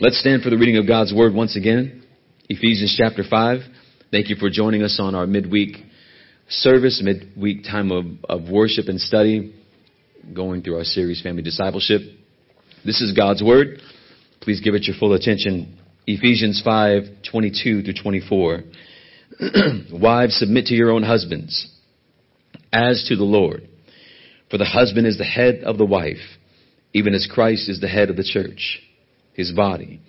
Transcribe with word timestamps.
Let's 0.00 0.18
stand 0.18 0.42
for 0.42 0.50
the 0.50 0.58
reading 0.58 0.76
of 0.78 0.88
God's 0.88 1.14
Word 1.14 1.34
once 1.34 1.54
again. 1.54 2.02
Ephesians 2.48 2.96
chapter 2.98 3.22
5. 3.22 3.60
Thank 4.10 4.28
you 4.28 4.34
for 4.34 4.50
joining 4.50 4.82
us 4.82 4.98
on 5.00 5.14
our 5.14 5.24
midweek 5.24 5.76
service, 6.48 7.00
midweek 7.00 7.62
time 7.62 7.92
of, 7.92 8.04
of 8.28 8.50
worship 8.50 8.88
and 8.88 9.00
study, 9.00 9.54
going 10.34 10.62
through 10.62 10.78
our 10.78 10.84
series, 10.84 11.22
Family 11.22 11.42
Discipleship. 11.42 12.00
This 12.84 13.00
is 13.00 13.12
God's 13.12 13.40
Word. 13.40 13.82
Please 14.40 14.60
give 14.60 14.74
it 14.74 14.82
your 14.82 14.96
full 14.98 15.12
attention. 15.12 15.78
Ephesians 16.08 16.60
5, 16.64 17.02
22 17.30 17.82
through 17.84 17.94
24. 17.94 18.64
Wives, 19.92 20.36
submit 20.36 20.66
to 20.66 20.74
your 20.74 20.90
own 20.90 21.04
husbands, 21.04 21.72
as 22.72 23.06
to 23.08 23.14
the 23.14 23.22
Lord. 23.22 23.68
For 24.50 24.58
the 24.58 24.64
husband 24.64 25.06
is 25.06 25.18
the 25.18 25.24
head 25.24 25.62
of 25.64 25.78
the 25.78 25.86
wife, 25.86 26.16
even 26.92 27.14
as 27.14 27.28
Christ 27.32 27.68
is 27.68 27.80
the 27.80 27.86
head 27.86 28.10
of 28.10 28.16
the 28.16 28.24
church 28.24 28.80
his 29.34 29.52
body, 29.52 30.00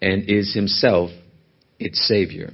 and 0.00 0.28
is 0.28 0.54
himself 0.54 1.10
its 1.78 2.06
Savior. 2.06 2.52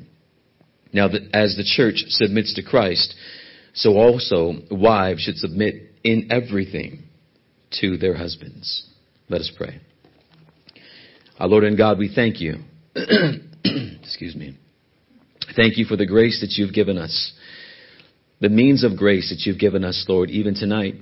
Now, 0.92 1.08
that 1.08 1.22
as 1.34 1.56
the 1.56 1.64
church 1.64 2.04
submits 2.08 2.54
to 2.54 2.62
Christ, 2.62 3.14
so 3.74 3.96
also 3.96 4.54
wives 4.70 5.22
should 5.22 5.36
submit 5.36 5.74
in 6.04 6.28
everything 6.30 7.02
to 7.80 7.96
their 7.96 8.16
husbands. 8.16 8.88
Let 9.28 9.40
us 9.40 9.50
pray. 9.56 9.80
Our 11.38 11.48
Lord 11.48 11.64
and 11.64 11.76
God, 11.76 11.98
we 11.98 12.12
thank 12.14 12.40
you. 12.40 12.58
Excuse 12.94 14.36
me. 14.36 14.56
Thank 15.56 15.78
you 15.78 15.84
for 15.84 15.96
the 15.96 16.06
grace 16.06 16.40
that 16.40 16.52
you've 16.52 16.72
given 16.72 16.96
us, 16.96 17.32
the 18.40 18.48
means 18.48 18.84
of 18.84 18.96
grace 18.96 19.30
that 19.30 19.46
you've 19.46 19.58
given 19.58 19.84
us, 19.84 20.04
Lord, 20.08 20.30
even 20.30 20.54
tonight, 20.54 20.94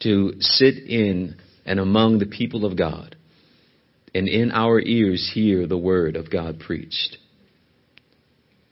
to 0.00 0.34
sit 0.40 0.76
in 0.78 1.36
and 1.64 1.80
among 1.80 2.18
the 2.18 2.26
people 2.26 2.64
of 2.64 2.76
God 2.76 3.15
and 4.16 4.28
in 4.28 4.50
our 4.50 4.80
ears 4.80 5.30
hear 5.34 5.66
the 5.66 5.76
word 5.76 6.16
of 6.16 6.30
God 6.30 6.58
preached. 6.58 7.18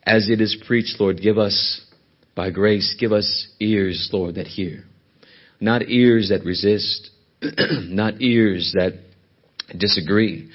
As 0.03 0.31
it 0.31 0.41
is 0.41 0.57
preached, 0.67 0.99
Lord, 0.99 1.21
give 1.21 1.37
us, 1.37 1.83
by 2.35 2.51
grace, 2.51 2.97
give 2.99 3.13
us 3.13 3.49
ears, 3.61 4.09
Lord, 4.11 4.37
that 4.37 4.47
hear. 4.47 4.85
Not 5.61 5.83
ears 5.87 6.31
that 6.31 6.47
resist, 6.47 7.11
not 7.43 8.23
ears 8.23 8.73
that 8.75 8.95
disagree, 9.77 10.51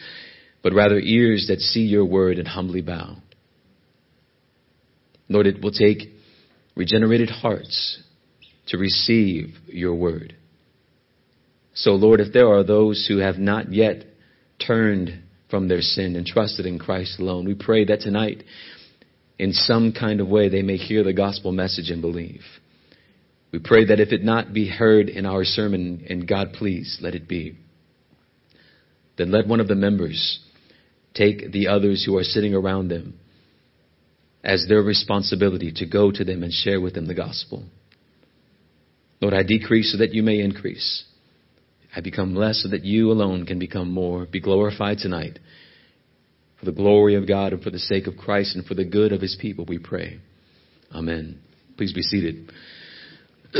but 0.64 0.73
rather 0.73 0.98
ears 0.98 1.45
that 1.50 1.60
see 1.60 1.82
your 1.82 2.06
word 2.06 2.40
and 2.40 2.48
humbly 2.48 2.82
bow. 2.82 3.17
Lord, 5.28 5.45
it 5.45 5.62
will 5.62 5.72
take 5.72 6.10
regenerated 6.76 7.30
hearts 7.30 8.02
to 8.70 8.78
receive 8.80 9.54
your 9.67 9.94
word. 9.94 10.36
So, 11.76 11.92
Lord, 11.92 12.22
if 12.22 12.34
there 12.34 12.52
are 12.52 12.64
those 12.64 13.06
who 13.08 13.17
have 13.17 13.38
not 13.38 13.72
yet 13.72 14.09
turned 14.70 15.23
from 15.50 15.67
their 15.67 15.81
sin 15.81 16.16
and 16.16 16.28
trusted 16.28 16.67
in 16.67 16.78
Christ 16.78 17.20
alone. 17.20 17.45
We 17.45 17.56
pray 17.56 17.86
that 17.86 18.02
tonight, 18.02 18.44
in 19.39 19.52
some 19.52 19.94
kind 19.94 20.22
of 20.22 20.28
way, 20.28 20.48
they 20.48 20.61
may 20.61 20.78
hear 20.78 21.03
the 21.03 21.11
gospel 21.14 21.52
message 21.52 21.89
and 21.89 22.02
believe. 22.02 22.44
We 23.52 23.58
pray 23.58 23.86
that 23.86 24.00
if 24.00 24.11
it 24.11 24.23
not 24.23 24.53
be 24.53 24.70
heard 24.70 25.09
in 25.09 25.26
our 25.26 25.44
sermon, 25.44 26.06
and 26.08 26.28
God 26.28 26.53
please, 26.53 27.00
let 27.02 27.16
it 27.16 27.28
be, 27.28 27.58
then 29.17 29.31
let 29.31 29.48
one 29.48 29.59
of 29.59 29.67
the 29.67 29.76
members 29.76 30.39
take 31.16 31.52
the 31.52 31.70
others 31.70 32.04
who 32.06 32.16
are 32.17 32.23
sitting 32.23 32.54
around 32.54 32.89
them 32.89 33.20
as 34.44 34.66
their 34.70 34.83
responsibility 34.83 35.72
to 35.78 35.88
go 35.88 36.11
to 36.11 36.23
them 36.23 36.44
and 36.44 36.54
share 36.54 36.80
with 36.80 36.94
them 36.94 37.08
the 37.08 37.16
gospel. 37.16 37.64
Lord, 39.20 39.33
I 39.33 39.42
decrease 39.42 39.92
so 39.92 39.98
that 39.98 40.14
you 40.14 40.22
may 40.22 40.39
increase. 40.39 41.06
I 41.95 42.02
become 42.02 42.36
less 42.36 42.62
so 42.64 42.70
that 42.70 42.84
you 42.84 43.12
alone 43.12 43.45
can 43.45 43.59
become 43.59 43.92
more. 43.92 44.26
Be 44.26 44.40
glorified 44.40 45.00
tonight. 45.00 45.40
For 46.59 46.66
the 46.66 46.72
glory 46.72 47.16
of 47.16 47.28
God 47.28 47.54
and 47.54 47.64
for 47.64 47.70
the 47.70 47.80
sake 47.80 48.08
of 48.08 48.18
Christ 48.18 48.56
and 48.56 48.66
for 48.66 48.73
the 48.76 48.86
good 48.86 49.12
of 49.12 49.22
his 49.22 49.38
people, 49.40 49.66
we 49.68 49.80
pray. 49.80 50.20
Amen. 50.94 51.40
Please 51.78 51.94
be 51.94 52.02
seated. 52.02 52.52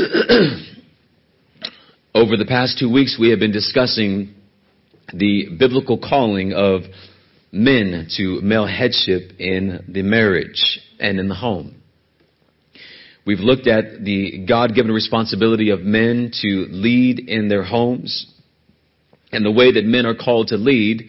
Over 2.14 2.36
the 2.36 2.44
past 2.46 2.78
two 2.78 2.92
weeks, 2.92 3.16
we 3.18 3.30
have 3.30 3.38
been 3.38 3.52
discussing 3.52 4.34
the 5.12 5.56
biblical 5.58 5.98
calling 5.98 6.52
of 6.52 6.82
men 7.52 8.08
to 8.16 8.40
male 8.42 8.66
headship 8.66 9.32
in 9.38 9.84
the 9.88 10.02
marriage 10.02 10.80
and 10.98 11.18
in 11.18 11.28
the 11.28 11.34
home. 11.34 11.79
We've 13.30 13.38
looked 13.38 13.68
at 13.68 14.02
the 14.02 14.44
God 14.44 14.74
given 14.74 14.90
responsibility 14.90 15.70
of 15.70 15.82
men 15.82 16.32
to 16.42 16.66
lead 16.68 17.20
in 17.20 17.46
their 17.46 17.62
homes. 17.62 18.26
And 19.30 19.46
the 19.46 19.52
way 19.52 19.70
that 19.70 19.84
men 19.84 20.04
are 20.04 20.16
called 20.16 20.48
to 20.48 20.56
lead 20.56 21.04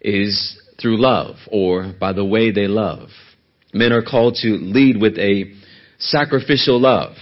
is 0.00 0.56
through 0.80 1.02
love 1.02 1.34
or 1.50 1.94
by 1.98 2.12
the 2.12 2.24
way 2.24 2.52
they 2.52 2.68
love. 2.68 3.08
Men 3.74 3.92
are 3.92 4.04
called 4.04 4.36
to 4.42 4.50
lead 4.50 5.00
with 5.00 5.18
a 5.18 5.52
sacrificial 5.98 6.80
love, 6.80 7.16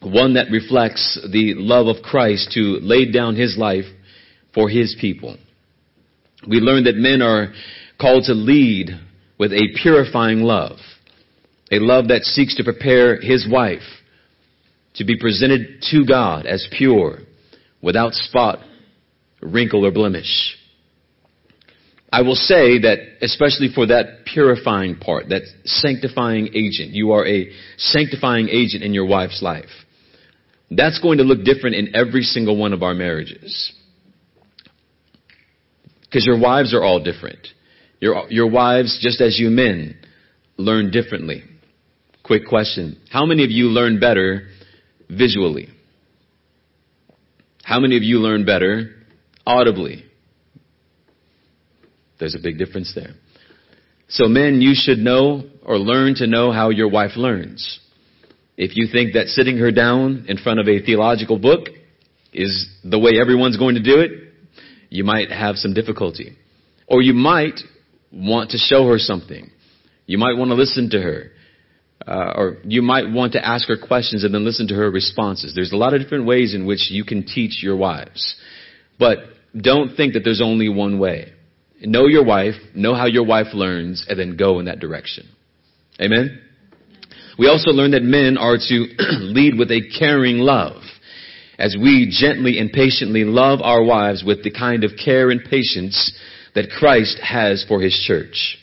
one 0.00 0.32
that 0.32 0.50
reflects 0.50 1.20
the 1.30 1.52
love 1.54 1.94
of 1.94 2.02
Christ 2.02 2.52
who 2.54 2.78
laid 2.80 3.12
down 3.12 3.36
his 3.36 3.58
life 3.58 3.84
for 4.54 4.70
his 4.70 4.96
people. 4.98 5.36
We 6.48 6.60
learned 6.60 6.86
that 6.86 6.96
men 6.96 7.20
are 7.20 7.52
called 8.00 8.24
to 8.24 8.32
lead 8.32 8.88
with 9.38 9.52
a 9.52 9.68
purifying 9.82 10.40
love 10.40 10.78
a 11.70 11.78
love 11.78 12.08
that 12.08 12.22
seeks 12.24 12.56
to 12.56 12.64
prepare 12.64 13.20
his 13.20 13.46
wife 13.50 13.82
to 14.94 15.04
be 15.04 15.16
presented 15.18 15.82
to 15.90 16.04
God 16.04 16.46
as 16.46 16.66
pure, 16.76 17.18
without 17.80 18.14
spot, 18.14 18.58
wrinkle, 19.40 19.86
or 19.86 19.92
blemish. 19.92 20.56
I 22.10 22.22
will 22.22 22.34
say 22.34 22.80
that, 22.80 22.98
especially 23.20 23.68
for 23.74 23.86
that 23.86 24.24
purifying 24.24 24.96
part, 24.96 25.28
that 25.28 25.42
sanctifying 25.64 26.48
agent, 26.54 26.90
you 26.92 27.12
are 27.12 27.26
a 27.26 27.50
sanctifying 27.76 28.48
agent 28.48 28.82
in 28.82 28.94
your 28.94 29.06
wife's 29.06 29.42
life. 29.42 29.68
That's 30.70 31.00
going 31.00 31.18
to 31.18 31.24
look 31.24 31.44
different 31.44 31.76
in 31.76 31.94
every 31.94 32.22
single 32.22 32.56
one 32.56 32.72
of 32.72 32.82
our 32.82 32.94
marriages. 32.94 33.72
Because 36.02 36.24
your 36.26 36.40
wives 36.40 36.74
are 36.74 36.82
all 36.82 37.02
different. 37.02 37.46
Your, 38.00 38.26
your 38.30 38.50
wives, 38.50 38.98
just 39.02 39.20
as 39.20 39.38
you 39.38 39.50
men, 39.50 39.98
learn 40.56 40.90
differently. 40.90 41.44
Quick 42.28 42.44
question. 42.46 43.00
How 43.10 43.24
many 43.24 43.42
of 43.42 43.50
you 43.50 43.68
learn 43.68 44.00
better 44.00 44.48
visually? 45.08 45.70
How 47.64 47.80
many 47.80 47.96
of 47.96 48.02
you 48.02 48.18
learn 48.18 48.44
better 48.44 48.90
audibly? 49.46 50.04
There's 52.20 52.34
a 52.34 52.38
big 52.38 52.58
difference 52.58 52.92
there. 52.94 53.14
So 54.08 54.28
men, 54.28 54.60
you 54.60 54.72
should 54.74 54.98
know 54.98 55.44
or 55.64 55.78
learn 55.78 56.16
to 56.16 56.26
know 56.26 56.52
how 56.52 56.68
your 56.68 56.90
wife 56.90 57.16
learns. 57.16 57.80
If 58.58 58.76
you 58.76 58.88
think 58.92 59.14
that 59.14 59.28
sitting 59.28 59.56
her 59.56 59.72
down 59.72 60.26
in 60.28 60.36
front 60.36 60.60
of 60.60 60.68
a 60.68 60.84
theological 60.84 61.38
book 61.38 61.68
is 62.34 62.68
the 62.84 62.98
way 62.98 63.12
everyone's 63.18 63.56
going 63.56 63.76
to 63.76 63.82
do 63.82 64.00
it, 64.00 64.10
you 64.90 65.02
might 65.02 65.30
have 65.30 65.56
some 65.56 65.72
difficulty. 65.72 66.36
Or 66.88 67.00
you 67.00 67.14
might 67.14 67.58
want 68.12 68.50
to 68.50 68.58
show 68.58 68.86
her 68.88 68.98
something. 68.98 69.50
You 70.04 70.18
might 70.18 70.36
want 70.36 70.50
to 70.50 70.54
listen 70.54 70.90
to 70.90 71.00
her 71.00 71.30
uh, 72.08 72.32
or 72.36 72.56
you 72.64 72.80
might 72.80 73.10
want 73.10 73.34
to 73.34 73.46
ask 73.46 73.68
her 73.68 73.76
questions 73.76 74.24
and 74.24 74.32
then 74.32 74.44
listen 74.44 74.68
to 74.68 74.74
her 74.74 74.90
responses. 74.90 75.54
There's 75.54 75.72
a 75.72 75.76
lot 75.76 75.92
of 75.92 76.00
different 76.00 76.24
ways 76.24 76.54
in 76.54 76.64
which 76.64 76.90
you 76.90 77.04
can 77.04 77.26
teach 77.26 77.62
your 77.62 77.76
wives. 77.76 78.34
But 78.98 79.18
don't 79.54 79.94
think 79.94 80.14
that 80.14 80.20
there's 80.24 80.40
only 80.40 80.70
one 80.70 80.98
way. 80.98 81.32
Know 81.82 82.06
your 82.06 82.24
wife, 82.24 82.54
know 82.74 82.94
how 82.94 83.06
your 83.06 83.26
wife 83.26 83.48
learns, 83.52 84.06
and 84.08 84.18
then 84.18 84.36
go 84.36 84.58
in 84.58 84.64
that 84.64 84.80
direction. 84.80 85.28
Amen? 86.00 86.40
We 87.38 87.46
also 87.46 87.70
learn 87.70 87.90
that 87.90 88.02
men 88.02 88.38
are 88.38 88.56
to 88.56 88.86
lead 89.20 89.58
with 89.58 89.70
a 89.70 89.82
caring 89.98 90.38
love 90.38 90.82
as 91.58 91.76
we 91.78 92.08
gently 92.10 92.58
and 92.58 92.72
patiently 92.72 93.24
love 93.24 93.60
our 93.62 93.82
wives 93.82 94.24
with 94.24 94.42
the 94.44 94.50
kind 94.50 94.82
of 94.82 94.92
care 95.02 95.30
and 95.30 95.42
patience 95.44 96.18
that 96.54 96.70
Christ 96.70 97.18
has 97.22 97.64
for 97.68 97.80
his 97.80 97.94
church. 98.06 98.56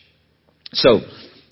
So, 0.74 1.02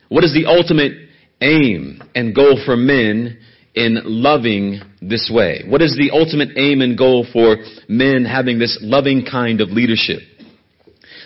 what 0.10 0.24
is 0.24 0.34
the 0.34 0.48
ultimate 0.48 1.03
aim 1.44 2.02
and 2.16 2.34
goal 2.34 2.60
for 2.66 2.76
men 2.76 3.40
in 3.76 4.00
loving 4.06 4.82
this 5.02 5.30
way? 5.34 5.64
What 5.68 5.82
is 5.82 5.96
the 5.98 6.12
ultimate 6.12 6.58
aim 6.58 6.82
and 6.82 6.98
goal 6.98 7.26
for 7.32 7.58
men 7.88 8.26
having 8.26 8.60
this 8.60 8.80
loving 8.82 9.26
kind 9.30 9.62
of 9.62 9.70
leadership? 9.70 10.20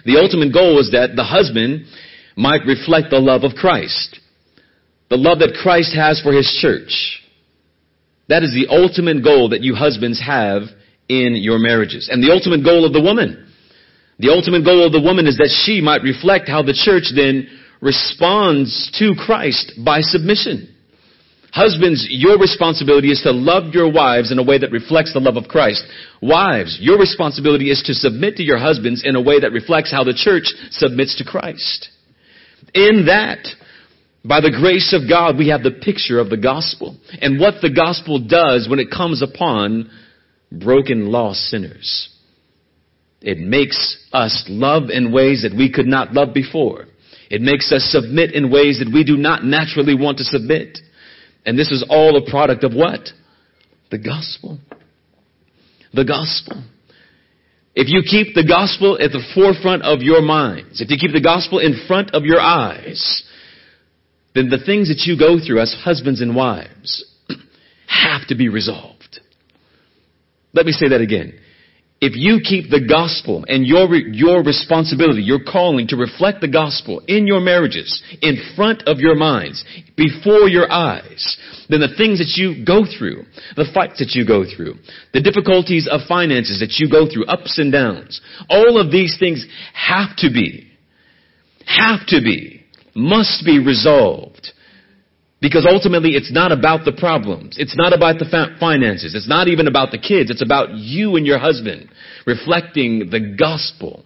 The 0.05 0.17
ultimate 0.17 0.53
goal 0.53 0.79
is 0.79 0.91
that 0.91 1.15
the 1.15 1.23
husband 1.23 1.85
might 2.35 2.65
reflect 2.65 3.09
the 3.09 3.19
love 3.19 3.43
of 3.43 3.53
Christ. 3.53 4.19
The 5.09 5.17
love 5.17 5.39
that 5.39 5.57
Christ 5.61 5.95
has 5.95 6.21
for 6.21 6.33
his 6.33 6.47
church. 6.61 7.21
That 8.29 8.43
is 8.43 8.51
the 8.53 8.67
ultimate 8.69 9.23
goal 9.23 9.49
that 9.49 9.61
you 9.61 9.73
husbands 9.73 10.21
have 10.25 10.63
in 11.07 11.35
your 11.35 11.59
marriages. 11.59 12.09
And 12.11 12.21
the 12.21 12.31
ultimate 12.31 12.63
goal 12.63 12.85
of 12.85 12.93
the 12.93 13.01
woman. 13.01 13.47
The 14.19 14.29
ultimate 14.29 14.65
goal 14.65 14.85
of 14.85 14.91
the 14.91 15.01
woman 15.01 15.27
is 15.27 15.37
that 15.37 15.53
she 15.65 15.79
might 15.79 16.01
reflect 16.01 16.49
how 16.49 16.63
the 16.63 16.73
church 16.73 17.13
then 17.15 17.47
responds 17.81 18.91
to 18.99 19.13
Christ 19.15 19.73
by 19.83 20.01
submission. 20.01 20.73
Husbands, 21.51 22.05
your 22.09 22.37
responsibility 22.37 23.09
is 23.09 23.21
to 23.21 23.31
love 23.31 23.73
your 23.73 23.91
wives 23.91 24.31
in 24.31 24.39
a 24.39 24.43
way 24.43 24.57
that 24.57 24.71
reflects 24.71 25.13
the 25.13 25.19
love 25.19 25.37
of 25.37 25.47
Christ. 25.47 25.83
Wives, 26.21 26.77
your 26.81 26.99
responsibility 26.99 27.71
is 27.71 27.81
to 27.83 27.93
submit 27.93 28.35
to 28.35 28.43
your 28.43 28.57
husbands 28.57 29.03
in 29.05 29.15
a 29.15 29.21
way 29.21 29.39
that 29.39 29.51
reflects 29.51 29.91
how 29.91 30.03
the 30.03 30.13
church 30.13 30.53
submits 30.71 31.15
to 31.17 31.23
Christ. 31.23 31.89
In 32.73 33.05
that, 33.07 33.47
by 34.25 34.41
the 34.41 34.51
grace 34.51 34.93
of 34.93 35.09
God, 35.09 35.37
we 35.37 35.49
have 35.49 35.63
the 35.63 35.71
picture 35.71 36.19
of 36.19 36.29
the 36.29 36.37
gospel 36.37 36.97
and 37.21 37.39
what 37.39 37.55
the 37.61 37.73
gospel 37.73 38.19
does 38.19 38.67
when 38.69 38.79
it 38.79 38.91
comes 38.91 39.21
upon 39.21 39.89
broken, 40.51 41.07
lost 41.07 41.39
sinners. 41.49 42.13
It 43.21 43.39
makes 43.39 43.97
us 44.13 44.45
love 44.47 44.89
in 44.89 45.11
ways 45.11 45.41
that 45.43 45.57
we 45.57 45.71
could 45.71 45.87
not 45.87 46.13
love 46.13 46.33
before. 46.33 46.85
It 47.29 47.41
makes 47.41 47.71
us 47.71 47.89
submit 47.91 48.33
in 48.33 48.51
ways 48.51 48.79
that 48.79 48.91
we 48.93 49.03
do 49.03 49.17
not 49.17 49.43
naturally 49.43 49.95
want 49.95 50.19
to 50.19 50.23
submit. 50.23 50.79
And 51.45 51.57
this 51.57 51.71
is 51.71 51.85
all 51.89 52.17
a 52.17 52.29
product 52.29 52.63
of 52.63 52.73
what? 52.73 53.09
The 53.91 53.97
gospel. 53.97 54.59
The 55.93 56.05
gospel. 56.05 56.63
If 57.75 57.89
you 57.89 58.01
keep 58.01 58.33
the 58.33 58.47
gospel 58.47 58.97
at 58.99 59.11
the 59.11 59.23
forefront 59.35 59.83
of 59.83 60.01
your 60.01 60.21
minds, 60.21 60.81
if 60.81 60.89
you 60.89 60.97
keep 60.97 61.13
the 61.13 61.21
gospel 61.21 61.59
in 61.59 61.85
front 61.87 62.11
of 62.15 62.23
your 62.23 62.39
eyes, 62.39 63.23
then 64.33 64.49
the 64.49 64.63
things 64.63 64.87
that 64.87 65.03
you 65.05 65.17
go 65.17 65.37
through 65.43 65.61
as 65.61 65.75
husbands 65.83 66.21
and 66.21 66.35
wives 66.35 67.05
have 67.87 68.27
to 68.27 68.35
be 68.35 68.49
resolved. 68.49 69.19
Let 70.53 70.65
me 70.65 70.71
say 70.71 70.89
that 70.89 71.01
again. 71.01 71.39
If 71.99 72.13
you 72.15 72.41
keep 72.43 72.69
the 72.69 72.85
gospel 72.87 73.43
and 73.47 73.65
your, 73.65 73.93
your 73.95 74.43
responsibility, 74.43 75.23
your 75.23 75.39
calling 75.39 75.87
to 75.87 75.95
reflect 75.95 76.41
the 76.41 76.47
gospel 76.47 77.01
in 77.07 77.25
your 77.25 77.39
marriages, 77.39 78.03
in 78.21 78.37
front 78.55 78.83
of 78.87 78.99
your 78.99 79.15
minds, 79.15 79.65
before 79.95 80.47
your 80.47 80.71
eyes, 80.71 81.37
then 81.69 81.79
the 81.79 81.95
things 81.97 82.19
that 82.19 82.37
you 82.37 82.63
go 82.63 82.85
through, 82.85 83.25
the 83.55 83.65
fights 83.73 83.97
that 83.97 84.13
you 84.13 84.27
go 84.27 84.45
through, 84.45 84.75
the 85.13 85.21
difficulties 85.21 85.87
of 85.89 86.01
finances 86.07 86.59
that 86.59 86.77
you 86.77 86.87
go 86.87 87.09
through, 87.11 87.25
ups 87.25 87.57
and 87.57 87.71
downs, 87.71 88.21
all 88.47 88.79
of 88.79 88.91
these 88.91 89.17
things 89.19 89.47
have 89.73 90.15
to 90.17 90.29
be, 90.29 90.67
have 91.65 92.05
to 92.07 92.21
be, 92.21 92.63
must 92.93 93.43
be 93.43 93.57
resolved 93.57 94.51
because 95.39 95.67
ultimately, 95.69 96.11
it's 96.11 96.31
not 96.31 96.51
about 96.51 96.83
the 96.83 96.91
problems. 96.91 97.57
It's 97.59 97.77
not 97.77 97.93
about 97.93 98.17
the 98.17 98.25
finances. 98.59 99.13
It's 99.13 99.29
not 99.29 99.47
even 99.47 99.67
about 99.67 99.91
the 99.91 99.99
kids. 99.99 100.31
It's 100.31 100.43
about 100.43 100.73
you 100.73 101.15
and 101.15 101.27
your 101.27 101.37
husband 101.37 101.89
reflecting 102.25 103.09
the 103.11 103.35
gospel. 103.37 104.03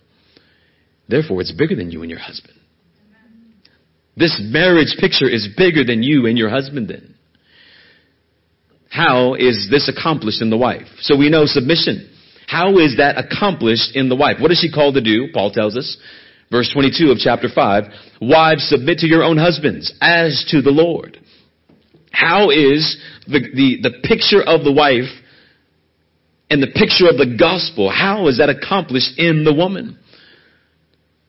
Therefore, 1.08 1.40
it's 1.40 1.54
bigger 1.54 1.76
than 1.76 1.90
you 1.90 2.02
and 2.02 2.10
your 2.10 2.20
husband. 2.20 2.58
This 4.18 4.40
marriage 4.44 4.98
picture 5.00 5.30
is 5.30 5.48
bigger 5.56 5.86
than 5.86 6.04
you 6.04 6.26
and 6.26 6.38
your 6.38 6.50
husband 6.50 6.90
then. 6.90 7.16
How 8.90 9.36
is 9.36 9.70
this 9.72 9.90
accomplished 9.90 10.42
in 10.42 10.50
the 10.50 10.58
wife? 10.58 10.88
So 11.00 11.18
we 11.18 11.30
know 11.30 11.46
submission. 11.46 12.10
How 12.46 12.78
is 12.80 12.98
that 12.98 13.16
accomplished 13.18 13.96
in 13.96 14.10
the 14.10 14.18
wife? 14.18 14.36
What 14.42 14.52
is 14.52 14.60
she 14.60 14.70
called 14.70 14.96
to 14.96 15.02
do? 15.02 15.30
Paul 15.34 15.52
tells 15.52 15.78
us. 15.78 15.98
Verse 16.52 16.70
22 16.74 17.12
of 17.12 17.18
chapter 17.18 17.48
5. 17.54 17.84
Wives, 18.22 18.68
submit 18.68 19.00
to 19.00 19.08
your 19.08 19.24
own 19.24 19.38
husbands 19.38 19.94
as 20.02 20.46
to 20.50 20.62
the 20.62 20.70
Lord. 20.70 21.18
How 22.12 22.50
is 22.50 23.02
the, 23.26 23.40
the, 23.40 23.90
the 23.90 24.08
picture 24.08 24.42
of 24.42 24.64
the 24.66 24.72
wife 24.72 25.10
and 26.50 26.62
the 26.62 26.68
picture 26.68 27.08
of 27.08 27.18
the 27.18 27.38
gospel, 27.40 27.90
how 27.90 28.28
is 28.28 28.40
that 28.40 28.50
accomplished 28.50 29.18
in 29.18 29.46
the 29.46 29.54
woman? 29.54 29.98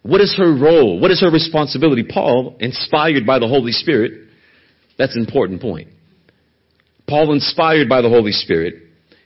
What 0.02 0.20
is 0.20 0.34
her 0.36 0.52
role? 0.52 0.98
What 0.98 1.12
is 1.12 1.20
her 1.20 1.30
responsibility? 1.30 2.02
Paul, 2.02 2.56
inspired 2.58 3.24
by 3.24 3.38
the 3.38 3.46
Holy 3.46 3.70
Spirit, 3.70 4.28
that's 4.98 5.14
an 5.14 5.22
important 5.24 5.62
point. 5.62 5.90
Paul, 7.08 7.32
inspired 7.32 7.88
by 7.88 8.02
the 8.02 8.08
Holy 8.08 8.32
Spirit, 8.32 8.74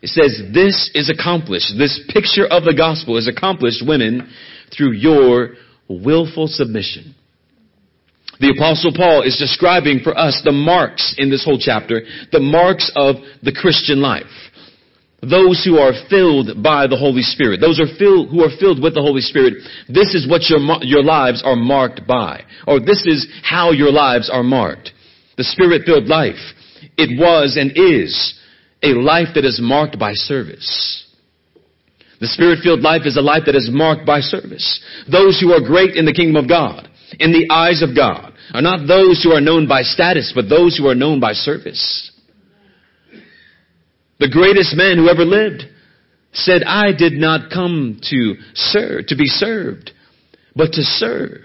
it 0.02 0.08
says 0.08 0.38
this 0.52 0.90
is 0.94 1.08
accomplished. 1.08 1.72
This 1.78 1.98
picture 2.12 2.44
of 2.44 2.64
the 2.64 2.74
gospel 2.76 3.16
is 3.16 3.26
accomplished, 3.26 3.82
women, 3.86 4.30
through 4.76 4.92
your 4.92 5.54
willful 5.88 6.46
submission. 6.48 7.14
The 8.38 8.50
apostle 8.50 8.92
Paul 8.94 9.22
is 9.22 9.38
describing 9.38 10.00
for 10.00 10.16
us 10.16 10.42
the 10.44 10.52
marks 10.52 11.14
in 11.16 11.30
this 11.30 11.44
whole 11.44 11.58
chapter, 11.58 12.02
the 12.32 12.40
marks 12.40 12.92
of 12.94 13.16
the 13.42 13.52
Christian 13.52 14.02
life. 14.02 14.24
Those 15.22 15.64
who 15.64 15.78
are 15.78 15.94
filled 16.10 16.62
by 16.62 16.86
the 16.86 16.96
Holy 16.96 17.22
Spirit, 17.22 17.60
those 17.60 17.80
are 17.80 17.88
filled, 17.98 18.28
who 18.28 18.44
are 18.44 18.54
filled 18.60 18.82
with 18.82 18.94
the 18.94 19.00
Holy 19.00 19.22
Spirit, 19.22 19.54
this 19.88 20.14
is 20.14 20.28
what 20.28 20.42
your, 20.50 20.60
your 20.82 21.02
lives 21.02 21.42
are 21.44 21.56
marked 21.56 22.06
by. 22.06 22.44
Or 22.66 22.78
this 22.78 23.06
is 23.06 23.26
how 23.42 23.70
your 23.72 23.90
lives 23.90 24.28
are 24.30 24.42
marked. 24.42 24.90
The 25.38 25.44
Spirit-filled 25.44 26.06
life. 26.06 26.40
It 26.98 27.18
was 27.18 27.56
and 27.56 27.72
is 27.74 28.38
a 28.82 28.88
life 28.88 29.28
that 29.34 29.44
is 29.44 29.58
marked 29.62 29.98
by 29.98 30.12
service. 30.12 31.05
The 32.20 32.28
Spirit-filled 32.28 32.80
life 32.80 33.02
is 33.04 33.16
a 33.16 33.22
life 33.22 33.42
that 33.46 33.56
is 33.56 33.68
marked 33.70 34.06
by 34.06 34.20
service. 34.20 34.80
Those 35.10 35.38
who 35.40 35.52
are 35.52 35.60
great 35.60 35.96
in 35.96 36.06
the 36.06 36.14
kingdom 36.14 36.36
of 36.36 36.48
God 36.48 36.88
in 37.18 37.32
the 37.32 37.52
eyes 37.52 37.82
of 37.82 37.94
God 37.94 38.32
are 38.54 38.62
not 38.62 38.86
those 38.86 39.22
who 39.22 39.32
are 39.32 39.40
known 39.40 39.68
by 39.68 39.82
status, 39.82 40.32
but 40.34 40.48
those 40.48 40.76
who 40.76 40.88
are 40.88 40.94
known 40.94 41.20
by 41.20 41.32
service. 41.32 42.10
The 44.18 44.30
greatest 44.30 44.76
man 44.76 44.96
who 44.96 45.08
ever 45.08 45.24
lived 45.24 45.64
said, 46.32 46.62
I 46.64 46.92
did 46.96 47.14
not 47.14 47.50
come 47.50 48.00
to 48.10 48.34
serve, 48.54 49.06
to 49.08 49.16
be 49.16 49.26
served, 49.26 49.90
but 50.54 50.72
to 50.72 50.82
serve 50.82 51.42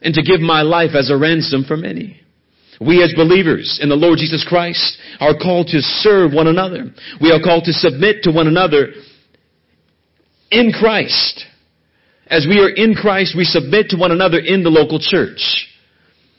and 0.00 0.14
to 0.14 0.22
give 0.22 0.40
my 0.40 0.62
life 0.62 0.90
as 0.94 1.10
a 1.10 1.16
ransom 1.16 1.64
for 1.64 1.76
many. 1.76 2.20
We 2.80 3.02
as 3.02 3.14
believers 3.14 3.78
in 3.80 3.88
the 3.88 3.94
Lord 3.94 4.18
Jesus 4.18 4.44
Christ 4.46 4.98
are 5.20 5.36
called 5.36 5.68
to 5.68 5.80
serve 5.80 6.32
one 6.32 6.46
another. 6.46 6.92
We 7.20 7.30
are 7.30 7.40
called 7.40 7.64
to 7.64 7.72
submit 7.72 8.22
to 8.24 8.32
one 8.32 8.48
another 8.48 8.88
in 10.54 10.72
Christ. 10.72 11.44
As 12.28 12.46
we 12.48 12.60
are 12.60 12.70
in 12.70 12.94
Christ, 12.94 13.34
we 13.36 13.44
submit 13.44 13.90
to 13.90 13.96
one 13.96 14.12
another 14.12 14.38
in 14.38 14.62
the 14.62 14.70
local 14.70 14.98
church. 14.98 15.68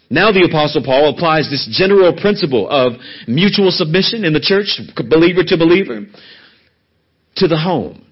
Now 0.09 0.31
the 0.31 0.47
apostle 0.47 0.83
Paul 0.83 1.09
applies 1.09 1.49
this 1.49 1.67
general 1.71 2.13
principle 2.13 2.69
of 2.69 2.93
mutual 3.27 3.71
submission 3.71 4.23
in 4.23 4.33
the 4.33 4.39
church, 4.39 4.79
believer 4.95 5.43
to 5.43 5.57
believer, 5.57 6.05
to 7.35 7.47
the 7.47 7.57
home. 7.57 8.05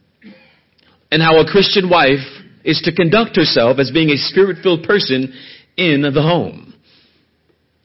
And 1.11 1.21
how 1.21 1.39
a 1.39 1.49
Christian 1.49 1.89
wife 1.89 2.25
is 2.63 2.81
to 2.81 2.93
conduct 2.93 3.35
herself 3.35 3.77
as 3.79 3.91
being 3.91 4.09
a 4.09 4.17
spirit-filled 4.17 4.83
person 4.83 5.33
in 5.77 6.01
the 6.01 6.21
home. 6.21 6.73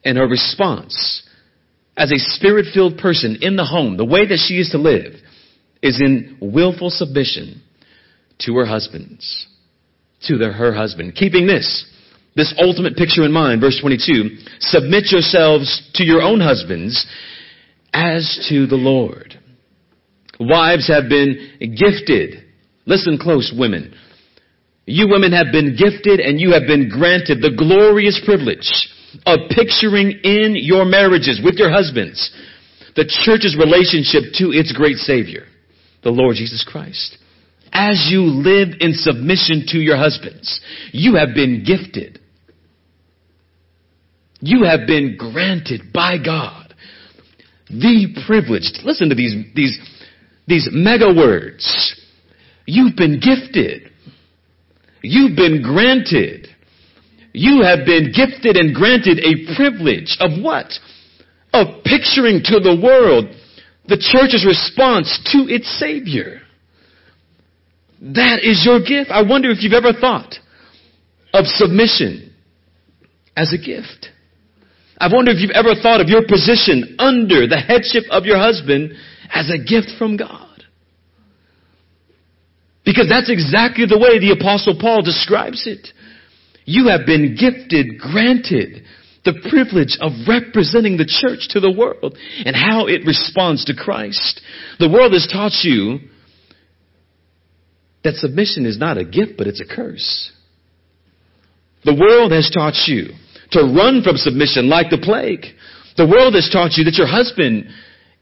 And 0.04 0.16
her 0.18 0.26
response 0.26 1.22
as 1.96 2.12
a 2.12 2.18
spirit-filled 2.18 2.98
person 2.98 3.38
in 3.42 3.56
the 3.56 3.64
home, 3.64 3.96
the 3.96 4.04
way 4.04 4.26
that 4.26 4.38
she 4.38 4.58
is 4.58 4.70
to 4.70 4.78
live, 4.78 5.14
is 5.82 6.00
in 6.00 6.38
willful 6.40 6.90
submission 6.90 7.62
to 8.40 8.56
her 8.56 8.66
husbands 8.66 9.46
to 10.22 10.36
her 10.36 10.72
husband. 10.72 11.14
Keeping 11.14 11.46
this, 11.46 11.86
this 12.34 12.54
ultimate 12.58 12.96
picture 12.96 13.24
in 13.24 13.32
mind, 13.32 13.60
verse 13.60 13.78
22, 13.80 14.36
submit 14.60 15.10
yourselves 15.10 15.90
to 15.94 16.04
your 16.04 16.22
own 16.22 16.40
husbands 16.40 17.06
as 17.92 18.46
to 18.48 18.66
the 18.66 18.76
Lord. 18.76 19.38
Wives 20.40 20.88
have 20.88 21.08
been 21.08 21.58
gifted. 21.60 22.44
Listen 22.86 23.18
close, 23.18 23.52
women. 23.56 23.94
You 24.86 25.08
women 25.08 25.32
have 25.32 25.52
been 25.52 25.76
gifted 25.76 26.20
and 26.20 26.40
you 26.40 26.52
have 26.52 26.66
been 26.66 26.88
granted 26.88 27.42
the 27.42 27.54
glorious 27.56 28.20
privilege 28.24 28.88
of 29.26 29.50
picturing 29.50 30.12
in 30.22 30.54
your 30.56 30.84
marriages 30.84 31.40
with 31.42 31.56
your 31.56 31.70
husbands 31.70 32.30
the 32.96 33.04
church's 33.24 33.56
relationship 33.56 34.32
to 34.34 34.50
its 34.50 34.72
great 34.72 34.96
Savior, 34.96 35.46
the 36.02 36.10
Lord 36.10 36.36
Jesus 36.36 36.66
Christ 36.66 37.18
as 37.72 38.08
you 38.10 38.22
live 38.22 38.68
in 38.80 38.92
submission 38.94 39.64
to 39.68 39.78
your 39.78 39.96
husbands, 39.96 40.60
you 40.92 41.16
have 41.16 41.34
been 41.34 41.64
gifted. 41.64 42.20
You 44.40 44.64
have 44.64 44.86
been 44.86 45.16
granted 45.18 45.92
by 45.92 46.18
God 46.22 46.68
the 47.70 48.22
privilege. 48.26 48.70
Listen 48.84 49.08
to 49.10 49.14
these, 49.14 49.34
these, 49.54 49.78
these 50.46 50.68
mega 50.72 51.12
words. 51.12 52.00
You've 52.66 52.96
been 52.96 53.20
gifted. 53.20 53.90
You've 55.02 55.36
been 55.36 55.62
granted. 55.62 56.48
You 57.32 57.62
have 57.62 57.84
been 57.84 58.12
gifted 58.12 58.56
and 58.56 58.74
granted 58.74 59.18
a 59.20 59.54
privilege 59.54 60.16
of 60.20 60.42
what? 60.42 60.72
Of 61.52 61.84
picturing 61.84 62.40
to 62.44 62.60
the 62.60 62.78
world 62.82 63.26
the 63.86 63.96
church's 63.96 64.44
response 64.46 65.18
to 65.32 65.52
its 65.52 65.66
Savior. 65.78 66.42
That 68.00 68.40
is 68.42 68.64
your 68.64 68.80
gift. 68.80 69.10
I 69.10 69.22
wonder 69.22 69.50
if 69.50 69.62
you've 69.62 69.72
ever 69.72 69.92
thought 69.92 70.34
of 71.32 71.46
submission 71.46 72.32
as 73.36 73.52
a 73.52 73.58
gift. 73.58 74.08
I 74.98 75.12
wonder 75.12 75.30
if 75.30 75.38
you've 75.38 75.54
ever 75.54 75.74
thought 75.80 76.00
of 76.00 76.08
your 76.08 76.22
position 76.26 76.96
under 76.98 77.46
the 77.46 77.58
headship 77.58 78.04
of 78.10 78.24
your 78.24 78.38
husband 78.38 78.92
as 79.30 79.50
a 79.50 79.58
gift 79.58 79.92
from 79.98 80.16
God. 80.16 80.46
Because 82.84 83.08
that's 83.08 83.30
exactly 83.30 83.84
the 83.86 83.98
way 83.98 84.18
the 84.18 84.32
apostle 84.32 84.78
Paul 84.80 85.02
describes 85.02 85.66
it. 85.66 85.88
You 86.64 86.88
have 86.88 87.06
been 87.06 87.36
gifted, 87.38 87.98
granted 87.98 88.84
the 89.24 89.38
privilege 89.50 89.98
of 90.00 90.12
representing 90.26 90.96
the 90.96 91.04
church 91.04 91.52
to 91.52 91.60
the 91.60 91.70
world 91.70 92.16
and 92.46 92.56
how 92.56 92.86
it 92.86 93.04
responds 93.04 93.64
to 93.66 93.74
Christ. 93.74 94.40
The 94.78 94.88
world 94.88 95.12
has 95.12 95.28
taught 95.30 95.52
you 95.62 96.00
that 98.08 98.16
submission 98.16 98.64
is 98.64 98.78
not 98.78 98.96
a 98.96 99.04
gift, 99.04 99.32
but 99.36 99.46
it's 99.46 99.60
a 99.60 99.66
curse. 99.66 100.32
The 101.84 101.94
world 101.94 102.32
has 102.32 102.50
taught 102.50 102.88
you 102.88 103.10
to 103.52 103.60
run 103.60 104.02
from 104.02 104.16
submission 104.16 104.68
like 104.68 104.88
the 104.88 104.96
plague. 104.98 105.44
The 105.98 106.06
world 106.06 106.34
has 106.34 106.48
taught 106.50 106.72
you 106.76 106.84
that 106.84 106.94
your 106.94 107.06
husband 107.06 107.66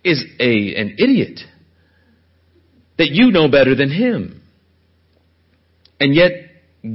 is 0.02 0.24
a, 0.40 0.74
an 0.74 0.96
idiot, 0.98 1.40
that 2.98 3.10
you 3.10 3.30
know 3.30 3.48
better 3.48 3.76
than 3.76 3.90
him. 3.90 4.42
And 6.00 6.14
yet, 6.14 6.32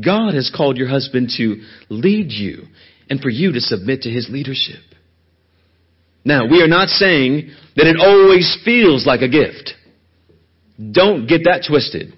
God 0.04 0.34
has 0.34 0.52
called 0.56 0.78
your 0.78 0.88
husband 0.90 1.32
to 1.38 1.62
lead 1.90 2.32
you 2.32 2.68
and 3.10 3.22
for 3.22 3.30
you 3.30 3.54
to 3.54 3.62
submit 3.62 4.02
to 4.02 4.10
his 4.10 4.30
leadership. 4.30 4.82
Now, 6.26 6.46
we 6.46 6.62
are 6.62 6.68
not 6.68 6.90
saying 6.90 7.52
that 7.76 7.88
it 7.88 7.98
always 8.00 8.58
feels 8.66 9.06
like 9.06 9.22
a 9.22 9.30
gift. 9.30 9.74
Don't 10.92 11.26
get 11.28 11.42
that 11.46 11.66
twisted. 11.68 12.16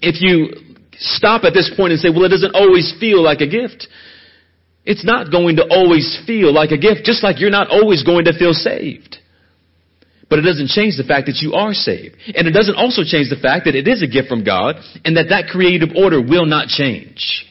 If 0.00 0.20
you 0.20 0.76
stop 0.98 1.44
at 1.44 1.54
this 1.54 1.72
point 1.76 1.92
and 1.92 2.00
say, 2.00 2.10
well, 2.10 2.24
it 2.24 2.28
doesn't 2.28 2.54
always 2.54 2.94
feel 3.00 3.22
like 3.22 3.40
a 3.40 3.48
gift, 3.48 3.88
it's 4.84 5.04
not 5.04 5.30
going 5.30 5.56
to 5.56 5.66
always 5.68 6.20
feel 6.26 6.52
like 6.52 6.70
a 6.70 6.78
gift, 6.78 7.04
just 7.04 7.22
like 7.22 7.40
you're 7.40 7.50
not 7.50 7.68
always 7.68 8.02
going 8.02 8.24
to 8.24 8.32
feel 8.36 8.52
saved. 8.52 9.18
But 10.28 10.38
it 10.38 10.42
doesn't 10.42 10.68
change 10.68 10.96
the 10.96 11.04
fact 11.04 11.26
that 11.26 11.42
you 11.42 11.54
are 11.54 11.74
saved. 11.74 12.14
And 12.34 12.46
it 12.46 12.52
doesn't 12.52 12.76
also 12.76 13.02
change 13.02 13.28
the 13.28 13.40
fact 13.42 13.64
that 13.66 13.74
it 13.74 13.88
is 13.88 14.00
a 14.02 14.06
gift 14.06 14.28
from 14.28 14.44
God 14.44 14.76
and 15.04 15.16
that 15.16 15.28
that 15.28 15.50
creative 15.50 15.90
order 15.96 16.22
will 16.22 16.46
not 16.46 16.68
change. 16.68 17.46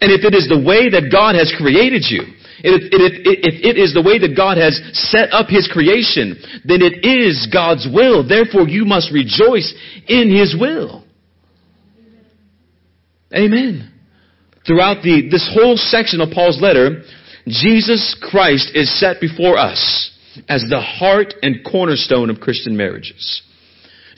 And 0.00 0.10
if 0.10 0.24
it 0.24 0.34
is 0.34 0.48
the 0.48 0.58
way 0.58 0.88
that 0.90 1.12
God 1.12 1.36
has 1.36 1.52
created 1.54 2.08
you, 2.08 2.24
if, 2.64 2.82
if, 2.90 3.12
if 3.22 3.54
it 3.62 3.76
is 3.76 3.92
the 3.92 4.02
way 4.02 4.18
that 4.18 4.34
God 4.34 4.56
has 4.56 4.80
set 5.12 5.30
up 5.30 5.46
His 5.46 5.68
creation, 5.70 6.40
then 6.64 6.80
it 6.80 7.04
is 7.04 7.46
God's 7.52 7.86
will. 7.86 8.26
Therefore, 8.26 8.66
you 8.66 8.84
must 8.84 9.12
rejoice 9.12 9.70
in 10.08 10.32
His 10.32 10.56
will. 10.58 11.01
Amen. 13.34 13.92
Throughout 14.66 15.02
the, 15.02 15.28
this 15.30 15.48
whole 15.52 15.76
section 15.76 16.20
of 16.20 16.30
Paul's 16.30 16.60
letter, 16.60 17.02
Jesus 17.46 18.16
Christ 18.20 18.70
is 18.74 19.00
set 19.00 19.20
before 19.20 19.58
us 19.58 20.10
as 20.48 20.64
the 20.68 20.80
heart 20.80 21.34
and 21.42 21.64
cornerstone 21.64 22.30
of 22.30 22.40
Christian 22.40 22.76
marriages. 22.76 23.42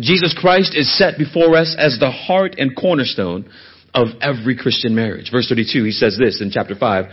Jesus 0.01 0.35
Christ 0.39 0.75
is 0.75 0.93
set 0.99 1.17
before 1.19 1.57
us 1.57 1.75
as 1.79 1.99
the 1.99 2.11
heart 2.11 2.57
and 2.59 2.77
cornerstone 2.77 3.49
of 3.95 4.09
every 4.21 4.57
Christian 4.57 4.95
marriage. 4.95 5.31
Verse 5.31 5.49
32, 5.49 5.85
he 5.85 5.93
says 5.93 6.19
this 6.19 6.41
in 6.41 6.51
chapter 6.51 6.75
5. 6.75 7.05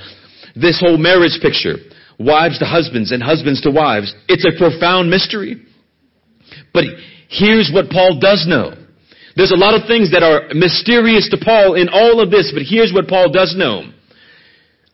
This 0.55 0.79
whole 0.79 0.97
marriage 0.97 1.39
picture, 1.41 1.75
wives 2.19 2.59
to 2.59 2.65
husbands 2.65 3.11
and 3.11 3.21
husbands 3.21 3.61
to 3.61 3.71
wives, 3.71 4.13
it's 4.27 4.45
a 4.45 4.57
profound 4.57 5.09
mystery. 5.09 5.63
But 6.73 6.85
here's 7.29 7.71
what 7.73 7.89
Paul 7.89 8.19
does 8.19 8.45
know. 8.47 8.73
There's 9.35 9.51
a 9.51 9.59
lot 9.59 9.79
of 9.79 9.87
things 9.87 10.11
that 10.11 10.23
are 10.23 10.53
mysterious 10.53 11.29
to 11.29 11.37
Paul 11.37 11.75
in 11.75 11.89
all 11.89 12.19
of 12.19 12.31
this, 12.31 12.51
but 12.53 12.63
here's 12.63 12.91
what 12.93 13.07
Paul 13.07 13.31
does 13.31 13.55
know. 13.55 13.89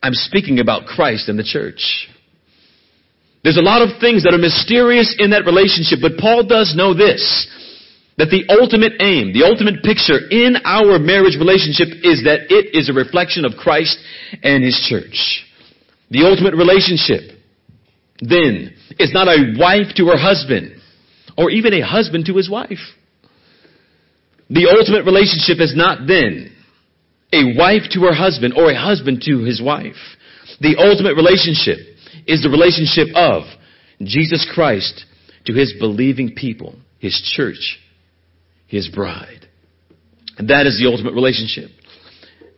I'm 0.02 0.14
speaking 0.14 0.60
about 0.60 0.86
Christ 0.86 1.28
and 1.28 1.38
the 1.38 1.44
church. 1.44 2.08
There's 3.42 3.56
a 3.56 3.62
lot 3.62 3.82
of 3.82 4.00
things 4.00 4.24
that 4.24 4.34
are 4.34 4.38
mysterious 4.38 5.14
in 5.18 5.30
that 5.30 5.44
relationship, 5.44 5.98
but 6.00 6.18
Paul 6.18 6.46
does 6.46 6.74
know 6.76 6.94
this 6.94 7.46
that 8.18 8.34
the 8.34 8.50
ultimate 8.50 8.94
aim, 9.00 9.32
the 9.32 9.46
ultimate 9.46 9.80
picture 9.84 10.18
in 10.18 10.56
our 10.64 10.98
marriage 10.98 11.38
relationship 11.38 11.86
is 12.02 12.26
that 12.26 12.50
it 12.50 12.74
is 12.74 12.90
a 12.90 12.92
reflection 12.92 13.44
of 13.44 13.54
Christ 13.54 13.96
and 14.42 14.64
His 14.64 14.74
church. 14.90 15.46
The 16.10 16.26
ultimate 16.26 16.54
relationship, 16.54 17.38
then, 18.18 18.74
is 18.98 19.12
not 19.14 19.28
a 19.28 19.54
wife 19.56 19.94
to 19.96 20.06
her 20.06 20.18
husband, 20.18 20.82
or 21.36 21.50
even 21.50 21.72
a 21.72 21.86
husband 21.86 22.26
to 22.26 22.34
his 22.34 22.50
wife. 22.50 22.82
The 24.50 24.74
ultimate 24.78 25.04
relationship 25.04 25.60
is 25.60 25.76
not 25.76 26.06
then 26.06 26.52
a 27.32 27.56
wife 27.56 27.82
to 27.92 28.00
her 28.02 28.14
husband 28.14 28.54
or 28.56 28.70
a 28.70 28.80
husband 28.80 29.22
to 29.26 29.44
his 29.44 29.60
wife. 29.60 30.00
The 30.60 30.76
ultimate 30.78 31.14
relationship 31.14 31.78
is 32.26 32.42
the 32.42 32.48
relationship 32.48 33.08
of 33.14 33.44
Jesus 34.02 34.48
Christ 34.52 35.04
to 35.44 35.52
his 35.52 35.74
believing 35.78 36.34
people, 36.34 36.76
his 36.98 37.20
church, 37.36 37.78
his 38.66 38.88
bride. 38.88 39.46
And 40.38 40.48
that 40.48 40.66
is 40.66 40.78
the 40.78 40.88
ultimate 40.88 41.14
relationship. 41.14 41.70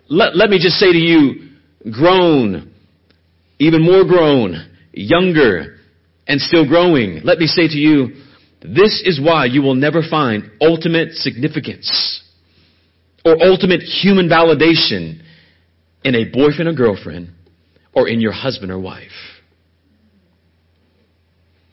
Let, 0.09 0.37
let 0.37 0.51
me 0.51 0.59
just 0.59 0.77
say 0.77 0.93
to 0.93 0.99
you, 0.99 1.51
grown, 1.91 2.73
even 3.59 3.83
more 3.83 4.05
grown, 4.05 4.71
younger, 4.93 5.79
and 6.27 6.41
still 6.41 6.67
growing, 6.67 7.21
let 7.25 7.39
me 7.39 7.47
say 7.47 7.67
to 7.67 7.77
you, 7.77 8.23
this 8.63 9.03
is 9.05 9.21
why 9.21 9.47
you 9.47 9.63
will 9.63 9.75
never 9.75 10.03
find 10.03 10.51
ultimate 10.61 11.13
significance 11.15 12.23
or 13.25 13.37
ultimate 13.43 13.81
human 13.81 14.29
validation 14.29 15.23
in 16.05 16.15
a 16.15 16.25
boyfriend 16.31 16.69
or 16.69 16.73
girlfriend 16.73 17.31
or 17.93 18.09
in 18.09 18.21
your 18.21 18.33
husband 18.33 18.71
or 18.71 18.79
wife. 18.79 19.09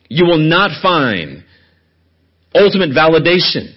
You 0.08 0.24
will 0.24 0.38
not 0.38 0.82
find 0.82 1.44
ultimate 2.54 2.90
validation 2.90 3.74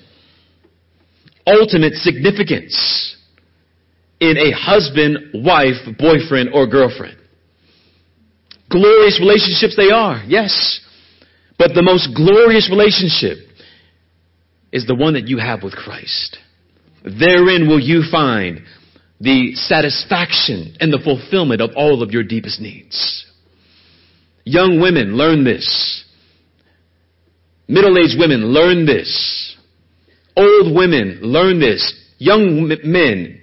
ultimate 1.46 1.94
significance 1.96 3.15
in 4.20 4.38
a 4.38 4.51
husband, 4.51 5.18
wife, 5.34 5.75
boyfriend, 5.98 6.50
or 6.53 6.68
girlfriend. 6.68 7.18
Glorious 8.70 9.20
relationships 9.20 9.75
they 9.75 9.91
are, 9.91 10.24
yes. 10.27 10.80
But 11.58 11.74
the 11.75 11.84
most 11.84 12.15
glorious 12.15 12.70
relationship 12.70 13.38
is 14.72 14.86
the 14.88 14.96
one 14.96 15.13
that 15.13 15.27
you 15.27 15.38
have 15.38 15.63
with 15.63 15.74
Christ. 15.74 16.38
Therein 17.03 17.67
will 17.67 17.79
you 17.79 18.03
find 18.10 18.62
the 19.20 19.53
satisfaction 19.55 20.75
and 20.79 20.91
the 20.91 21.00
fulfillment 21.03 21.62
of 21.62 21.72
all 21.75 22.01
of 22.01 22.12
your 22.12 22.24
deepest 22.24 22.60
needs. 22.60 23.25
Young 24.43 24.79
women, 24.81 25.15
learn 25.15 25.43
this. 25.43 26.03
Middle-aged 27.67 28.17
women, 28.17 28.46
learn 28.46 28.86
this. 28.86 29.55
Old 30.36 30.75
women, 30.75 31.20
learn 31.22 31.60
this. 31.60 31.93
Young 32.17 32.67
men, 32.84 33.41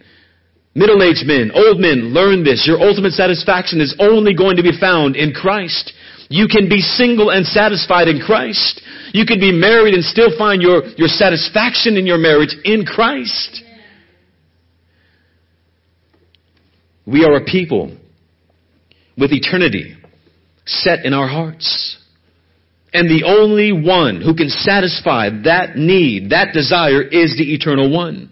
middle-aged 0.74 1.26
men, 1.26 1.50
old 1.54 1.78
men, 1.78 2.12
learn 2.12 2.44
this. 2.44 2.66
Your 2.66 2.80
ultimate 2.80 3.12
satisfaction 3.12 3.80
is 3.80 3.94
only 3.98 4.34
going 4.34 4.56
to 4.56 4.62
be 4.62 4.78
found 4.78 5.14
in 5.16 5.32
Christ. 5.32 5.92
You 6.28 6.46
can 6.46 6.68
be 6.68 6.80
single 6.80 7.30
and 7.30 7.46
satisfied 7.46 8.08
in 8.08 8.20
Christ. 8.20 8.82
You 9.12 9.24
can 9.24 9.40
be 9.40 9.50
married 9.50 9.94
and 9.94 10.04
still 10.04 10.36
find 10.36 10.60
your, 10.60 10.84
your 10.96 11.08
satisfaction 11.08 11.96
in 11.96 12.06
your 12.06 12.18
marriage 12.18 12.54
in 12.64 12.84
Christ. 12.84 13.62
We 17.06 17.24
are 17.24 17.36
a 17.36 17.44
people 17.44 17.96
with 19.16 19.32
eternity 19.32 19.96
set 20.66 21.06
in 21.06 21.14
our 21.14 21.26
hearts. 21.26 21.96
And 22.92 23.08
the 23.08 23.26
only 23.26 23.72
one 23.72 24.20
who 24.20 24.34
can 24.34 24.50
satisfy 24.50 25.30
that 25.44 25.76
need, 25.76 26.30
that 26.30 26.52
desire, 26.52 27.02
is 27.02 27.36
the 27.38 27.54
eternal 27.54 27.90
one. 27.90 28.30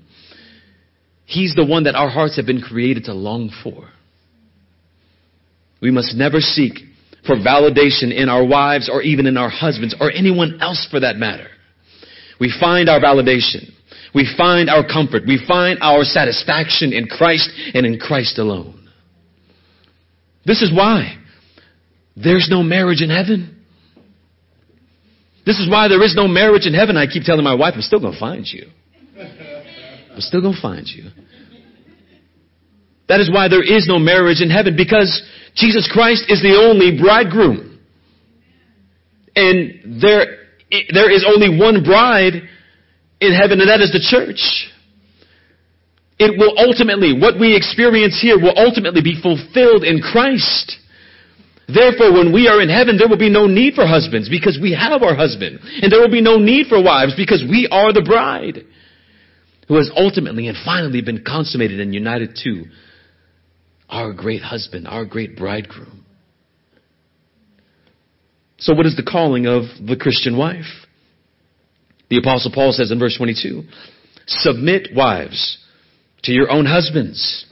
He's 1.24 1.54
the 1.54 1.64
one 1.64 1.84
that 1.84 1.94
our 1.94 2.10
hearts 2.10 2.36
have 2.36 2.46
been 2.46 2.60
created 2.60 3.04
to 3.04 3.14
long 3.14 3.50
for. 3.62 3.88
We 5.80 5.90
must 5.90 6.14
never 6.14 6.40
seek 6.40 6.78
for 7.26 7.37
validation 7.37 8.14
in 8.14 8.28
our 8.28 8.45
wives 8.47 8.88
or 8.92 9.02
even 9.02 9.26
in 9.26 9.37
our 9.37 9.50
husbands 9.50 9.95
or 10.00 10.11
anyone 10.11 10.61
else 10.61 10.87
for 10.90 11.00
that 11.00 11.16
matter. 11.16 11.49
We 12.40 12.54
find 12.59 12.88
our 12.88 13.00
validation. 13.00 13.71
We 14.14 14.33
find 14.37 14.71
our 14.71 14.87
comfort. 14.87 15.23
We 15.26 15.42
find 15.47 15.78
our 15.83 16.04
satisfaction 16.04 16.92
in 16.92 17.06
Christ 17.06 17.50
and 17.75 17.85
in 17.85 17.99
Christ 17.99 18.38
alone. 18.38 18.88
This 20.45 20.62
is 20.62 20.73
why 20.73 21.18
there's 22.16 22.49
no 22.50 22.62
marriage 22.62 23.02
in 23.02 23.11
heaven. 23.11 23.64
This 25.45 25.59
is 25.59 25.68
why 25.71 25.88
there 25.88 26.02
is 26.02 26.14
no 26.14 26.26
marriage 26.26 26.66
in 26.66 26.75
heaven. 26.75 26.97
I 26.97 27.06
keep 27.06 27.25
telling 27.25 27.45
my 27.45 27.54
wife, 27.54 27.75
I'm 27.76 27.83
still 27.83 28.00
going 28.00 28.14
to 28.14 28.21
find 28.21 28.47
you. 28.47 28.68
I'm 29.18 30.21
still 30.21 30.40
going 30.40 30.54
to 30.54 30.62
find 30.62 30.87
you. 30.88 31.11
That 33.09 33.21
is 33.21 33.30
why 33.30 33.49
there 33.49 33.62
is 33.62 33.87
no 33.87 33.99
marriage 33.99 34.40
in 34.40 34.50
heaven 34.50 34.76
because 34.76 35.23
Jesus 35.56 35.88
Christ 35.90 36.25
is 36.28 36.42
the 36.42 36.54
only 36.54 37.00
bridegroom. 37.00 37.80
And 39.34 40.00
there, 40.00 40.46
there 40.92 41.10
is 41.10 41.25
only 41.26 41.58
one 41.58 41.82
bride 41.82 42.34
in 43.20 43.32
heaven 43.32 43.60
and 43.60 43.68
that 43.68 43.80
is 43.80 43.92
the 43.92 44.04
church. 44.04 44.72
It 46.18 46.38
will 46.38 46.56
ultimately, 46.56 47.12
what 47.12 47.40
we 47.40 47.56
experience 47.56 48.18
here 48.20 48.38
will 48.38 48.56
ultimately 48.56 49.02
be 49.02 49.20
fulfilled 49.20 49.84
in 49.84 50.00
Christ. 50.00 50.76
Therefore, 51.68 52.12
when 52.12 52.32
we 52.32 52.48
are 52.48 52.62
in 52.62 52.68
heaven, 52.68 52.96
there 52.96 53.08
will 53.08 53.18
be 53.18 53.28
no 53.28 53.46
need 53.46 53.75
for 53.75 53.86
husbands 53.86 54.28
because 54.28 54.58
we 54.60 54.72
have 54.72 55.02
our 55.02 55.14
husband. 55.14 55.60
And 55.82 55.92
there 55.92 56.00
will 56.00 56.12
be 56.12 56.22
no 56.22 56.38
need 56.38 56.68
for 56.68 56.82
wives 56.82 57.14
because 57.16 57.44
we 57.44 57.68
are 57.70 57.92
the 57.92 58.04
bride 58.04 58.64
who 59.68 59.76
has 59.76 59.90
ultimately 59.96 60.48
and 60.48 60.56
finally 60.64 61.02
been 61.02 61.25
consummated 61.25 61.80
and 61.80 61.92
united 61.92 62.36
to 62.44 62.64
our 63.88 64.12
great 64.12 64.43
husband, 64.43 64.87
our 64.87 65.05
great 65.05 65.37
bridegroom. 65.37 66.05
So 68.59 68.75
what 68.75 68.87
is 68.87 68.97
the 68.97 69.02
calling 69.02 69.47
of 69.47 69.64
the 69.85 69.97
Christian 69.97 70.37
wife? 70.37 70.87
The 72.09 72.19
apostle 72.19 72.52
Paul 72.55 72.73
says 72.73 72.90
in 72.90 72.99
verse 72.99 73.16
22, 73.16 73.62
submit 74.26 74.88
wives 74.95 75.59
to 76.23 76.33
your 76.33 76.50
own 76.50 76.66
husbands 76.66 77.45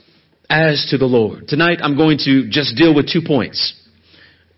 as 0.49 0.87
to 0.89 0.97
the 0.97 1.05
Lord. 1.05 1.47
Tonight 1.47 1.79
I'm 1.81 1.97
going 1.97 2.17
to 2.19 2.49
just 2.49 2.75
deal 2.75 2.95
with 2.95 3.11
two 3.11 3.21
points. 3.25 3.73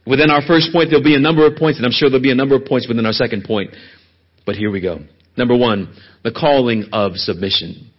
Within 0.05 0.29
our 0.29 0.41
first 0.41 0.71
point, 0.71 0.89
there'll 0.89 1.03
be 1.03 1.15
a 1.15 1.19
number 1.19 1.45
of 1.45 1.57
points, 1.57 1.79
and 1.79 1.85
I'm 1.85 1.91
sure 1.91 2.09
there'll 2.09 2.23
be 2.23 2.31
a 2.31 2.35
number 2.35 2.55
of 2.55 2.65
points 2.65 2.87
within 2.87 3.05
our 3.05 3.11
second 3.11 3.43
point. 3.43 3.75
But 4.45 4.55
here 4.55 4.71
we 4.71 4.79
go. 4.79 4.99
Number 5.35 5.55
one, 5.55 5.93
the 6.23 6.31
calling 6.31 6.85
of 6.93 7.15
submission. 7.15 7.91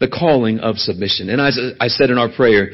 The 0.00 0.08
calling 0.08 0.60
of 0.60 0.78
submission. 0.78 1.28
And 1.28 1.40
as 1.40 1.58
I 1.78 1.88
said 1.88 2.10
in 2.10 2.18
our 2.18 2.30
prayer, 2.34 2.70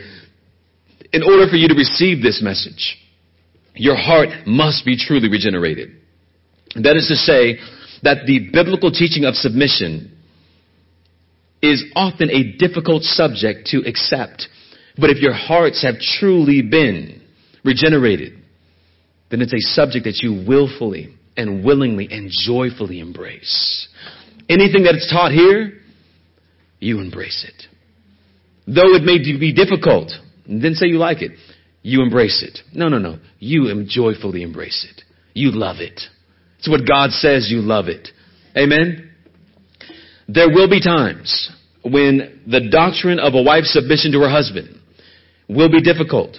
in 1.12 1.22
order 1.22 1.48
for 1.48 1.56
you 1.56 1.68
to 1.68 1.74
receive 1.74 2.22
this 2.22 2.40
message, 2.42 2.98
your 3.74 3.96
heart 3.96 4.28
must 4.46 4.84
be 4.84 4.96
truly 4.96 5.28
regenerated. 5.28 5.90
That 6.74 6.96
is 6.96 7.08
to 7.08 7.16
say, 7.16 7.58
that 8.02 8.26
the 8.26 8.50
biblical 8.52 8.90
teaching 8.90 9.24
of 9.24 9.34
submission 9.34 10.16
is 11.62 11.84
often 11.96 12.30
a 12.30 12.56
difficult 12.56 13.02
subject 13.02 13.66
to 13.68 13.78
accept. 13.86 14.48
But 14.96 15.10
if 15.10 15.18
your 15.18 15.32
hearts 15.32 15.82
have 15.82 15.96
truly 15.98 16.62
been 16.62 17.22
regenerated, 17.64 18.34
then 19.30 19.42
it's 19.42 19.52
a 19.52 19.60
subject 19.60 20.04
that 20.04 20.22
you 20.22 20.44
willfully 20.46 21.14
and 21.36 21.64
willingly 21.64 22.08
and 22.10 22.30
joyfully 22.30 23.00
embrace. 23.00 23.88
Anything 24.48 24.84
that 24.84 24.94
is 24.94 25.08
taught 25.10 25.32
here, 25.32 25.74
you 26.80 27.00
embrace 27.00 27.44
it. 27.46 27.66
Though 28.66 28.94
it 28.94 29.02
may 29.02 29.18
be 29.18 29.52
difficult, 29.52 30.12
then 30.48 30.74
say 30.74 30.86
you 30.86 30.98
like 30.98 31.22
it, 31.22 31.32
you 31.82 32.02
embrace 32.02 32.42
it. 32.42 32.60
No, 32.72 32.88
no, 32.88 32.98
no. 32.98 33.18
You 33.38 33.84
joyfully 33.86 34.42
embrace 34.42 34.86
it. 34.90 35.02
You 35.34 35.52
love 35.52 35.76
it. 35.78 36.00
It's 36.58 36.68
what 36.68 36.86
God 36.86 37.10
says 37.10 37.48
you 37.50 37.60
love 37.60 37.86
it. 37.88 38.08
Amen? 38.56 39.10
There 40.26 40.48
will 40.48 40.68
be 40.68 40.80
times 40.80 41.50
when 41.82 42.42
the 42.46 42.68
doctrine 42.70 43.18
of 43.18 43.34
a 43.34 43.42
wife's 43.42 43.72
submission 43.72 44.12
to 44.12 44.20
her 44.20 44.30
husband 44.30 44.80
will 45.48 45.70
be 45.70 45.80
difficult, 45.80 46.36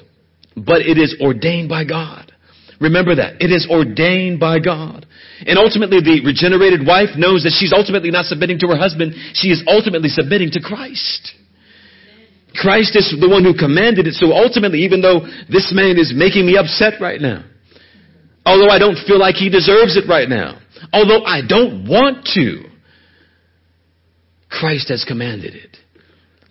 but 0.55 0.81
it 0.81 0.97
is 0.97 1.15
ordained 1.21 1.69
by 1.69 1.85
God. 1.85 2.31
Remember 2.79 3.15
that. 3.15 3.41
It 3.41 3.51
is 3.51 3.67
ordained 3.69 4.39
by 4.39 4.59
God. 4.59 5.05
And 5.45 5.57
ultimately, 5.57 5.99
the 5.99 6.21
regenerated 6.23 6.85
wife 6.85 7.09
knows 7.17 7.43
that 7.43 7.55
she's 7.57 7.73
ultimately 7.73 8.11
not 8.11 8.25
submitting 8.25 8.59
to 8.59 8.67
her 8.67 8.77
husband. 8.77 9.13
She 9.33 9.49
is 9.49 9.63
ultimately 9.67 10.09
submitting 10.09 10.51
to 10.51 10.61
Christ. 10.61 11.33
Christ 12.53 12.95
is 12.95 13.13
the 13.19 13.29
one 13.29 13.43
who 13.43 13.53
commanded 13.53 14.07
it. 14.07 14.15
So 14.15 14.33
ultimately, 14.33 14.79
even 14.79 15.01
though 15.01 15.21
this 15.49 15.71
man 15.73 15.97
is 15.97 16.13
making 16.15 16.45
me 16.45 16.57
upset 16.57 16.99
right 16.99 17.21
now, 17.21 17.45
although 18.45 18.69
I 18.69 18.79
don't 18.79 18.97
feel 19.05 19.19
like 19.19 19.35
he 19.35 19.49
deserves 19.49 19.97
it 19.97 20.09
right 20.09 20.27
now, 20.27 20.59
although 20.91 21.23
I 21.23 21.41
don't 21.47 21.87
want 21.87 22.25
to, 22.33 22.65
Christ 24.49 24.89
has 24.89 25.05
commanded 25.07 25.55
it. 25.55 25.77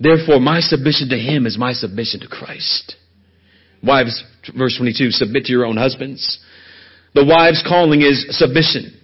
Therefore, 0.00 0.38
my 0.38 0.60
submission 0.60 1.08
to 1.08 1.18
him 1.18 1.46
is 1.46 1.58
my 1.58 1.72
submission 1.72 2.20
to 2.20 2.28
Christ. 2.28 2.94
Wives, 3.82 4.22
verse 4.56 4.76
22, 4.76 5.10
submit 5.10 5.44
to 5.46 5.52
your 5.52 5.66
own 5.66 5.76
husbands. 5.76 6.38
The 7.14 7.24
wife's 7.24 7.64
calling 7.66 8.02
is 8.02 8.26
submission. 8.30 8.94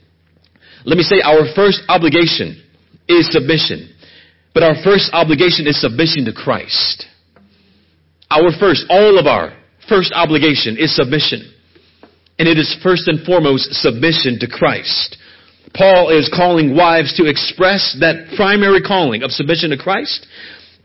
Let 0.85 0.97
me 0.97 1.03
say 1.03 1.21
our 1.25 1.53
first 1.55 1.83
obligation 1.89 2.63
is 3.09 3.29
submission. 3.33 3.94
But 4.55 4.63
our 4.63 4.77
first 4.83 5.11
obligation 5.13 5.67
is 5.67 5.81
submission 5.81 6.25
to 6.27 6.33
Christ. 6.33 7.07
Our 8.31 8.51
first, 8.59 8.87
all 8.89 9.19
of 9.19 9.27
our 9.27 9.53
first 9.89 10.13
obligation 10.15 10.77
is 10.79 10.95
submission. 10.95 11.53
And 12.39 12.49
it 12.49 12.57
is 12.57 12.75
first 12.83 13.09
and 13.09 13.27
foremost 13.27 13.75
submission 13.75 14.39
to 14.41 14.47
Christ. 14.49 15.19
Paul 15.75 16.11
is 16.17 16.31
calling 16.35 16.77
wives 16.77 17.15
to 17.19 17.27
express 17.27 17.97
that 18.01 18.35
primary 18.37 18.81
calling 18.81 19.23
of 19.23 19.33
submission 19.33 19.71
to 19.71 19.77
Christ 19.77 20.27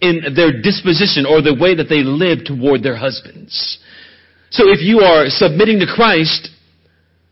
in 0.02 0.34
their 0.36 0.62
disposition 0.62 1.26
or 1.26 1.42
the 1.42 1.54
way 1.54 1.76
that 1.76 1.90
they 1.90 2.02
live 2.02 2.46
toward 2.46 2.82
their 2.82 2.96
husbands. 2.98 3.80
So 4.50 4.70
if 4.70 4.82
you 4.82 5.02
are 5.02 5.30
submitting 5.30 5.80
to 5.80 5.86
Christ, 5.86 6.50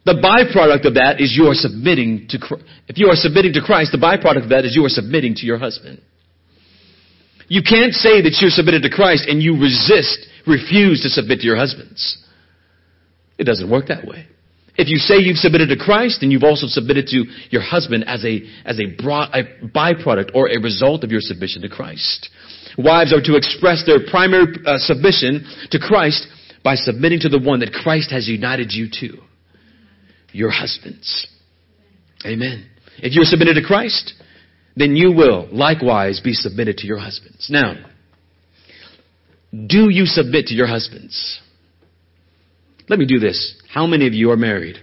the 0.06 0.13
byproduct 0.13 0.86
of 0.86 0.93
that 0.95 1.19
is 1.19 1.36
you 1.36 1.50
are 1.50 1.56
submitting 1.56 2.28
to 2.30 2.38
if 2.88 2.97
you 2.97 3.08
are 3.08 3.15
submitting 3.15 3.54
to 3.54 3.62
Christ, 3.62 3.91
the 3.91 3.97
byproduct 3.97 4.43
of 4.43 4.50
that 4.50 4.65
is 4.65 4.76
you 4.76 4.86
are 4.86 4.89
submitting 4.89 5.34
to 5.36 5.45
your 5.45 5.58
husband. 5.58 6.02
You 7.47 7.62
can't 7.62 7.93
say 7.93 8.21
that 8.21 8.38
you're 8.41 8.49
submitted 8.49 8.83
to 8.83 8.89
Christ 8.89 9.27
and 9.27 9.41
you 9.41 9.60
resist, 9.60 10.27
refuse 10.45 11.01
to 11.03 11.10
submit 11.10 11.39
to 11.39 11.45
your 11.45 11.57
husbands. 11.57 12.23
It 13.38 13.45
doesn't 13.45 13.69
work 13.69 13.88
that 13.88 14.05
way. 14.05 14.27
If 14.75 14.89
you 14.89 14.97
say 14.97 15.15
you've 15.17 15.38
submitted 15.38 15.69
to 15.69 15.77
Christ, 15.77 16.19
then 16.21 16.29
you've 16.29 16.43
also 16.43 16.67
submitted 16.67 17.07
to 17.07 17.25
your 17.49 17.62
husband 17.62 18.03
as 18.05 18.23
a, 18.23 18.41
as 18.63 18.79
a, 18.79 19.01
broad, 19.01 19.33
a 19.33 19.43
byproduct 19.65 20.31
or 20.36 20.49
a 20.49 20.60
result 20.60 21.03
of 21.03 21.10
your 21.10 21.21
submission 21.21 21.63
to 21.63 21.69
Christ. 21.69 22.29
Wives 22.77 23.12
are 23.12 23.21
to 23.21 23.36
express 23.36 23.83
their 23.86 23.99
primary 24.07 24.53
uh, 24.65 24.77
submission 24.77 25.47
to 25.71 25.79
Christ 25.79 26.27
by 26.63 26.75
submitting 26.75 27.21
to 27.21 27.29
the 27.29 27.39
one 27.39 27.62
that 27.62 27.71
Christ 27.71 28.12
has 28.12 28.27
united 28.27 28.71
you 28.71 28.88
to. 28.99 29.17
Your 30.31 30.51
husbands. 30.51 31.27
Amen. 32.23 32.69
If 32.97 33.13
you're 33.13 33.25
submitted 33.25 33.55
to 33.55 33.63
Christ, 33.65 34.13
then 34.77 34.95
you 34.95 35.11
will 35.11 35.47
likewise 35.51 36.21
be 36.23 36.33
submitted 36.33 36.77
to 36.77 36.87
your 36.87 36.99
husbands. 36.99 37.47
Now, 37.49 37.73
do 39.51 39.89
you 39.89 40.05
submit 40.05 40.47
to 40.47 40.53
your 40.53 40.67
husbands? 40.67 41.39
Let 42.87 42.99
me 42.99 43.07
do 43.07 43.17
this. 43.17 43.59
How 43.73 43.87
many 43.87 44.05
of 44.05 44.13
you 44.13 44.29
are 44.29 44.37
married? 44.37 44.77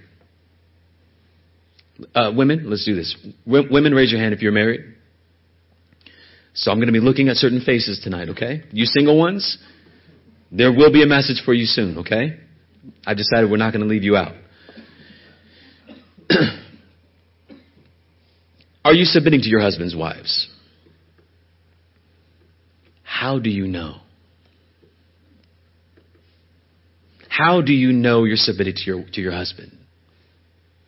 Uh, 2.13 2.33
women, 2.35 2.69
let's 2.69 2.85
do 2.85 2.97
this. 2.97 3.17
W- 3.47 3.69
women, 3.71 3.95
raise 3.95 4.11
your 4.11 4.21
hand 4.21 4.35
if 4.35 4.43
you're 4.43 4.51
married. 4.51 4.81
So 6.55 6.73
I'm 6.73 6.79
going 6.79 6.89
to 6.89 6.93
be 6.93 7.01
looking 7.01 7.29
at 7.29 7.37
certain 7.37 7.61
faces 7.61 8.01
tonight, 8.03 8.31
okay? 8.31 8.65
You 8.73 8.87
single 8.87 9.17
ones, 9.17 9.59
there 10.51 10.73
will 10.73 10.93
be 10.93 11.05
a 11.05 11.07
message 11.07 11.43
for 11.45 11.55
you 11.55 11.67
soon, 11.67 11.99
okay? 11.99 12.41
I 13.07 13.15
decided 13.15 13.49
we're 13.49 13.59
not 13.59 13.73
going 13.73 13.83
to 13.83 13.89
leave 13.89 14.03
you 14.03 14.17
out. 14.17 14.35
Are 18.85 18.93
you 18.93 19.05
submitting 19.05 19.41
to 19.41 19.49
your 19.49 19.61
husband's 19.61 19.97
wives? 19.97 20.49
How 23.03 23.39
do 23.39 23.49
you 23.49 23.67
know? 23.67 23.97
How 27.29 27.63
do 27.63 27.73
you 27.73 27.93
know 27.93 28.25
you're 28.25 28.37
submitted 28.37 28.77
to 28.77 28.83
your, 28.85 29.05
to 29.15 29.21
your 29.21 29.33
husband? 29.33 29.73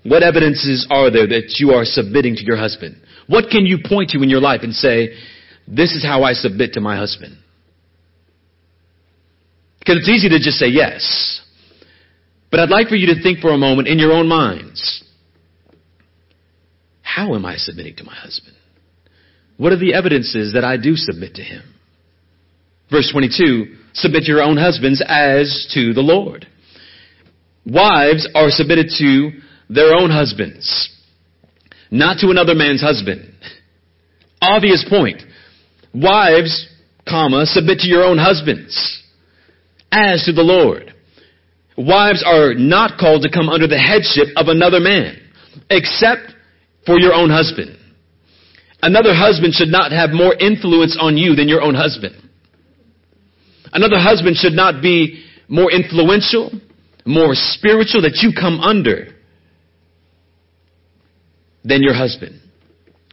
What 0.05 0.23
evidences 0.23 0.87
are 0.91 1.11
there 1.11 1.27
that 1.27 1.57
you 1.59 1.71
are 1.71 1.85
submitting 1.85 2.37
to 2.37 2.45
your 2.45 2.57
husband? 2.57 3.01
What 3.27 3.51
can 3.51 3.67
you 3.67 3.79
point 3.85 4.11
to 4.11 4.23
in 4.23 4.29
your 4.29 4.41
life 4.41 4.61
and 4.63 4.73
say, 4.73 5.17
this 5.67 5.93
is 5.93 6.05
how 6.05 6.23
I 6.23 6.35
submit 6.35 6.75
to 6.75 6.81
my 6.81 6.97
husband? 6.97 7.39
Because 9.81 9.97
it's 9.99 10.09
easy 10.09 10.29
to 10.29 10.39
just 10.39 10.59
say 10.59 10.69
yes. 10.69 11.43
But 12.51 12.61
I'd 12.61 12.69
like 12.71 12.89
for 12.89 12.95
you 12.95 13.15
to 13.15 13.23
think 13.23 13.41
for 13.41 13.51
a 13.51 13.59
moment 13.59 13.89
in 13.89 13.99
your 13.99 14.13
own 14.13 14.29
minds. 14.29 15.03
How 17.17 17.35
am 17.35 17.47
I 17.47 17.57
submitting 17.57 17.97
to 17.97 18.05
my 18.05 18.15
husband? 18.15 18.55
What 19.57 19.73
are 19.73 19.79
the 19.79 19.95
evidences 19.95 20.53
that 20.53 20.65
I 20.65 20.77
do 20.77 20.97
submit 20.97 21.37
to 21.37 21.43
him? 21.43 21.63
Verse 22.91 23.09
22, 23.11 23.75
submit 23.95 24.25
your 24.25 24.43
own 24.43 24.59
husbands 24.59 25.03
as 25.09 25.67
to 25.73 25.95
the 25.95 26.03
Lord. 26.03 26.47
Wives 27.65 28.29
are 28.35 28.51
submitted 28.51 28.89
to 28.99 29.31
their 29.71 29.95
own 29.95 30.11
husbands, 30.11 30.95
not 31.91 32.19
to 32.19 32.29
another 32.29 32.55
man's 32.55 32.83
husband. 32.83 33.33
Obvious 34.43 34.85
point. 34.87 35.23
Wives, 35.95 36.69
comma, 37.09 37.47
submit 37.47 37.79
to 37.79 37.89
your 37.89 38.05
own 38.05 38.19
husbands 38.19 39.03
as 39.91 40.23
to 40.25 40.35
the 40.35 40.43
Lord. 40.43 40.93
Wives 41.79 42.23
are 42.27 42.53
not 42.53 43.01
called 43.01 43.23
to 43.23 43.33
come 43.33 43.49
under 43.49 43.67
the 43.67 43.79
headship 43.79 44.37
of 44.37 44.49
another 44.49 44.81
man, 44.81 45.17
except 45.71 46.36
for 46.87 46.99
your 46.99 47.13
own 47.13 47.29
husband. 47.29 47.77
Another 48.81 49.15
husband 49.15 49.53
should 49.55 49.69
not 49.69 49.91
have 49.93 50.11
more 50.11 50.35
influence 50.35 50.97
on 50.99 51.17
you 51.17 51.35
than 51.35 51.49
your 51.49 51.61
own 51.61 51.75
husband. 51.75 52.15
Another 53.73 53.99
husband 53.99 54.37
should 54.37 54.53
not 54.53 54.81
be 54.81 55.25
more 55.49 55.71
influential, 55.71 56.53
more 57.05 57.35
spiritual 57.35 58.03
that 58.03 58.21
you 58.23 58.33
come 58.33 58.61
under 58.61 59.09
than 61.65 61.83
your 61.83 61.95
husband. 61.95 62.41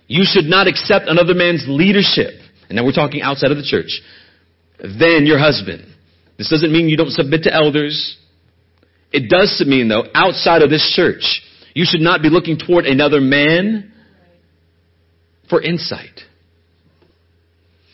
You 0.08 0.24
should 0.26 0.46
not 0.46 0.68
accept 0.68 1.08
another 1.08 1.34
man's 1.34 1.66
leadership, 1.68 2.34
and 2.70 2.76
now 2.76 2.86
we're 2.86 2.92
talking 2.92 3.22
outside 3.22 3.52
of 3.52 3.58
the 3.58 3.64
church, 3.64 4.02
than 4.80 5.26
your 5.26 5.40
husband. 5.40 5.86
This 6.38 6.50
doesn't 6.50 6.72
mean 6.72 6.90
you 6.90 6.98
don't 6.98 7.12
submit 7.12 7.44
to 7.44 7.54
elders. 7.54 8.18
It 9.12 9.30
does 9.30 9.64
mean, 9.66 9.88
though, 9.88 10.06
outside 10.14 10.62
of 10.62 10.70
this 10.70 10.92
church, 10.96 11.42
you 11.74 11.86
should 11.88 12.02
not 12.02 12.22
be 12.22 12.30
looking 12.30 12.58
toward 12.58 12.86
another 12.86 13.20
man 13.20 13.92
for 15.50 15.62
insight. 15.62 16.22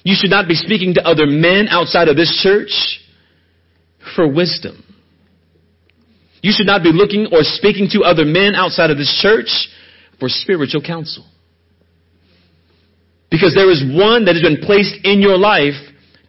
You 0.03 0.15
should 0.19 0.29
not 0.29 0.47
be 0.47 0.55
speaking 0.55 0.93
to 0.95 1.05
other 1.05 1.25
men 1.25 1.67
outside 1.69 2.07
of 2.07 2.15
this 2.15 2.39
church 2.41 3.01
for 4.15 4.27
wisdom. 4.31 4.83
You 6.41 6.53
should 6.55 6.67
not 6.67 6.83
be 6.83 6.91
looking 6.93 7.27
or 7.31 7.39
speaking 7.43 7.89
to 7.91 8.03
other 8.03 8.25
men 8.25 8.55
outside 8.55 8.91
of 8.91 8.97
this 8.97 9.19
church 9.21 9.67
for 10.19 10.29
spiritual 10.29 10.81
counsel. 10.81 11.25
Because 13.29 13.53
there 13.53 13.69
is 13.69 13.83
one 13.83 14.25
that 14.25 14.35
has 14.35 14.41
been 14.41 14.61
placed 14.65 14.95
in 15.03 15.21
your 15.21 15.37
life 15.37 15.75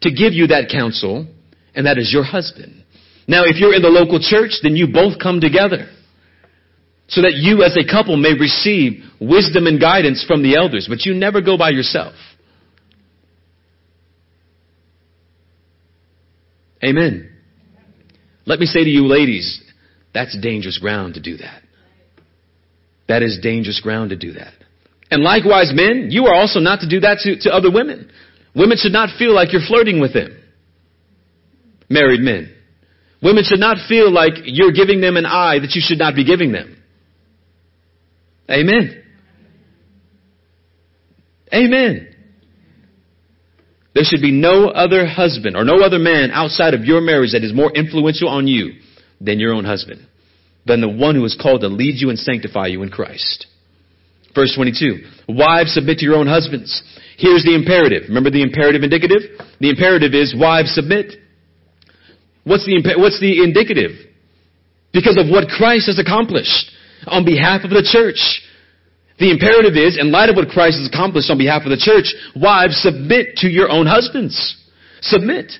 to 0.01 0.11
give 0.11 0.33
you 0.33 0.47
that 0.47 0.69
counsel, 0.69 1.27
and 1.73 1.85
that 1.85 1.97
is 1.97 2.11
your 2.13 2.23
husband. 2.23 2.83
Now, 3.27 3.43
if 3.45 3.57
you're 3.57 3.73
in 3.73 3.81
the 3.81 3.89
local 3.89 4.19
church, 4.19 4.59
then 4.61 4.75
you 4.75 4.87
both 4.91 5.17
come 5.19 5.39
together 5.39 5.87
so 7.11 7.21
that 7.21 7.33
you 7.35 7.61
as 7.63 7.75
a 7.75 7.85
couple 7.85 8.15
may 8.15 8.33
receive 8.33 9.03
wisdom 9.19 9.67
and 9.67 9.79
guidance 9.79 10.23
from 10.25 10.41
the 10.41 10.55
elders, 10.55 10.87
but 10.89 11.05
you 11.05 11.13
never 11.13 11.41
go 11.41 11.57
by 11.57 11.69
yourself. 11.69 12.15
Amen. 16.81 17.29
Let 18.45 18.59
me 18.59 18.65
say 18.65 18.83
to 18.83 18.89
you 18.89 19.07
ladies, 19.07 19.61
that's 20.13 20.37
dangerous 20.39 20.79
ground 20.79 21.15
to 21.15 21.19
do 21.21 21.37
that. 21.37 21.61
That 23.09 23.23
is 23.23 23.39
dangerous 23.43 23.81
ground 23.81 24.11
to 24.11 24.15
do 24.15 24.31
that. 24.33 24.53
And 25.11 25.21
likewise, 25.21 25.71
men, 25.73 26.07
you 26.11 26.27
are 26.27 26.35
also 26.35 26.61
not 26.61 26.79
to 26.79 26.89
do 26.89 27.01
that 27.01 27.19
to, 27.23 27.37
to 27.41 27.53
other 27.53 27.69
women. 27.69 28.09
Women 28.55 28.77
should 28.77 28.93
not 28.93 29.09
feel 29.19 29.35
like 29.35 29.51
you're 29.51 29.67
flirting 29.67 29.99
with 29.99 30.13
them. 30.13 30.41
Married 31.89 32.21
men. 32.21 32.55
Women 33.21 33.43
should 33.45 33.59
not 33.59 33.77
feel 33.89 34.09
like 34.09 34.33
you're 34.45 34.71
giving 34.71 35.01
them 35.01 35.17
an 35.17 35.25
eye 35.25 35.59
that 35.59 35.75
you 35.75 35.81
should 35.85 35.99
not 35.99 36.15
be 36.15 36.23
giving 36.23 36.53
them. 36.53 36.80
Amen. 38.51 39.03
Amen. 41.53 42.15
There 43.93 44.03
should 44.05 44.21
be 44.21 44.31
no 44.31 44.67
other 44.67 45.05
husband 45.05 45.55
or 45.55 45.65
no 45.65 45.83
other 45.83 45.99
man 45.99 46.31
outside 46.31 46.73
of 46.73 46.85
your 46.85 47.01
marriage 47.01 47.33
that 47.33 47.43
is 47.43 47.53
more 47.53 47.71
influential 47.71 48.29
on 48.29 48.47
you 48.47 48.73
than 49.19 49.39
your 49.39 49.53
own 49.53 49.65
husband, 49.65 50.07
than 50.65 50.81
the 50.81 50.89
one 50.89 51.15
who 51.15 51.25
is 51.25 51.37
called 51.39 51.61
to 51.61 51.67
lead 51.67 51.95
you 51.99 52.09
and 52.09 52.17
sanctify 52.17 52.67
you 52.67 52.83
in 52.83 52.89
Christ. 52.89 53.47
Verse 54.33 54.53
22. 54.55 55.03
Wives, 55.27 55.73
submit 55.73 55.97
to 55.99 56.05
your 56.05 56.15
own 56.15 56.27
husbands. 56.27 56.81
Here's 57.17 57.43
the 57.43 57.53
imperative. 57.53 58.03
Remember 58.07 58.31
the 58.31 58.41
imperative 58.41 58.83
indicative? 58.83 59.21
The 59.59 59.69
imperative 59.69 60.13
is 60.13 60.33
wives, 60.37 60.73
submit. 60.73 61.13
What's 62.45 62.65
the, 62.65 62.81
what's 62.97 63.19
the 63.19 63.43
indicative? 63.43 63.91
Because 64.93 65.17
of 65.17 65.27
what 65.29 65.49
Christ 65.49 65.87
has 65.87 65.99
accomplished 65.99 66.71
on 67.07 67.25
behalf 67.25 67.63
of 67.63 67.71
the 67.71 67.83
church. 67.83 68.19
The 69.19 69.29
imperative 69.29 69.77
is, 69.77 69.97
in 69.99 70.11
light 70.11 70.29
of 70.29 70.35
what 70.35 70.49
Christ 70.49 70.79
has 70.79 70.89
accomplished 70.89 71.29
on 71.29 71.37
behalf 71.37 71.63
of 71.63 71.69
the 71.69 71.77
church, 71.77 72.13
wives, 72.35 72.81
submit 72.81 73.37
to 73.37 73.47
your 73.47 73.69
own 73.69 73.85
husbands. 73.85 74.57
Submit. 75.01 75.51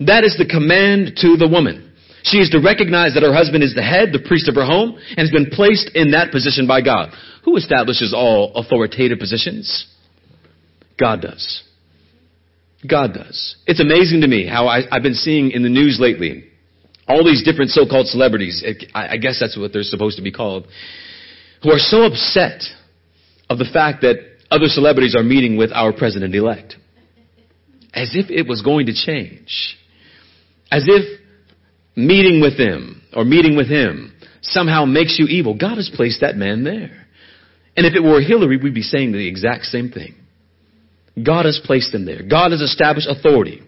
That 0.00 0.24
is 0.24 0.36
the 0.38 0.46
command 0.46 1.18
to 1.18 1.36
the 1.36 1.48
woman. 1.48 1.92
She 2.22 2.38
is 2.38 2.50
to 2.50 2.60
recognize 2.60 3.14
that 3.14 3.22
her 3.22 3.34
husband 3.34 3.64
is 3.64 3.74
the 3.74 3.82
head, 3.82 4.12
the 4.12 4.22
priest 4.26 4.48
of 4.48 4.54
her 4.54 4.64
home, 4.64 4.94
and 4.94 5.18
has 5.18 5.30
been 5.30 5.50
placed 5.50 5.90
in 5.94 6.12
that 6.12 6.30
position 6.30 6.66
by 6.66 6.82
God. 6.82 7.10
Who 7.44 7.56
establishes 7.56 8.12
all 8.14 8.52
authoritative 8.54 9.18
positions? 9.18 9.86
God 10.98 11.22
does. 11.22 11.64
God 12.88 13.14
does. 13.14 13.56
It's 13.66 13.80
amazing 13.80 14.20
to 14.20 14.28
me 14.28 14.46
how 14.46 14.68
I, 14.68 14.82
have 14.90 15.02
been 15.02 15.14
seeing 15.14 15.50
in 15.50 15.62
the 15.62 15.68
news 15.68 15.98
lately 16.00 16.49
all 17.10 17.24
these 17.24 17.42
different 17.42 17.70
so-called 17.70 18.06
celebrities, 18.06 18.64
I 18.94 19.16
guess 19.16 19.38
that's 19.40 19.56
what 19.58 19.72
they're 19.72 19.82
supposed 19.82 20.16
to 20.16 20.22
be 20.22 20.32
called, 20.32 20.66
who 21.62 21.70
are 21.70 21.78
so 21.78 22.04
upset 22.04 22.62
of 23.48 23.58
the 23.58 23.68
fact 23.70 24.02
that 24.02 24.16
other 24.50 24.66
celebrities 24.66 25.14
are 25.14 25.22
meeting 25.22 25.56
with 25.56 25.70
our 25.72 25.92
president-elect. 25.92 26.76
As 27.92 28.14
if 28.14 28.30
it 28.30 28.46
was 28.46 28.62
going 28.62 28.86
to 28.86 28.94
change. 28.94 29.76
As 30.70 30.84
if 30.86 31.20
meeting 31.96 32.40
with 32.40 32.56
them 32.56 33.02
or 33.12 33.24
meeting 33.24 33.56
with 33.56 33.68
him 33.68 34.14
somehow 34.42 34.84
makes 34.84 35.18
you 35.18 35.26
evil. 35.26 35.54
God 35.54 35.76
has 35.76 35.90
placed 35.94 36.20
that 36.20 36.36
man 36.36 36.64
there. 36.64 37.06
And 37.76 37.86
if 37.86 37.94
it 37.94 38.02
were 38.02 38.20
Hillary, 38.20 38.56
we'd 38.56 38.74
be 38.74 38.82
saying 38.82 39.12
the 39.12 39.28
exact 39.28 39.64
same 39.64 39.90
thing. 39.90 40.14
God 41.22 41.44
has 41.44 41.60
placed 41.64 41.92
him 41.92 42.04
there. 42.04 42.22
God 42.22 42.52
has 42.52 42.60
established 42.60 43.08
authority. 43.10 43.62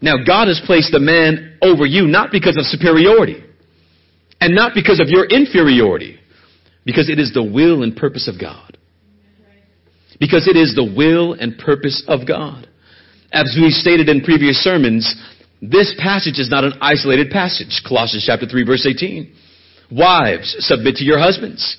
Now, 0.00 0.14
God 0.24 0.48
has 0.48 0.60
placed 0.64 0.92
the 0.92 1.00
man 1.00 1.58
over 1.60 1.84
you 1.84 2.06
not 2.06 2.30
because 2.30 2.56
of 2.56 2.64
superiority 2.64 3.42
and 4.40 4.54
not 4.54 4.72
because 4.74 5.00
of 5.00 5.08
your 5.08 5.24
inferiority, 5.26 6.18
because 6.84 7.08
it 7.08 7.18
is 7.18 7.32
the 7.34 7.42
will 7.42 7.82
and 7.82 7.96
purpose 7.96 8.28
of 8.28 8.40
God. 8.40 8.78
Because 10.20 10.48
it 10.48 10.56
is 10.56 10.74
the 10.74 10.84
will 10.96 11.34
and 11.34 11.58
purpose 11.58 12.02
of 12.08 12.26
God. 12.26 12.68
As 13.32 13.56
we 13.60 13.70
stated 13.70 14.08
in 14.08 14.22
previous 14.22 14.56
sermons, 14.56 15.14
this 15.60 15.94
passage 15.98 16.38
is 16.38 16.50
not 16.50 16.64
an 16.64 16.74
isolated 16.80 17.30
passage. 17.30 17.82
Colossians 17.86 18.24
chapter 18.26 18.46
3 18.46 18.64
verse 18.64 18.86
18. 18.86 19.32
Wives, 19.90 20.56
submit 20.60 20.96
to 20.96 21.04
your 21.04 21.18
husbands 21.18 21.76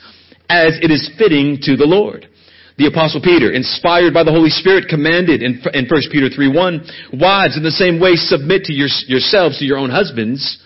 as 0.50 0.78
it 0.82 0.92
is 0.92 1.10
fitting 1.18 1.58
to 1.62 1.76
the 1.76 1.86
Lord. 1.86 2.29
The 2.80 2.88
apostle 2.88 3.20
Peter, 3.22 3.52
inspired 3.52 4.14
by 4.14 4.24
the 4.24 4.32
Holy 4.32 4.50
Spirit, 4.50 4.88
commanded 4.88 5.44
in, 5.44 5.62
in 5.74 5.86
1 5.86 6.02
Peter 6.10 6.30
3 6.30 6.48
1, 6.48 7.20
wives 7.20 7.58
in 7.58 7.64
the 7.64 7.76
same 7.76 8.00
way 8.00 8.16
submit 8.16 8.64
to 8.66 8.74
your, 8.74 8.88
yourselves 9.06 9.60
to 9.60 9.66
your 9.66 9.78
own 9.78 9.90
husbands, 9.90 10.64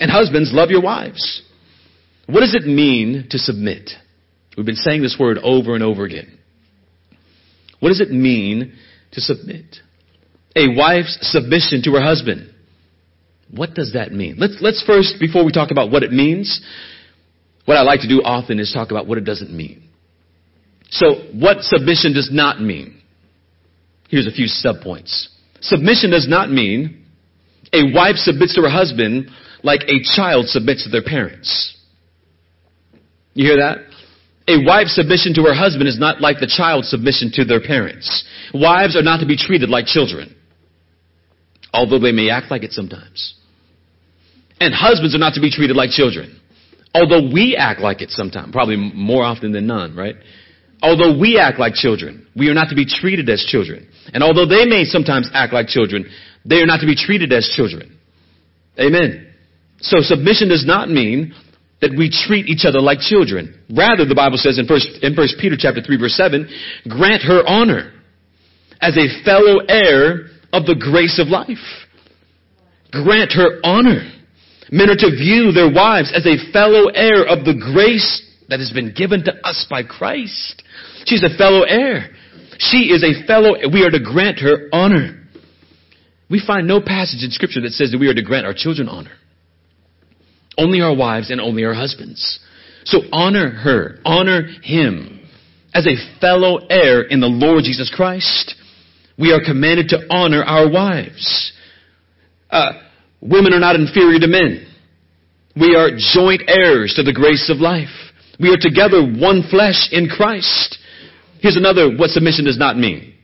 and 0.00 0.10
husbands 0.10 0.50
love 0.50 0.70
your 0.70 0.80
wives. 0.80 1.42
What 2.24 2.40
does 2.40 2.54
it 2.54 2.64
mean 2.64 3.26
to 3.28 3.38
submit? 3.38 3.90
We've 4.56 4.64
been 4.64 4.76
saying 4.76 5.02
this 5.02 5.16
word 5.20 5.36
over 5.42 5.74
and 5.74 5.84
over 5.84 6.04
again. 6.04 6.38
What 7.80 7.90
does 7.90 8.00
it 8.00 8.10
mean 8.10 8.74
to 9.12 9.20
submit? 9.20 9.76
A 10.56 10.68
wife's 10.74 11.18
submission 11.20 11.82
to 11.82 11.92
her 11.92 12.02
husband. 12.02 12.50
What 13.50 13.74
does 13.74 13.92
that 13.92 14.10
mean? 14.10 14.36
Let's, 14.38 14.56
let's 14.62 14.82
first, 14.86 15.16
before 15.20 15.44
we 15.44 15.52
talk 15.52 15.70
about 15.70 15.90
what 15.90 16.02
it 16.02 16.12
means, 16.12 16.62
what 17.66 17.76
I 17.76 17.82
like 17.82 18.00
to 18.00 18.08
do 18.08 18.22
often 18.22 18.58
is 18.58 18.72
talk 18.72 18.90
about 18.90 19.06
what 19.06 19.18
it 19.18 19.24
doesn't 19.24 19.54
mean. 19.54 19.81
So, 20.92 21.24
what 21.32 21.62
submission 21.62 22.12
does 22.12 22.28
not 22.30 22.60
mean? 22.60 23.00
Here's 24.08 24.26
a 24.26 24.30
few 24.30 24.44
subpoints. 24.44 25.28
Submission 25.62 26.10
does 26.10 26.28
not 26.28 26.50
mean 26.50 27.06
a 27.72 27.94
wife 27.94 28.16
submits 28.16 28.54
to 28.56 28.62
her 28.62 28.68
husband 28.68 29.30
like 29.62 29.80
a 29.88 30.02
child 30.02 30.48
submits 30.48 30.84
to 30.84 30.90
their 30.90 31.02
parents. 31.02 31.78
You 33.32 33.46
hear 33.46 33.56
that? 33.56 33.78
A 34.48 34.62
wife's 34.66 34.94
submission 34.94 35.32
to 35.34 35.42
her 35.44 35.54
husband 35.54 35.88
is 35.88 35.98
not 35.98 36.20
like 36.20 36.40
the 36.40 36.46
child's 36.46 36.90
submission 36.90 37.30
to 37.34 37.44
their 37.46 37.60
parents. 37.60 38.24
Wives 38.52 38.94
are 38.94 39.02
not 39.02 39.20
to 39.20 39.26
be 39.26 39.36
treated 39.36 39.70
like 39.70 39.86
children, 39.86 40.36
although 41.72 42.00
they 42.00 42.12
may 42.12 42.28
act 42.28 42.50
like 42.50 42.64
it 42.64 42.72
sometimes. 42.72 43.34
And 44.60 44.74
husbands 44.74 45.14
are 45.14 45.18
not 45.18 45.34
to 45.34 45.40
be 45.40 45.50
treated 45.50 45.74
like 45.74 45.90
children, 45.90 46.38
although 46.92 47.32
we 47.32 47.56
act 47.56 47.80
like 47.80 48.02
it 48.02 48.10
sometimes, 48.10 48.52
probably 48.52 48.76
more 48.76 49.22
often 49.22 49.52
than 49.52 49.66
none, 49.66 49.96
right? 49.96 50.16
Although 50.82 51.16
we 51.16 51.38
act 51.38 51.60
like 51.60 51.74
children, 51.74 52.26
we 52.36 52.48
are 52.48 52.54
not 52.54 52.68
to 52.70 52.74
be 52.74 52.84
treated 52.84 53.28
as 53.30 53.44
children. 53.44 53.88
And 54.12 54.22
although 54.22 54.46
they 54.46 54.66
may 54.66 54.84
sometimes 54.84 55.30
act 55.32 55.52
like 55.52 55.68
children, 55.68 56.10
they 56.44 56.56
are 56.56 56.66
not 56.66 56.80
to 56.80 56.86
be 56.86 56.96
treated 56.96 57.32
as 57.32 57.48
children. 57.54 57.98
Amen. 58.78 59.32
So 59.80 60.00
submission 60.00 60.48
does 60.48 60.66
not 60.66 60.88
mean 60.90 61.34
that 61.80 61.92
we 61.96 62.10
treat 62.10 62.46
each 62.46 62.64
other 62.64 62.80
like 62.80 62.98
children. 62.98 63.60
Rather, 63.70 64.04
the 64.04 64.14
Bible 64.14 64.38
says 64.38 64.58
in 64.58 64.66
first, 64.66 64.88
in 65.02 65.14
first 65.14 65.36
Peter 65.40 65.56
chapter 65.58 65.80
3 65.80 65.96
verse 65.98 66.14
7, 66.14 66.48
grant 66.88 67.22
her 67.22 67.42
honor 67.46 67.92
as 68.80 68.96
a 68.96 69.22
fellow 69.24 69.58
heir 69.68 70.26
of 70.52 70.66
the 70.66 70.74
grace 70.78 71.18
of 71.20 71.28
life. 71.28 71.62
Grant 72.90 73.32
her 73.32 73.60
honor. 73.64 74.10
Men 74.70 74.90
are 74.90 74.96
to 74.96 75.10
view 75.10 75.52
their 75.52 75.70
wives 75.70 76.12
as 76.14 76.26
a 76.26 76.52
fellow 76.52 76.88
heir 76.88 77.24
of 77.26 77.44
the 77.44 77.54
grace 77.54 78.22
that 78.48 78.60
has 78.60 78.70
been 78.70 78.92
given 78.94 79.24
to 79.24 79.32
us 79.46 79.66
by 79.68 79.82
Christ. 79.82 80.62
She's 81.06 81.22
a 81.22 81.36
fellow 81.36 81.62
heir. 81.62 82.10
She 82.58 82.90
is 82.92 83.02
a 83.02 83.26
fellow, 83.26 83.54
we 83.72 83.84
are 83.84 83.90
to 83.90 84.00
grant 84.00 84.38
her 84.40 84.68
honor. 84.72 85.26
We 86.30 86.42
find 86.44 86.66
no 86.66 86.80
passage 86.80 87.22
in 87.22 87.30
scripture 87.30 87.60
that 87.62 87.72
says 87.72 87.90
that 87.90 87.98
we 87.98 88.08
are 88.08 88.14
to 88.14 88.22
grant 88.22 88.46
our 88.46 88.54
children 88.54 88.88
honor. 88.88 89.12
Only 90.56 90.80
our 90.80 90.94
wives 90.94 91.30
and 91.30 91.40
only 91.40 91.64
our 91.64 91.74
husbands. 91.74 92.38
So 92.84 93.00
honor 93.12 93.48
her, 93.50 93.98
honor 94.04 94.42
him 94.62 95.20
as 95.74 95.86
a 95.86 96.20
fellow 96.20 96.58
heir 96.68 97.02
in 97.02 97.20
the 97.20 97.26
Lord 97.26 97.64
Jesus 97.64 97.92
Christ. 97.94 98.54
We 99.18 99.32
are 99.32 99.40
commanded 99.44 99.88
to 99.90 100.06
honor 100.10 100.42
our 100.42 100.70
wives. 100.70 101.52
Uh, 102.50 102.72
women 103.20 103.52
are 103.52 103.60
not 103.60 103.76
inferior 103.76 104.20
to 104.20 104.26
men. 104.26 104.66
We 105.54 105.74
are 105.74 105.90
joint 105.90 106.42
heirs 106.48 106.94
to 106.96 107.02
the 107.02 107.12
grace 107.12 107.50
of 107.50 107.58
life. 107.58 107.88
We 108.40 108.50
are 108.50 108.58
together 108.58 109.02
one 109.02 109.44
flesh 109.50 109.88
in 109.92 110.08
Christ. 110.08 110.78
Here's 111.42 111.56
another 111.56 111.90
what 111.94 112.10
submission 112.10 112.44
does 112.44 112.58
not 112.58 112.78
mean. 112.78 113.14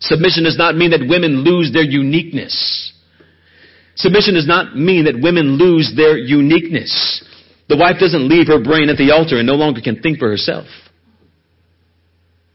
Submission 0.00 0.44
does 0.44 0.56
not 0.56 0.76
mean 0.76 0.90
that 0.90 1.06
women 1.06 1.44
lose 1.44 1.72
their 1.72 1.82
uniqueness. 1.84 2.92
Submission 3.96 4.34
does 4.34 4.46
not 4.46 4.76
mean 4.76 5.04
that 5.04 5.20
women 5.20 5.58
lose 5.58 5.92
their 5.94 6.16
uniqueness. 6.16 7.22
The 7.68 7.76
wife 7.76 7.96
doesn't 8.00 8.28
leave 8.28 8.46
her 8.48 8.62
brain 8.62 8.88
at 8.88 8.96
the 8.96 9.12
altar 9.12 9.36
and 9.38 9.46
no 9.46 9.54
longer 9.54 9.80
can 9.82 10.00
think 10.00 10.18
for 10.18 10.30
herself. 10.30 10.66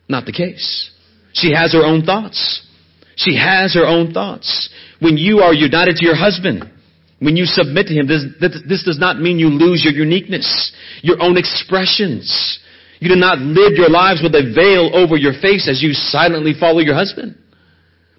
Not 0.09 0.25
the 0.25 0.33
case. 0.33 0.91
She 1.33 1.53
has 1.53 1.73
her 1.73 1.85
own 1.85 2.03
thoughts. 2.03 2.65
She 3.15 3.37
has 3.37 3.75
her 3.75 3.85
own 3.85 4.11
thoughts. 4.11 4.69
When 4.99 5.17
you 5.17 5.39
are 5.39 5.53
united 5.53 5.97
to 5.97 6.05
your 6.05 6.15
husband, 6.15 6.71
When 7.19 7.37
you 7.37 7.45
submit 7.45 7.87
to 7.87 7.93
Him, 7.93 8.07
this, 8.07 8.25
this 8.67 8.83
does 8.83 8.99
not 8.99 9.19
mean 9.19 9.39
you 9.39 9.47
lose 9.47 9.83
your 9.83 9.93
uniqueness, 9.93 10.73
your 11.01 11.21
own 11.21 11.37
expressions. 11.37 12.59
You 12.99 13.10
do 13.10 13.15
not 13.15 13.39
live 13.39 13.73
your 13.73 13.89
lives 13.89 14.21
with 14.23 14.34
a 14.36 14.53
veil 14.55 14.91
over 14.93 15.17
your 15.17 15.34
face 15.34 15.67
as 15.69 15.84
you 15.84 15.93
silently 15.93 16.53
follow 16.58 16.79
your 16.79 16.95
husband. 16.95 17.38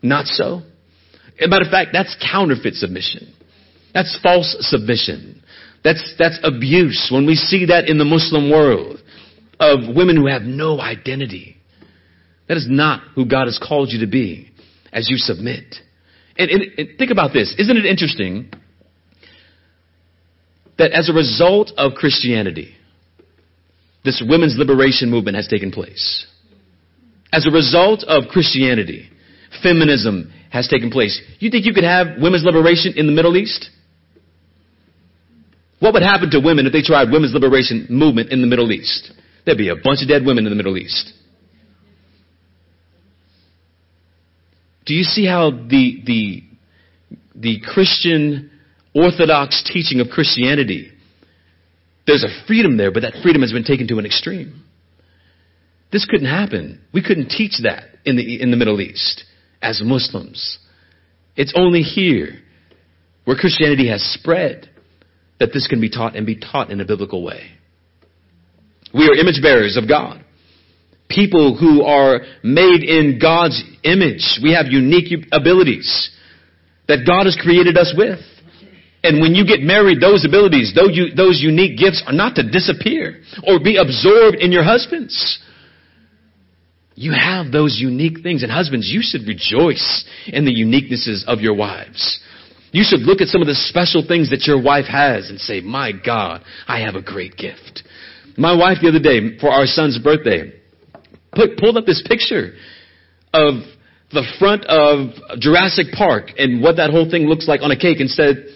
Not 0.03 0.27
so. 0.27 0.62
As 1.39 1.47
a 1.47 1.49
matter 1.49 1.65
of 1.65 1.71
fact, 1.71 1.91
that's 1.93 2.17
counterfeit 2.21 2.75
submission. 2.75 3.33
That's 3.95 4.19
false 4.23 4.57
submission. 4.61 5.43
That's, 5.83 6.15
that's 6.19 6.39
abuse. 6.43 7.09
When 7.11 7.27
we 7.27 7.35
see 7.35 7.67
that 7.67 7.89
in 7.89 7.99
the 7.99 8.05
Muslim 8.05 8.51
world 8.51 9.01
of 9.59 9.95
women 9.95 10.17
who 10.17 10.27
have 10.27 10.43
no 10.43 10.81
identity, 10.81 11.57
that 12.49 12.57
is 12.57 12.67
not 12.69 13.03
who 13.15 13.27
God 13.27 13.47
has 13.47 13.59
called 13.59 13.91
you 13.91 14.01
to 14.01 14.11
be 14.11 14.51
as 14.93 15.09
you 15.09 15.17
submit. 15.17 15.77
And, 16.39 16.51
and, 16.51 16.62
and 16.79 16.99
think 16.99 17.11
about 17.11 17.33
this. 17.33 17.55
Isn't 17.59 17.77
it 17.77 17.87
interesting 17.87 18.51
that 20.79 20.93
as 20.93 21.09
a 21.09 21.12
result 21.12 21.73
of 21.77 21.95
Christianity, 21.95 22.75
this 24.07 24.25
women's 24.27 24.57
liberation 24.57 25.11
movement 25.11 25.37
has 25.37 25.47
taken 25.47 25.71
place? 25.71 26.27
As 27.33 27.47
a 27.47 27.51
result 27.51 28.05
of 28.05 28.29
Christianity, 28.31 29.11
feminism 29.62 30.33
has 30.51 30.69
taken 30.69 30.90
place. 30.90 31.21
You 31.38 31.51
think 31.51 31.66
you 31.66 31.75
could 31.75 31.85
have 31.85 32.19
women's 32.19 32.45
liberation 32.45 32.95
in 32.97 33.07
the 33.07 33.12
Middle 33.12 33.37
East? 33.37 33.69
What 35.81 35.92
would 35.92 36.03
happen 36.03 36.31
to 36.31 36.40
women 36.40 36.66
if 36.66 36.73
they 36.73 36.81
tried 36.81 37.11
women's 37.11 37.35
liberation 37.35 37.87
movement 37.90 38.33
in 38.33 38.40
the 38.40 38.47
Middle 38.47 38.73
East? 38.73 39.12
There'd 39.45 39.59
be 39.59 39.69
a 39.69 39.77
bunch 39.77 40.01
of 40.03 40.09
dead 40.09 40.25
women 40.25 40.47
in 40.47 40.51
the 40.51 40.57
Middle 40.57 40.79
East. 40.79 41.12
Do 44.87 44.95
you 44.95 45.03
see 45.03 45.27
how 45.27 45.51
the, 45.51 46.03
the, 46.07 46.42
the 47.35 47.61
Christian 47.61 48.51
orthodox 48.95 49.62
teaching 49.71 50.01
of 50.01 50.09
Christianity, 50.09 50.92
there's 52.07 52.25
a 52.25 52.47
freedom 52.47 52.77
there, 52.77 52.92
but 52.92 53.01
that 53.01 53.14
freedom 53.23 53.42
has 53.42 53.53
been 53.53 53.64
taken 53.64 53.88
to 53.88 53.99
an 53.99 54.07
extreme. 54.07 54.62
This 55.92 56.07
couldn't 56.07 56.29
happen. 56.29 56.81
We 56.92 57.03
couldn't 57.03 57.29
teach 57.29 57.59
that 57.62 57.85
in 58.05 58.16
the, 58.16 58.40
in 58.40 58.51
the 58.51 58.57
Middle 58.57 58.81
East 58.81 59.25
as 59.62 59.81
Muslims. 59.85 60.59
It's 61.37 61.53
only 61.57 61.83
here 61.83 62.40
where 63.25 63.37
Christianity 63.37 63.88
has 63.88 64.03
spread 64.03 64.71
that 65.38 65.53
this 65.53 65.66
can 65.66 65.81
be 65.81 65.90
taught 65.90 66.16
and 66.16 66.27
be 66.27 66.37
taught 66.37 66.71
in 66.71 66.81
a 66.81 66.85
biblical 66.85 67.23
way. 67.23 67.51
We 68.95 69.05
are 69.05 69.14
image 69.14 69.42
bearers 69.42 69.77
of 69.77 69.88
God. 69.88 70.25
People 71.09 71.57
who 71.57 71.83
are 71.83 72.21
made 72.42 72.83
in 72.83 73.19
God's 73.21 73.62
image. 73.85 74.40
We 74.42 74.55
have 74.55 74.66
unique 74.66 75.12
abilities 75.31 76.11
that 76.88 77.05
God 77.07 77.27
has 77.27 77.38
created 77.40 77.77
us 77.77 77.95
with. 77.97 78.21
And 79.07 79.21
when 79.21 79.37
you 79.37 79.47
get 79.47 79.61
married, 79.61 80.01
those 80.01 80.25
abilities, 80.25 80.75
those, 80.75 80.90
those 81.16 81.40
unique 81.40 81.79
gifts 81.79 82.03
are 82.07 82.12
not 82.12 82.35
to 82.35 82.42
disappear 82.42 83.21
or 83.47 83.61
be 83.61 83.77
absorbed 83.77 84.38
in 84.38 84.51
your 84.51 84.64
husbands. 84.64 85.38
You 86.97 87.12
have 87.12 87.53
those 87.53 87.79
unique 87.79 88.25
things. 88.25 88.42
And 88.42 88.51
husbands, 88.51 88.90
you 88.90 89.03
should 89.03 89.29
rejoice 89.29 90.05
in 90.27 90.45
the 90.45 90.51
uniquenesses 90.51 91.25
of 91.29 91.40
your 91.40 91.55
wives. 91.55 92.21
You 92.73 92.83
should 92.83 93.01
look 93.01 93.21
at 93.21 93.29
some 93.29 93.40
of 93.40 93.47
the 93.47 93.55
special 93.55 94.03
things 94.07 94.31
that 94.31 94.45
your 94.47 94.61
wife 94.61 94.87
has 94.87 95.31
and 95.31 95.38
say, 95.38 95.61
my 95.61 95.92
God, 95.92 96.42
I 96.66 96.81
have 96.81 96.97
a 96.97 97.03
great 97.03 97.37
gift. 97.37 97.85
My 98.37 98.57
wife 98.57 98.79
the 98.83 98.88
other 98.88 98.99
day, 98.99 99.38
for 99.38 99.51
our 99.51 99.66
son's 99.66 99.99
birthday, 99.99 100.53
put, 101.33 101.59
pulled 101.59 101.77
up 101.77 101.87
this 101.87 102.03
picture 102.07 102.55
of 103.33 103.62
the 104.11 104.25
front 104.40 104.64
of 104.64 105.38
Jurassic 105.38 105.92
Park 105.97 106.33
and 106.38 106.61
what 106.61 106.77
that 106.77 106.90
whole 106.90 107.09
thing 107.09 107.29
looks 107.29 107.47
like 107.47 107.61
on 107.62 107.71
a 107.71 107.79
cake 107.79 108.01
and 108.01 108.11
said, 108.11 108.47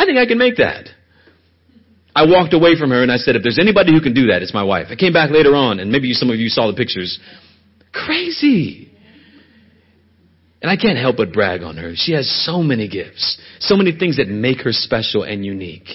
I 0.00 0.06
think 0.06 0.16
I 0.16 0.24
can 0.24 0.38
make 0.38 0.56
that. 0.56 0.88
I 2.16 2.24
walked 2.24 2.54
away 2.54 2.74
from 2.78 2.88
her 2.88 3.02
and 3.02 3.12
I 3.12 3.18
said, 3.18 3.36
if 3.36 3.42
there's 3.42 3.58
anybody 3.58 3.92
who 3.92 4.00
can 4.00 4.14
do 4.14 4.28
that, 4.28 4.40
it's 4.40 4.54
my 4.54 4.62
wife. 4.62 4.86
I 4.88 4.96
came 4.96 5.12
back 5.12 5.30
later 5.30 5.54
on 5.54 5.78
and 5.78 5.92
maybe 5.92 6.14
some 6.14 6.30
of 6.30 6.36
you 6.36 6.48
saw 6.48 6.68
the 6.68 6.72
pictures. 6.72 7.20
Crazy. 7.92 8.90
And 10.62 10.70
I 10.70 10.78
can't 10.78 10.96
help 10.96 11.18
but 11.18 11.34
brag 11.34 11.62
on 11.62 11.76
her. 11.76 11.92
She 11.96 12.12
has 12.12 12.26
so 12.46 12.62
many 12.62 12.88
gifts, 12.88 13.38
so 13.58 13.76
many 13.76 13.92
things 13.92 14.16
that 14.16 14.28
make 14.28 14.62
her 14.62 14.72
special 14.72 15.22
and 15.22 15.44
unique. 15.44 15.88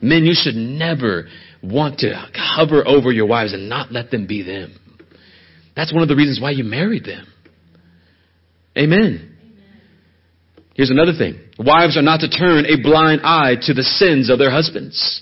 Men, 0.00 0.24
you 0.24 0.32
should 0.32 0.54
never 0.54 1.26
want 1.60 1.98
to 1.98 2.14
hover 2.34 2.86
over 2.86 3.10
your 3.10 3.26
wives 3.26 3.52
and 3.52 3.68
not 3.68 3.90
let 3.90 4.12
them 4.12 4.28
be 4.28 4.42
them. 4.44 4.78
That's 5.74 5.92
one 5.92 6.04
of 6.04 6.08
the 6.08 6.16
reasons 6.16 6.40
why 6.40 6.52
you 6.52 6.62
married 6.62 7.04
them. 7.04 7.26
Amen. 8.78 9.29
Here's 10.80 10.88
another 10.88 11.12
thing. 11.12 11.38
Wives 11.58 11.98
are 11.98 12.02
not 12.02 12.20
to 12.20 12.30
turn 12.30 12.64
a 12.64 12.80
blind 12.82 13.20
eye 13.22 13.56
to 13.64 13.74
the 13.74 13.82
sins 13.82 14.30
of 14.30 14.38
their 14.38 14.50
husbands. 14.50 15.20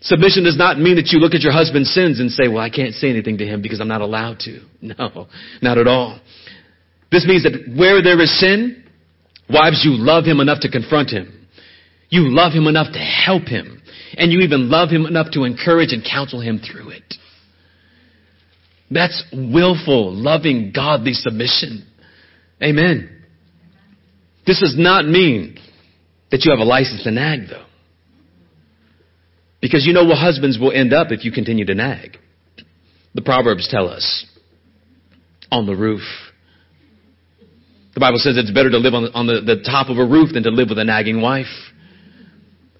Submission 0.00 0.44
does 0.44 0.56
not 0.56 0.78
mean 0.78 0.96
that 0.96 1.08
you 1.08 1.18
look 1.18 1.34
at 1.34 1.42
your 1.42 1.52
husband's 1.52 1.92
sins 1.92 2.20
and 2.20 2.30
say, 2.30 2.48
well, 2.48 2.56
I 2.64 2.70
can't 2.70 2.94
say 2.94 3.10
anything 3.10 3.36
to 3.36 3.44
him 3.44 3.60
because 3.60 3.82
I'm 3.82 3.88
not 3.88 4.00
allowed 4.00 4.38
to. 4.40 4.64
No, 4.80 5.28
not 5.60 5.76
at 5.76 5.86
all. 5.86 6.18
This 7.12 7.26
means 7.26 7.42
that 7.42 7.52
where 7.76 8.02
there 8.02 8.18
is 8.18 8.40
sin, 8.40 8.82
wives, 9.50 9.82
you 9.84 9.92
love 9.92 10.24
him 10.24 10.40
enough 10.40 10.60
to 10.60 10.70
confront 10.70 11.10
him. 11.10 11.46
You 12.08 12.34
love 12.34 12.54
him 12.54 12.66
enough 12.66 12.94
to 12.94 12.98
help 12.98 13.42
him. 13.42 13.82
And 14.16 14.32
you 14.32 14.40
even 14.40 14.70
love 14.70 14.88
him 14.88 15.04
enough 15.04 15.32
to 15.32 15.44
encourage 15.44 15.92
and 15.92 16.02
counsel 16.02 16.40
him 16.40 16.60
through 16.60 16.92
it. 16.92 17.14
That's 18.90 19.22
willful, 19.34 20.14
loving, 20.14 20.72
godly 20.74 21.12
submission. 21.12 21.86
Amen. 22.62 23.19
This 24.46 24.60
does 24.60 24.76
not 24.76 25.06
mean 25.06 25.58
that 26.30 26.44
you 26.44 26.50
have 26.50 26.60
a 26.60 26.64
license 26.64 27.04
to 27.04 27.10
nag, 27.10 27.48
though. 27.48 27.66
Because 29.60 29.84
you 29.86 29.92
know 29.92 30.04
what 30.04 30.18
husbands 30.18 30.58
will 30.58 30.72
end 30.72 30.92
up 30.92 31.08
if 31.10 31.24
you 31.24 31.32
continue 31.32 31.66
to 31.66 31.74
nag. 31.74 32.16
The 33.14 33.22
Proverbs 33.22 33.68
tell 33.68 33.88
us 33.88 34.26
on 35.50 35.66
the 35.66 35.74
roof. 35.74 36.02
The 37.94 38.00
Bible 38.00 38.18
says 38.18 38.36
it's 38.36 38.52
better 38.52 38.70
to 38.70 38.78
live 38.78 38.94
on, 38.94 39.02
the, 39.04 39.12
on 39.12 39.26
the, 39.26 39.40
the 39.40 39.62
top 39.62 39.88
of 39.88 39.98
a 39.98 40.06
roof 40.06 40.32
than 40.32 40.44
to 40.44 40.50
live 40.50 40.68
with 40.70 40.78
a 40.78 40.84
nagging 40.84 41.20
wife. 41.20 41.50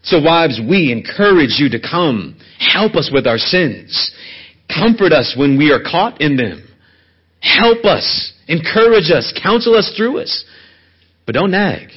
So 0.03 0.23
wives, 0.23 0.61
we 0.66 0.92
encourage 0.92 1.59
you 1.59 1.68
to 1.70 1.81
come. 1.81 2.38
Help 2.59 2.94
us 2.94 3.11
with 3.12 3.27
our 3.27 3.37
sins. 3.37 4.14
Comfort 4.68 5.12
us 5.12 5.35
when 5.37 5.59
we 5.59 5.73
are 5.73 5.83
caught 5.83 6.20
in 6.20 6.37
them. 6.37 6.66
Help 7.40 7.85
us. 7.85 8.33
Encourage 8.49 9.11
us. 9.11 9.33
Counsel 9.42 9.75
us 9.75 9.92
through 9.96 10.20
us. 10.20 10.44
But 11.31 11.38
don't 11.38 11.53
nag. 11.53 11.90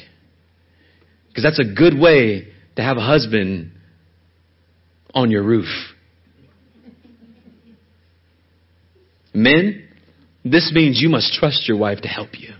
Because 1.27 1.43
that's 1.43 1.59
a 1.59 1.73
good 1.73 1.97
way 1.97 2.49
to 2.75 2.83
have 2.83 2.97
a 2.97 3.01
husband 3.01 3.71
on 5.11 5.31
your 5.31 5.41
roof. 5.41 5.65
Men, 9.33 9.89
this 10.45 10.71
means 10.71 11.01
you 11.01 11.09
must 11.09 11.33
trust 11.33 11.67
your 11.67 11.79
wife 11.79 12.01
to 12.01 12.07
help 12.07 12.39
you. 12.39 12.53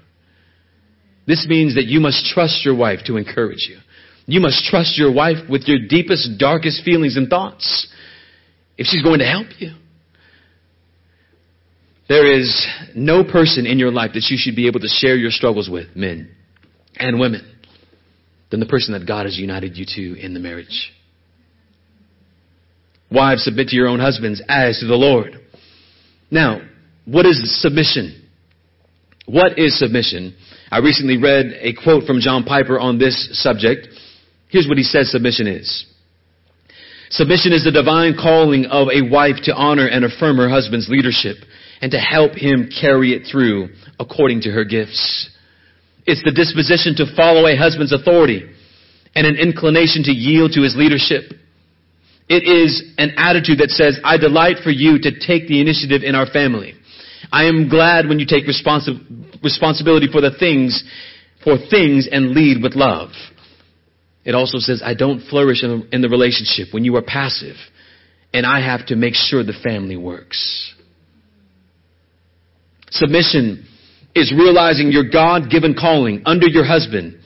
This 1.27 1.45
means 1.47 1.75
that 1.75 1.85
you 1.85 1.99
must 1.99 2.25
trust 2.33 2.65
your 2.65 2.75
wife 2.75 3.01
to 3.05 3.17
encourage 3.17 3.69
you. 3.69 3.77
You 4.25 4.39
must 4.39 4.65
trust 4.65 4.97
your 4.97 5.13
wife 5.13 5.47
with 5.47 5.67
your 5.67 5.77
deepest, 5.87 6.39
darkest 6.39 6.83
feelings 6.83 7.17
and 7.17 7.29
thoughts 7.29 7.87
if 8.79 8.87
she's 8.87 9.03
going 9.03 9.19
to 9.19 9.27
help 9.27 9.49
you. 9.59 9.75
There 12.09 12.25
is 12.25 12.67
no 12.95 13.23
person 13.23 13.67
in 13.67 13.77
your 13.77 13.91
life 13.91 14.13
that 14.15 14.25
you 14.31 14.37
should 14.39 14.55
be 14.55 14.65
able 14.65 14.79
to 14.79 14.89
share 14.89 15.15
your 15.15 15.29
struggles 15.29 15.69
with, 15.69 15.95
men 15.95 16.37
and 16.97 17.19
women, 17.19 17.49
than 18.51 18.59
the 18.59 18.65
person 18.65 18.93
that 18.93 19.07
God 19.07 19.25
has 19.25 19.37
united 19.37 19.77
you 19.77 19.85
to 19.95 20.19
in 20.19 20.33
the 20.33 20.39
marriage. 20.39 20.91
Wives, 23.11 23.43
submit 23.43 23.69
to 23.69 23.75
your 23.75 23.87
own 23.87 23.99
husbands 23.99 24.41
as 24.47 24.79
to 24.79 24.87
the 24.87 24.95
Lord. 24.95 25.39
Now, 26.31 26.61
what 27.05 27.25
is 27.25 27.61
submission? 27.61 28.27
What 29.25 29.59
is 29.59 29.77
submission? 29.77 30.35
I 30.71 30.79
recently 30.79 31.17
read 31.17 31.53
a 31.59 31.73
quote 31.73 32.05
from 32.05 32.19
John 32.19 32.43
Piper 32.43 32.79
on 32.79 32.97
this 32.97 33.29
subject. 33.33 33.87
Here's 34.49 34.67
what 34.67 34.77
he 34.77 34.83
says 34.83 35.11
submission 35.11 35.47
is. 35.47 35.85
Submission 37.09 37.53
is 37.53 37.63
the 37.63 37.71
divine 37.71 38.15
calling 38.19 38.65
of 38.65 38.87
a 38.87 39.07
wife 39.07 39.35
to 39.43 39.53
honor 39.53 39.87
and 39.87 40.03
affirm 40.03 40.37
her 40.37 40.49
husband's 40.49 40.89
leadership 40.89 41.37
and 41.81 41.91
to 41.91 41.99
help 41.99 42.31
him 42.33 42.69
carry 42.81 43.13
it 43.13 43.27
through 43.31 43.69
according 43.99 44.41
to 44.41 44.49
her 44.49 44.63
gifts. 44.63 45.29
It's 46.05 46.23
the 46.23 46.31
disposition 46.31 46.95
to 46.97 47.15
follow 47.15 47.47
a 47.47 47.55
husband's 47.55 47.93
authority 47.93 48.49
and 49.15 49.27
an 49.27 49.35
inclination 49.35 50.03
to 50.03 50.11
yield 50.11 50.53
to 50.53 50.61
his 50.61 50.75
leadership. 50.75 51.31
It 52.27 52.43
is 52.43 52.83
an 52.97 53.13
attitude 53.17 53.59
that 53.59 53.69
says, 53.69 53.99
I 54.03 54.17
delight 54.17 54.57
for 54.63 54.71
you 54.71 54.99
to 54.99 55.11
take 55.19 55.47
the 55.47 55.61
initiative 55.61 56.03
in 56.03 56.15
our 56.15 56.25
family. 56.25 56.73
I 57.31 57.45
am 57.45 57.69
glad 57.69 58.07
when 58.07 58.19
you 58.19 58.25
take 58.25 58.45
responsi- 58.45 58.99
responsibility 59.43 60.07
for 60.11 60.21
the 60.21 60.31
things, 60.37 60.83
for 61.43 61.57
things 61.57 62.07
and 62.11 62.31
lead 62.31 62.61
with 62.61 62.75
love. 62.75 63.11
It 64.25 64.35
also 64.35 64.59
says, 64.59 64.81
I 64.83 64.93
don't 64.93 65.21
flourish 65.27 65.63
in 65.63 65.69
the, 65.69 65.95
in 65.95 66.01
the 66.01 66.09
relationship 66.09 66.73
when 66.73 66.85
you 66.85 66.95
are 66.95 67.01
passive 67.01 67.55
and 68.33 68.45
I 68.45 68.61
have 68.61 68.87
to 68.87 68.95
make 68.95 69.13
sure 69.13 69.43
the 69.43 69.53
family 69.53 69.95
works. 69.97 70.73
Submission 72.89 73.67
is 74.15 74.33
realizing 74.35 74.91
your 74.91 75.09
God 75.09 75.49
given 75.49 75.73
calling 75.73 76.21
under 76.25 76.47
your 76.47 76.65
husband 76.65 77.19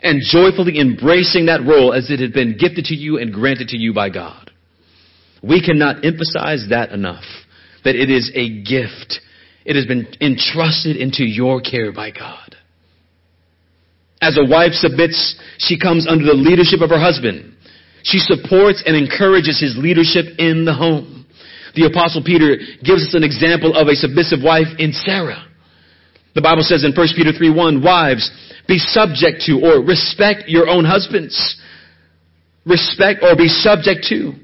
and 0.00 0.22
joyfully 0.22 0.78
embracing 0.78 1.46
that 1.46 1.64
role 1.66 1.92
as 1.92 2.10
it 2.10 2.20
had 2.20 2.32
been 2.32 2.56
gifted 2.58 2.86
to 2.86 2.94
you 2.94 3.18
and 3.18 3.32
granted 3.32 3.68
to 3.68 3.76
you 3.76 3.92
by 3.92 4.10
God. 4.10 4.50
We 5.42 5.64
cannot 5.64 6.04
emphasize 6.04 6.66
that 6.70 6.90
enough, 6.90 7.24
that 7.84 7.96
it 7.96 8.10
is 8.10 8.30
a 8.34 8.62
gift. 8.62 9.20
It 9.64 9.76
has 9.76 9.86
been 9.86 10.06
entrusted 10.20 10.96
into 10.96 11.24
your 11.24 11.60
care 11.60 11.92
by 11.92 12.10
God. 12.10 12.56
As 14.20 14.36
a 14.36 14.48
wife 14.48 14.72
submits, 14.72 15.38
she 15.58 15.78
comes 15.78 16.06
under 16.08 16.24
the 16.24 16.34
leadership 16.34 16.80
of 16.80 16.90
her 16.90 16.98
husband. 16.98 17.54
She 18.02 18.18
supports 18.18 18.82
and 18.86 18.96
encourages 18.96 19.60
his 19.60 19.76
leadership 19.76 20.26
in 20.38 20.64
the 20.64 20.74
home. 20.74 21.26
The 21.74 21.86
apostle 21.86 22.22
Peter 22.24 22.56
gives 22.82 23.06
us 23.06 23.14
an 23.14 23.22
example 23.22 23.76
of 23.76 23.86
a 23.86 23.94
submissive 23.94 24.42
wife 24.42 24.66
in 24.78 24.92
Sarah. 24.92 25.47
The 26.34 26.42
Bible 26.42 26.62
says 26.62 26.84
in 26.84 26.92
1 26.92 27.08
Peter 27.16 27.32
3 27.32 27.50
1, 27.50 27.82
wives, 27.82 28.30
be 28.68 28.78
subject 28.78 29.42
to 29.46 29.60
or 29.64 29.82
respect 29.82 30.44
your 30.46 30.68
own 30.68 30.84
husbands. 30.84 31.56
Respect 32.66 33.22
or 33.22 33.34
be 33.34 33.48
subject 33.48 34.06
to. 34.10 34.34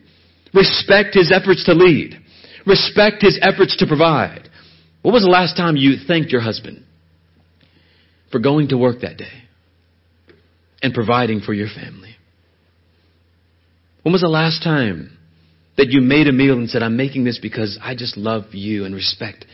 Respect 0.55 1.15
his 1.15 1.31
efforts 1.31 1.65
to 1.65 1.75
lead. 1.75 2.19
Respect 2.67 3.21
his 3.21 3.39
efforts 3.43 3.77
to 3.77 3.87
provide. 3.87 4.49
When 5.03 5.13
was 5.13 5.23
the 5.23 5.29
last 5.29 5.57
time 5.57 5.77
you 5.77 5.97
thanked 6.09 6.31
your 6.31 6.41
husband 6.41 6.85
for 8.33 8.39
going 8.39 8.69
to 8.69 8.79
work 8.79 9.03
that 9.03 9.19
day 9.19 9.45
and 10.83 10.95
providing 10.95 11.41
for 11.41 11.53
your 11.53 11.69
family? 11.69 12.17
When 14.03 14.13
was 14.13 14.23
the 14.23 14.29
last 14.29 14.63
time 14.63 15.19
that 15.77 15.89
you 15.91 16.01
made 16.01 16.29
a 16.29 16.33
meal 16.33 16.57
and 16.57 16.71
said, 16.71 16.83
I'm 16.83 16.97
making 16.97 17.25
this 17.25 17.39
because 17.39 17.79
I 17.83 17.95
just 17.95 18.17
love 18.17 18.45
you 18.53 18.87
and 18.87 18.95
respect 18.95 19.45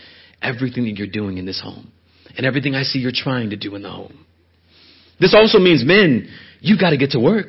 everything 0.40 0.84
that 0.84 0.96
you're 0.96 1.08
doing 1.08 1.38
in 1.38 1.46
this 1.46 1.60
home 1.60 1.90
and 2.36 2.46
everything 2.46 2.74
I 2.74 2.82
see 2.82 2.98
you're 2.98 3.12
trying 3.14 3.50
to 3.50 3.56
do 3.56 3.74
in 3.74 3.82
the 3.82 3.90
home? 3.90 4.26
This 5.20 5.34
also 5.34 5.58
means 5.58 5.84
men, 5.84 6.28
you 6.60 6.78
gotta 6.78 6.96
get 6.96 7.10
to 7.10 7.20
work. 7.20 7.48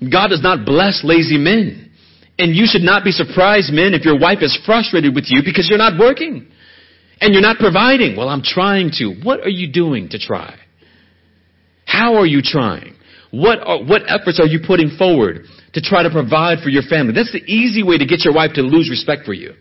God 0.00 0.28
does 0.28 0.42
not 0.42 0.64
bless 0.64 1.02
lazy 1.04 1.38
men. 1.38 1.90
And 2.38 2.54
you 2.54 2.66
should 2.66 2.82
not 2.82 3.02
be 3.02 3.10
surprised, 3.10 3.72
men, 3.72 3.94
if 3.94 4.04
your 4.04 4.18
wife 4.18 4.38
is 4.42 4.56
frustrated 4.64 5.14
with 5.14 5.24
you 5.28 5.42
because 5.44 5.68
you're 5.68 5.78
not 5.78 5.98
working. 5.98 6.46
And 7.20 7.32
you're 7.32 7.42
not 7.42 7.58
providing. 7.58 8.16
Well, 8.16 8.28
I'm 8.28 8.42
trying 8.42 8.92
to. 8.98 9.14
What 9.24 9.40
are 9.40 9.48
you 9.48 9.72
doing 9.72 10.08
to 10.10 10.18
try? 10.20 10.56
How 11.84 12.14
are 12.14 12.26
you 12.26 12.40
trying? 12.42 12.94
What, 13.32 13.58
are, 13.66 13.82
what 13.82 14.02
efforts 14.06 14.38
are 14.38 14.46
you 14.46 14.60
putting 14.64 14.96
forward 14.96 15.46
to 15.74 15.80
try 15.80 16.04
to 16.04 16.10
provide 16.10 16.60
for 16.62 16.68
your 16.68 16.82
family? 16.82 17.12
That's 17.12 17.32
the 17.32 17.42
easy 17.44 17.82
way 17.82 17.98
to 17.98 18.06
get 18.06 18.24
your 18.24 18.34
wife 18.34 18.52
to 18.54 18.62
lose 18.62 18.88
respect 18.88 19.26
for 19.26 19.32
you. 19.32 19.54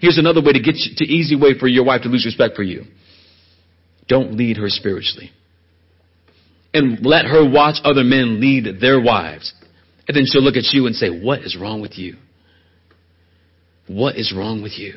Here's 0.00 0.18
another 0.18 0.42
way 0.42 0.52
to 0.52 0.60
get 0.60 0.76
you, 0.76 0.92
to 0.96 1.04
easy 1.04 1.36
way 1.36 1.58
for 1.58 1.68
your 1.68 1.84
wife 1.84 2.02
to 2.02 2.08
lose 2.08 2.24
respect 2.24 2.56
for 2.56 2.62
you. 2.62 2.84
Don't 4.08 4.36
lead 4.36 4.56
her 4.58 4.68
spiritually. 4.68 5.30
And 6.72 7.04
let 7.06 7.24
her 7.26 7.48
watch 7.48 7.76
other 7.84 8.04
men 8.04 8.40
lead 8.40 8.80
their 8.80 9.00
wives. 9.00 9.52
And 10.06 10.16
then 10.16 10.24
she'll 10.26 10.42
look 10.42 10.56
at 10.56 10.72
you 10.72 10.86
and 10.86 10.94
say, 10.94 11.08
What 11.08 11.40
is 11.40 11.56
wrong 11.58 11.80
with 11.80 11.96
you? 11.96 12.16
What 13.86 14.16
is 14.16 14.34
wrong 14.36 14.62
with 14.62 14.78
you? 14.78 14.94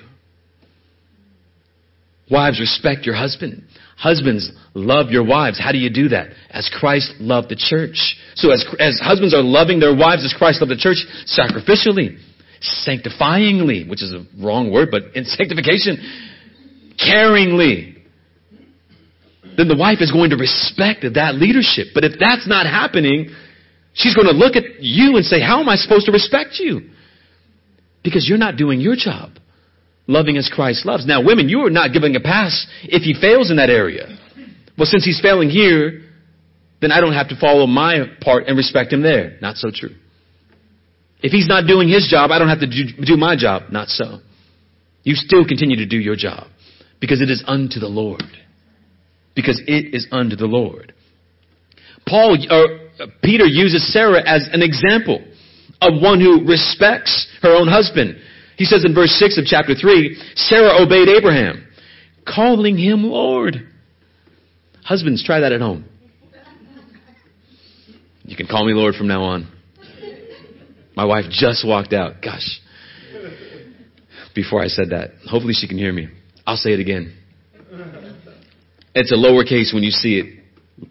Wives, 2.30 2.60
respect 2.60 3.06
your 3.06 3.16
husband. 3.16 3.64
Husbands, 3.98 4.52
love 4.74 5.10
your 5.10 5.26
wives. 5.26 5.60
How 5.60 5.72
do 5.72 5.78
you 5.78 5.90
do 5.90 6.10
that? 6.10 6.30
As 6.50 6.70
Christ 6.72 7.14
loved 7.20 7.50
the 7.50 7.56
church. 7.56 8.18
So 8.36 8.52
as, 8.52 8.66
as 8.80 9.00
husbands 9.02 9.34
are 9.34 9.42
loving 9.42 9.80
their 9.80 9.96
wives 9.96 10.26
as 10.26 10.36
Christ 10.38 10.62
loved 10.62 10.72
the 10.72 10.78
church, 10.78 10.98
sacrificially, 11.26 12.20
sanctifyingly, 12.62 13.90
which 13.90 14.02
is 14.02 14.14
a 14.14 14.26
wrong 14.44 14.72
word, 14.72 14.90
but 14.92 15.16
in 15.16 15.26
sanctification, 15.26 15.98
caringly, 16.98 17.96
then 19.58 19.68
the 19.68 19.78
wife 19.78 20.00
is 20.02 20.12
going 20.12 20.32
to 20.32 20.38
respect 20.38 21.06
that 21.16 21.36
leadership. 21.36 21.88
But 21.94 22.04
if 22.04 22.14
that's 22.20 22.48
not 22.48 22.66
happening, 22.66 23.36
She's 23.98 24.14
going 24.14 24.28
to 24.28 24.34
look 24.34 24.56
at 24.56 24.80
you 24.80 25.16
and 25.18 25.26
say, 25.26 25.42
How 25.42 25.60
am 25.60 25.68
I 25.68 25.76
supposed 25.76 26.06
to 26.06 26.12
respect 26.12 26.60
you? 26.60 26.92
Because 28.04 28.30
you're 28.30 28.38
not 28.38 28.56
doing 28.56 28.80
your 28.80 28.96
job. 28.96 29.32
Loving 30.06 30.38
as 30.38 30.50
Christ 30.54 30.86
loves. 30.86 31.06
Now, 31.06 31.24
women, 31.24 31.50
you 31.50 31.66
are 31.66 31.72
not 31.72 31.92
giving 31.94 32.16
a 32.16 32.20
pass 32.20 32.68
if 32.84 33.02
he 33.02 33.20
fails 33.20 33.50
in 33.50 33.58
that 33.58 33.72
area. 33.72 34.06
Well, 34.78 34.86
since 34.86 35.04
he's 35.04 35.20
failing 35.20 35.50
here, 35.50 36.04
then 36.80 36.92
I 36.92 37.02
don't 37.02 37.14
have 37.14 37.30
to 37.30 37.40
follow 37.40 37.66
my 37.66 38.06
part 38.22 38.46
and 38.48 38.56
respect 38.56 38.94
him 38.94 39.02
there. 39.02 39.38
Not 39.42 39.58
so 39.58 39.70
true. 39.74 39.96
If 41.22 41.32
he's 41.32 41.48
not 41.48 41.66
doing 41.66 41.90
his 41.90 42.08
job, 42.10 42.32
I 42.32 42.40
don't 42.40 42.50
have 42.50 42.60
to 42.60 42.68
do, 42.68 43.18
my 43.18 43.36
job. 43.36 43.64
Not 43.72 43.88
so. 43.88 44.20
You 45.04 45.16
still 45.16 45.46
continue 45.46 45.78
to 45.78 45.86
do 45.86 45.98
your 45.98 46.16
job 46.16 46.48
because 47.00 47.22
it 47.22 47.30
is 47.30 47.44
unto 47.48 47.80
the 47.80 47.88
Lord. 47.88 48.24
Because 49.36 49.62
it 49.68 49.94
is 49.96 50.08
unto 50.12 50.36
the 50.36 50.46
Lord. 50.46 50.94
Paul, 52.08 52.38
or 52.50 52.80
uh, 53.00 53.08
Peter 53.24 53.46
uses 53.46 53.92
Sarah 53.92 54.22
as 54.26 54.48
an 54.52 54.62
example 54.62 55.24
of 55.82 56.02
one 56.02 56.20
who 56.20 56.48
respects 56.48 57.28
her 57.42 57.56
own 57.56 57.68
husband. 57.68 58.18
He 58.58 58.66
says 58.66 58.84
in 58.86 58.96
verse 58.96 59.12
6 59.12 59.38
of 59.38 59.46
chapter 59.46 59.76
3, 59.76 60.18
Sarah 60.36 60.82
obeyed 60.82 61.10
Abraham, 61.10 61.68
calling 62.26 62.78
him 62.78 63.04
Lord. 63.04 63.56
Husbands, 64.84 65.24
try 65.24 65.42
that 65.42 65.52
at 65.52 65.62
home. 65.62 65.86
You 68.24 68.36
can 68.36 68.48
call 68.48 68.66
me 68.66 68.74
Lord 68.74 68.96
from 68.96 69.08
now 69.08 69.24
on. 69.24 69.57
My 70.98 71.06
wife 71.06 71.26
just 71.30 71.66
walked 71.66 71.94
out. 71.94 72.24
Gosh. 72.24 72.60
Before 74.34 74.64
I 74.64 74.68
said 74.68 74.90
that. 74.90 75.12
Hopefully 75.30 75.54
she 75.54 75.68
can 75.68 75.78
hear 75.78 75.94
me. 75.94 76.08
I'll 76.46 76.58
say 76.58 76.72
it 76.72 76.80
again. 76.80 77.16
It's 78.96 79.12
a 79.12 79.16
lowercase 79.16 79.76
when 79.76 79.84
you 79.84 79.92
see 79.92 80.18
it. 80.18 80.44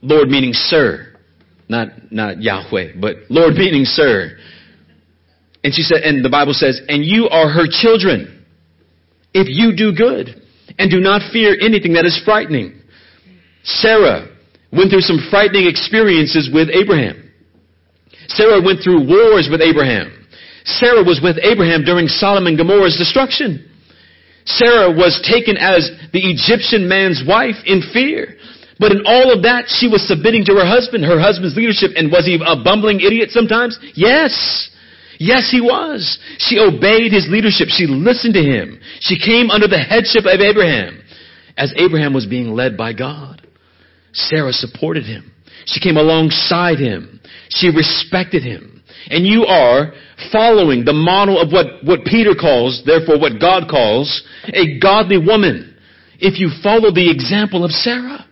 Lord 0.02 0.28
meaning 0.28 0.52
sir 0.52 1.12
not 1.68 2.12
not 2.12 2.40
Yahweh, 2.40 2.92
but 3.00 3.16
Lord 3.28 3.54
meaning 3.54 3.84
sir. 3.84 4.38
And 5.64 5.74
she 5.74 5.82
said, 5.82 6.02
and 6.02 6.24
the 6.24 6.30
Bible 6.30 6.52
says, 6.52 6.80
and 6.88 7.04
you 7.04 7.28
are 7.28 7.48
her 7.48 7.66
children 7.68 8.46
if 9.34 9.48
you 9.48 9.74
do 9.76 9.92
good 9.92 10.40
and 10.78 10.88
do 10.88 11.00
not 11.00 11.32
fear 11.32 11.56
anything 11.60 11.94
that 11.94 12.04
is 12.04 12.20
frightening. 12.24 12.80
Sarah 13.64 14.28
went 14.72 14.90
through 14.90 15.00
some 15.00 15.18
frightening 15.28 15.66
experiences 15.66 16.48
with 16.52 16.68
Abraham. 16.70 17.25
Sarah 18.28 18.60
went 18.62 18.82
through 18.82 19.06
wars 19.06 19.48
with 19.50 19.60
Abraham. 19.60 20.26
Sarah 20.64 21.04
was 21.04 21.20
with 21.22 21.38
Abraham 21.42 21.84
during 21.84 22.08
Sodom 22.08 22.46
and 22.46 22.58
Gomorrah's 22.58 22.98
destruction. 22.98 23.70
Sarah 24.44 24.90
was 24.90 25.18
taken 25.22 25.56
as 25.56 25.90
the 26.12 26.22
Egyptian 26.22 26.88
man's 26.88 27.22
wife 27.26 27.56
in 27.66 27.82
fear. 27.92 28.36
But 28.78 28.92
in 28.92 29.02
all 29.06 29.32
of 29.32 29.42
that, 29.42 29.66
she 29.68 29.88
was 29.88 30.06
submitting 30.06 30.44
to 30.46 30.54
her 30.54 30.66
husband, 30.66 31.04
her 31.04 31.18
husband's 31.18 31.56
leadership. 31.56 31.92
And 31.96 32.12
was 32.12 32.26
he 32.26 32.38
a 32.38 32.56
bumbling 32.62 33.00
idiot 33.00 33.30
sometimes? 33.30 33.78
Yes. 33.94 34.70
Yes, 35.18 35.48
he 35.50 35.60
was. 35.60 36.18
She 36.38 36.58
obeyed 36.58 37.12
his 37.12 37.26
leadership. 37.30 37.68
She 37.68 37.86
listened 37.86 38.34
to 38.34 38.42
him. 38.42 38.80
She 39.00 39.18
came 39.18 39.50
under 39.50 39.66
the 39.66 39.78
headship 39.78 40.26
of 40.26 40.40
Abraham 40.40 41.02
as 41.56 41.72
Abraham 41.76 42.12
was 42.12 42.26
being 42.26 42.52
led 42.52 42.76
by 42.76 42.92
God. 42.92 43.46
Sarah 44.12 44.52
supported 44.52 45.04
him. 45.04 45.32
She 45.66 45.80
came 45.80 45.96
alongside 45.96 46.78
him. 46.78 47.20
She 47.50 47.68
respected 47.68 48.42
him. 48.42 48.82
And 49.08 49.26
you 49.26 49.44
are 49.46 49.92
following 50.32 50.84
the 50.84 50.92
model 50.92 51.40
of 51.40 51.52
what, 51.52 51.84
what 51.84 52.04
Peter 52.04 52.34
calls, 52.38 52.82
therefore 52.86 53.20
what 53.20 53.40
God 53.40 53.68
calls, 53.68 54.22
a 54.46 54.78
godly 54.78 55.18
woman. 55.18 55.76
If 56.18 56.40
you 56.40 56.50
follow 56.62 56.90
the 56.90 57.10
example 57.10 57.64
of 57.64 57.70
Sarah. 57.70 58.24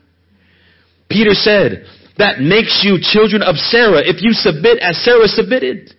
Peter 1.11 1.35
said, 1.35 1.87
that 2.19 2.41
makes 2.41 2.83
you 2.87 2.99
children 3.03 3.43
of 3.43 3.57
Sarah 3.57 4.01
if 4.03 4.23
you 4.23 4.33
submit 4.33 4.79
as 4.79 5.03
Sarah 5.05 5.29
submitted. 5.29 5.95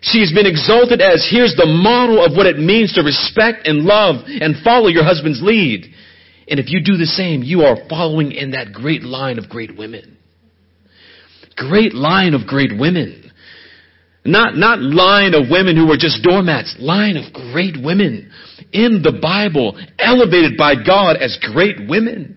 She's 0.00 0.32
been 0.32 0.46
exalted 0.46 1.00
as 1.00 1.26
here's 1.30 1.54
the 1.56 1.66
model 1.66 2.24
of 2.24 2.36
what 2.36 2.46
it 2.46 2.58
means 2.58 2.92
to 2.94 3.02
respect 3.02 3.66
and 3.66 3.84
love 3.84 4.24
and 4.26 4.62
follow 4.62 4.88
your 4.88 5.04
husband's 5.04 5.42
lead. 5.42 5.86
And 6.48 6.60
if 6.60 6.70
you 6.70 6.80
do 6.82 6.96
the 6.96 7.06
same, 7.06 7.42
you 7.42 7.62
are 7.62 7.76
following 7.88 8.32
in 8.32 8.52
that 8.52 8.72
great 8.72 9.02
line 9.02 9.38
of 9.38 9.48
great 9.48 9.76
women. 9.76 10.16
Great 11.56 11.94
line 11.94 12.34
of 12.34 12.46
great 12.46 12.70
women. 12.78 13.32
Not, 14.24 14.56
not 14.56 14.80
line 14.80 15.34
of 15.34 15.50
women 15.50 15.76
who 15.76 15.86
were 15.86 15.96
just 15.96 16.22
doormats. 16.22 16.76
Line 16.78 17.16
of 17.16 17.32
great 17.32 17.76
women 17.80 18.30
in 18.72 19.02
the 19.02 19.16
Bible, 19.20 19.78
elevated 19.98 20.56
by 20.56 20.74
God 20.74 21.16
as 21.16 21.38
great 21.40 21.88
women. 21.88 22.36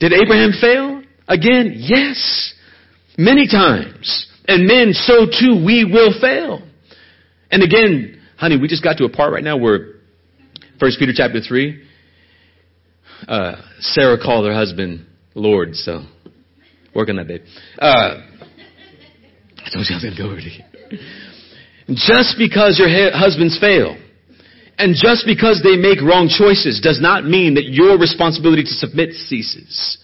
Did 0.00 0.12
Abraham 0.12 0.52
fail? 0.58 1.02
Again, 1.28 1.74
yes. 1.76 2.54
Many 3.18 3.46
times. 3.46 4.26
And 4.48 4.66
men, 4.66 4.94
so 4.94 5.26
too, 5.26 5.62
we 5.64 5.84
will 5.84 6.18
fail. 6.20 6.66
And 7.50 7.62
again, 7.62 8.20
honey, 8.36 8.58
we 8.58 8.68
just 8.68 8.82
got 8.82 8.96
to 8.98 9.04
a 9.04 9.10
part 9.10 9.32
right 9.32 9.44
now 9.44 9.58
where 9.58 9.94
First 10.80 10.98
Peter 10.98 11.12
chapter 11.14 11.40
3, 11.40 11.84
uh, 13.28 13.56
Sarah 13.80 14.18
called 14.18 14.46
her 14.46 14.54
husband 14.54 15.06
Lord, 15.34 15.74
so 15.74 16.04
work 16.94 17.08
on 17.08 17.16
that, 17.16 17.28
babe. 17.28 17.42
Uh, 17.78 18.20
I 19.58 19.70
told 19.72 19.86
you 19.88 19.94
I 19.94 19.96
was 19.96 20.02
going 20.02 20.16
to 20.16 20.18
go 20.18 20.24
over 20.24 20.34
already. 20.34 20.64
Just 21.88 22.36
because 22.38 22.78
your 22.78 22.88
husbands 23.12 23.58
fail, 23.58 23.96
and 24.78 24.94
just 24.94 25.26
because 25.26 25.60
they 25.62 25.76
make 25.76 26.00
wrong 26.00 26.28
choices 26.28 26.80
does 26.80 27.00
not 27.00 27.24
mean 27.24 27.54
that 27.54 27.64
your 27.64 27.98
responsibility 27.98 28.62
to 28.62 28.68
submit 28.68 29.12
ceases. 29.12 29.98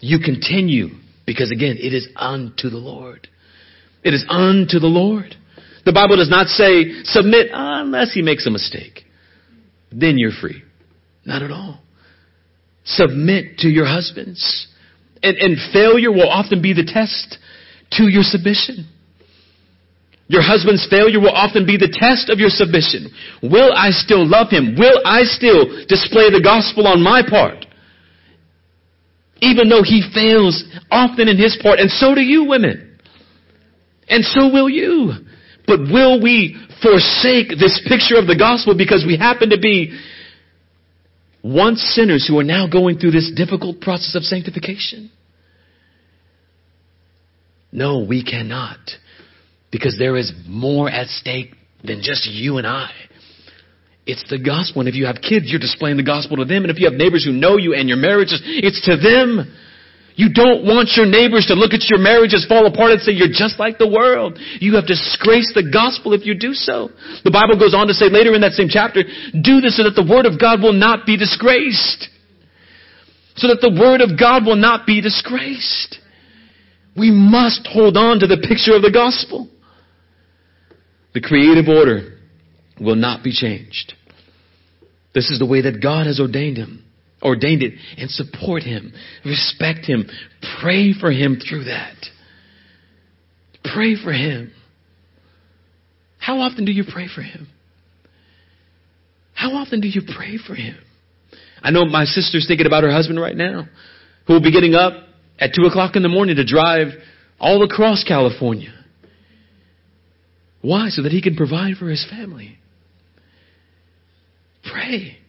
you 0.00 0.18
continue 0.18 0.88
because 1.26 1.50
again, 1.50 1.76
it 1.78 1.92
is 1.92 2.08
unto 2.16 2.70
the 2.70 2.78
Lord. 2.78 3.28
It 4.02 4.14
is 4.14 4.24
unto 4.28 4.78
the 4.78 4.86
Lord. 4.86 5.36
The 5.84 5.92
Bible 5.92 6.16
does 6.16 6.30
not 6.30 6.48
say 6.48 7.02
submit 7.04 7.48
unless 7.52 8.12
he 8.12 8.22
makes 8.22 8.46
a 8.46 8.50
mistake. 8.50 9.04
Then 9.92 10.18
you're 10.18 10.32
free. 10.32 10.62
Not 11.24 11.42
at 11.42 11.50
all. 11.50 11.80
Submit 12.84 13.58
to 13.58 13.68
your 13.68 13.86
husbands. 13.86 14.66
And, 15.22 15.36
and 15.36 15.72
failure 15.72 16.10
will 16.10 16.28
often 16.28 16.62
be 16.62 16.72
the 16.72 16.84
test 16.84 17.38
to 17.92 18.04
your 18.04 18.22
submission. 18.22 18.88
Your 20.28 20.42
husband's 20.42 20.86
failure 20.88 21.18
will 21.18 21.34
often 21.34 21.66
be 21.66 21.76
the 21.76 21.90
test 21.90 22.30
of 22.30 22.38
your 22.38 22.50
submission. 22.50 23.10
Will 23.42 23.72
I 23.74 23.90
still 23.90 24.22
love 24.22 24.48
him? 24.48 24.76
Will 24.78 25.02
I 25.04 25.24
still 25.24 25.66
display 25.90 26.30
the 26.30 26.40
gospel 26.40 26.86
on 26.86 27.02
my 27.02 27.22
part? 27.28 27.66
Even 29.42 29.68
though 29.68 29.82
he 29.82 30.06
fails 30.14 30.62
often 30.90 31.26
in 31.26 31.36
his 31.36 31.58
part, 31.60 31.80
and 31.80 31.90
so 31.90 32.14
do 32.14 32.20
you 32.20 32.44
women. 32.44 32.98
And 34.08 34.24
so 34.24 34.52
will 34.52 34.70
you. 34.70 35.12
But 35.66 35.80
will 35.90 36.22
we 36.22 36.54
forsake 36.80 37.50
this 37.58 37.82
picture 37.88 38.14
of 38.14 38.26
the 38.26 38.36
gospel 38.38 38.78
because 38.78 39.04
we 39.06 39.16
happen 39.16 39.50
to 39.50 39.58
be 39.58 39.98
once 41.42 41.80
sinners 41.94 42.26
who 42.26 42.38
are 42.38 42.44
now 42.44 42.66
going 42.66 42.98
through 42.98 43.12
this 43.12 43.32
difficult 43.34 43.80
process 43.80 44.14
of 44.14 44.22
sanctification? 44.22 45.10
No, 47.72 48.00
we 48.00 48.24
cannot. 48.24 48.78
Because 49.70 49.96
there 49.98 50.16
is 50.16 50.32
more 50.46 50.88
at 50.88 51.08
stake 51.08 51.54
than 51.84 52.02
just 52.02 52.26
you 52.26 52.58
and 52.58 52.66
I. 52.66 52.90
It's 54.06 54.28
the 54.28 54.38
gospel. 54.38 54.80
And 54.80 54.88
if 54.88 54.94
you 54.94 55.06
have 55.06 55.16
kids, 55.16 55.46
you're 55.46 55.60
displaying 55.60 55.96
the 55.96 56.02
gospel 56.02 56.38
to 56.38 56.44
them. 56.44 56.64
And 56.64 56.70
if 56.70 56.80
you 56.80 56.86
have 56.86 56.94
neighbors 56.94 57.24
who 57.24 57.32
know 57.32 57.56
you 57.56 57.74
and 57.74 57.88
your 57.88 57.98
marriages, 57.98 58.42
it's 58.44 58.84
to 58.86 58.96
them. 58.96 59.56
You 60.20 60.28
don't 60.28 60.68
want 60.68 60.92
your 61.00 61.06
neighbors 61.06 61.46
to 61.46 61.54
look 61.54 61.72
at 61.72 61.88
your 61.88 61.98
marriages 61.98 62.44
fall 62.44 62.66
apart 62.66 62.92
and 62.92 63.00
say 63.00 63.12
you're 63.12 63.32
just 63.32 63.58
like 63.58 63.78
the 63.78 63.88
world. 63.88 64.38
You 64.60 64.76
have 64.76 64.86
disgraced 64.86 65.54
the 65.56 65.64
gospel 65.64 66.12
if 66.12 66.26
you 66.26 66.34
do 66.34 66.52
so. 66.52 66.90
The 67.24 67.30
Bible 67.32 67.58
goes 67.58 67.72
on 67.72 67.86
to 67.88 67.94
say 67.94 68.10
later 68.10 68.34
in 68.34 68.42
that 68.42 68.52
same 68.52 68.68
chapter, 68.68 69.00
do 69.00 69.64
this 69.64 69.78
so 69.78 69.84
that 69.84 69.96
the 69.96 70.04
word 70.04 70.26
of 70.26 70.38
God 70.38 70.60
will 70.60 70.74
not 70.76 71.06
be 71.06 71.16
disgraced. 71.16 72.12
So 73.36 73.48
that 73.48 73.64
the 73.64 73.72
word 73.72 74.02
of 74.02 74.20
God 74.20 74.44
will 74.44 74.60
not 74.60 74.84
be 74.84 75.00
disgraced. 75.00 75.96
We 76.94 77.10
must 77.10 77.66
hold 77.72 77.96
on 77.96 78.20
to 78.20 78.26
the 78.26 78.44
picture 78.46 78.76
of 78.76 78.82
the 78.82 78.92
gospel. 78.92 79.48
The 81.14 81.22
creative 81.22 81.66
order 81.66 82.18
will 82.78 82.94
not 82.94 83.24
be 83.24 83.32
changed. 83.32 83.94
This 85.14 85.30
is 85.30 85.38
the 85.38 85.46
way 85.46 85.62
that 85.62 85.80
God 85.80 86.06
has 86.06 86.20
ordained 86.20 86.58
him, 86.58 86.84
ordained 87.22 87.62
it, 87.62 87.74
and 87.98 88.10
support 88.10 88.62
him, 88.62 88.92
respect 89.24 89.84
him, 89.84 90.06
pray 90.62 90.92
for 90.98 91.10
him 91.10 91.36
through 91.36 91.64
that. 91.64 91.96
Pray 93.74 93.96
for 94.02 94.12
him. 94.12 94.52
How 96.18 96.40
often 96.40 96.64
do 96.64 96.72
you 96.72 96.84
pray 96.90 97.08
for 97.14 97.22
him? 97.22 97.48
How 99.34 99.52
often 99.52 99.80
do 99.80 99.88
you 99.88 100.02
pray 100.16 100.38
for 100.46 100.54
him? 100.54 100.76
I 101.62 101.70
know 101.70 101.84
my 101.84 102.04
sister's 102.04 102.46
thinking 102.46 102.66
about 102.66 102.84
her 102.84 102.90
husband 102.90 103.20
right 103.20 103.36
now, 103.36 103.68
who 104.26 104.34
will 104.34 104.42
be 104.42 104.52
getting 104.52 104.74
up 104.74 104.92
at 105.38 105.52
2 105.54 105.66
o'clock 105.66 105.96
in 105.96 106.02
the 106.02 106.08
morning 106.08 106.36
to 106.36 106.44
drive 106.44 106.88
all 107.38 107.62
across 107.62 108.04
California. 108.04 108.72
Why? 110.62 110.88
So 110.90 111.02
that 111.02 111.12
he 111.12 111.22
can 111.22 111.36
provide 111.36 111.76
for 111.76 111.88
his 111.88 112.06
family. 112.10 112.58
Pray. 114.70 115.19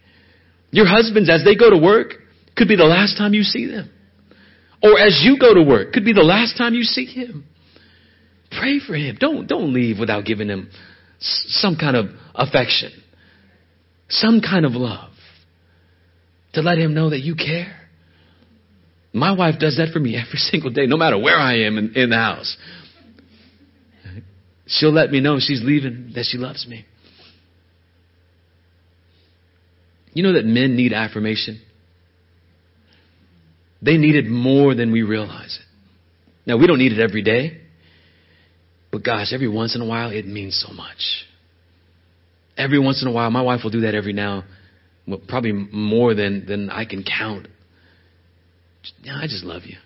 Your 0.72 0.86
husbands, 0.86 1.30
as 1.30 1.44
they 1.44 1.54
go 1.54 1.70
to 1.70 1.78
work, 1.78 2.14
could 2.56 2.66
be 2.66 2.76
the 2.76 2.84
last 2.84 3.16
time 3.16 3.34
you 3.34 3.42
see 3.42 3.66
them. 3.66 3.90
Or 4.82 4.98
as 4.98 5.20
you 5.22 5.38
go 5.38 5.54
to 5.54 5.62
work, 5.62 5.92
could 5.92 6.04
be 6.04 6.12
the 6.12 6.22
last 6.22 6.56
time 6.56 6.74
you 6.74 6.82
see 6.82 7.04
him. 7.04 7.44
Pray 8.58 8.80
for 8.84 8.94
him. 8.94 9.16
Don't, 9.20 9.46
don't 9.46 9.72
leave 9.72 9.98
without 9.98 10.24
giving 10.24 10.48
him 10.48 10.70
some 11.20 11.76
kind 11.76 11.96
of 11.96 12.06
affection, 12.34 12.90
some 14.08 14.40
kind 14.40 14.66
of 14.66 14.72
love 14.72 15.10
to 16.54 16.62
let 16.62 16.78
him 16.78 16.94
know 16.94 17.10
that 17.10 17.20
you 17.20 17.36
care. 17.36 17.76
My 19.12 19.32
wife 19.32 19.58
does 19.58 19.76
that 19.76 19.90
for 19.92 20.00
me 20.00 20.16
every 20.16 20.38
single 20.38 20.70
day, 20.70 20.86
no 20.86 20.96
matter 20.96 21.18
where 21.18 21.36
I 21.36 21.60
am 21.66 21.78
in, 21.78 21.94
in 21.94 22.10
the 22.10 22.16
house. 22.16 22.56
She'll 24.66 24.92
let 24.92 25.10
me 25.10 25.20
know 25.20 25.38
she's 25.38 25.62
leaving, 25.62 26.12
that 26.14 26.24
she 26.24 26.38
loves 26.38 26.66
me. 26.66 26.86
You 30.12 30.22
know 30.22 30.34
that 30.34 30.44
men 30.44 30.76
need 30.76 30.92
affirmation? 30.92 31.60
They 33.80 33.96
need 33.96 34.14
it 34.14 34.28
more 34.28 34.74
than 34.74 34.92
we 34.92 35.02
realize 35.02 35.58
it. 35.60 35.66
Now, 36.46 36.56
we 36.56 36.66
don't 36.66 36.78
need 36.78 36.92
it 36.92 37.00
every 37.00 37.22
day, 37.22 37.60
but 38.90 39.04
gosh, 39.04 39.32
every 39.32 39.48
once 39.48 39.74
in 39.74 39.80
a 39.80 39.86
while, 39.86 40.10
it 40.10 40.26
means 40.26 40.64
so 40.66 40.72
much. 40.72 41.24
Every 42.56 42.78
once 42.78 43.00
in 43.02 43.08
a 43.08 43.12
while, 43.12 43.30
my 43.30 43.42
wife 43.42 43.60
will 43.64 43.70
do 43.70 43.82
that 43.82 43.94
every 43.94 44.12
now, 44.12 44.44
well, 45.06 45.20
probably 45.26 45.52
more 45.52 46.14
than, 46.14 46.46
than 46.46 46.68
I 46.70 46.84
can 46.84 47.04
count. 47.04 47.48
I 49.08 49.26
just 49.26 49.44
love 49.44 49.62
you. 49.64 49.76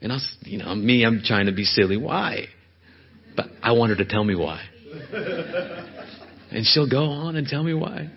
And 0.00 0.12
I, 0.12 0.18
you 0.42 0.58
know, 0.58 0.74
me, 0.74 1.04
I'm 1.04 1.22
trying 1.24 1.46
to 1.46 1.52
be 1.52 1.64
silly. 1.64 1.96
Why? 1.96 2.46
But 3.34 3.46
I 3.62 3.72
want 3.72 3.90
her 3.90 3.96
to 3.96 4.04
tell 4.04 4.24
me 4.24 4.34
why. 4.34 4.62
And 6.56 6.64
she'll 6.64 6.88
go 6.88 7.04
on 7.04 7.36
and 7.36 7.46
tell 7.46 7.62
me 7.62 7.74
why. 7.74 8.08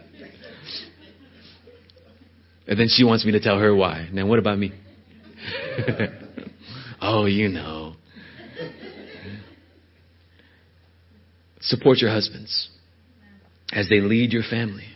And 2.69 2.79
then 2.79 2.87
she 2.87 3.03
wants 3.03 3.25
me 3.25 3.33
to 3.33 3.41
tell 3.41 3.59
her 3.59 3.75
why. 3.75 4.07
Now, 4.13 4.27
what 4.27 4.39
about 4.39 4.57
me? 4.57 4.71
oh, 7.01 7.25
you 7.25 7.49
know. 7.49 7.95
Support 11.59 11.97
your 11.97 12.11
husbands 12.11 12.69
as 13.73 13.89
they 13.89 13.99
lead 13.99 14.31
your 14.31 14.43
family. 14.49 14.87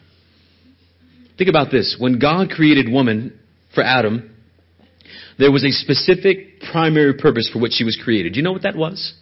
Think 1.38 1.50
about 1.50 1.70
this. 1.70 1.98
When 2.00 2.20
God 2.20 2.50
created 2.50 2.90
woman 2.90 3.38
for 3.76 3.84
Adam, 3.84 4.34
there 5.38 5.52
was 5.52 5.66
a 5.66 5.72
specific 5.72 6.62
primary 6.72 7.16
purpose 7.16 7.50
for 7.52 7.60
which 7.60 7.74
she 7.74 7.84
was 7.84 8.00
created. 8.02 8.32
Do 8.32 8.38
you 8.38 8.44
know 8.44 8.54
what 8.54 8.64
that 8.64 8.78
was? 8.78 9.14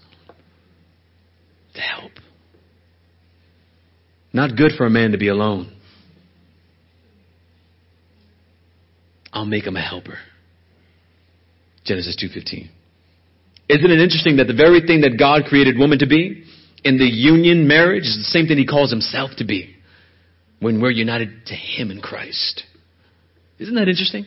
To 1.74 1.82
help. 1.82 2.12
Not 4.34 4.56
good 4.56 4.74
for 4.78 4.86
a 4.86 4.90
man 4.90 5.12
to 5.12 5.18
be 5.18 5.28
alone. 5.28 5.72
I'll 9.34 9.46
make 9.46 9.66
him 9.66 9.76
a 9.76 9.82
helper. 9.82 10.18
Genesis 11.86 12.16
2:15. 12.16 12.70
Isn't 13.70 13.92
it 13.92 14.00
interesting 14.00 14.38
that 14.38 14.48
the 14.48 14.54
very 14.54 14.82
thing 14.82 15.02
that 15.02 15.18
God 15.18 15.46
created 15.46 15.78
woman 15.78 16.00
to 16.00 16.06
be 16.06 16.44
in 16.84 16.98
the 16.98 17.06
union 17.06 17.68
marriage 17.68 18.04
is 18.06 18.18
the 18.18 18.24
same 18.24 18.48
thing 18.48 18.58
he 18.58 18.66
calls 18.66 18.90
himself 18.90 19.32
to 19.38 19.46
be 19.46 19.76
when 20.60 20.82
we're 20.82 20.92
united 20.92 21.46
to 21.48 21.56
him 21.56 21.92
in 21.92 22.02
Christ. 22.02 22.64
Isn't 23.60 23.76
that 23.76 23.88
interesting? 23.88 24.26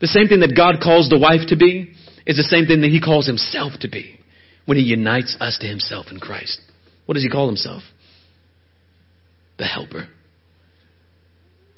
The 0.00 0.06
same 0.06 0.28
thing 0.28 0.40
that 0.40 0.56
God 0.56 0.80
calls 0.82 1.08
the 1.08 1.18
wife 1.18 1.48
to 1.48 1.56
be 1.56 1.92
is 2.26 2.36
the 2.36 2.42
same 2.42 2.66
thing 2.66 2.80
that 2.82 2.90
he 2.90 3.00
calls 3.00 3.26
himself 3.26 3.72
to 3.80 3.88
be 3.88 4.18
when 4.64 4.76
he 4.76 4.84
unites 4.84 5.36
us 5.40 5.58
to 5.58 5.66
himself 5.66 6.06
in 6.10 6.20
Christ. 6.20 6.60
What 7.06 7.14
does 7.14 7.22
he 7.22 7.30
call 7.30 7.46
himself? 7.46 7.82
The 9.58 9.64
helper. 9.64 10.08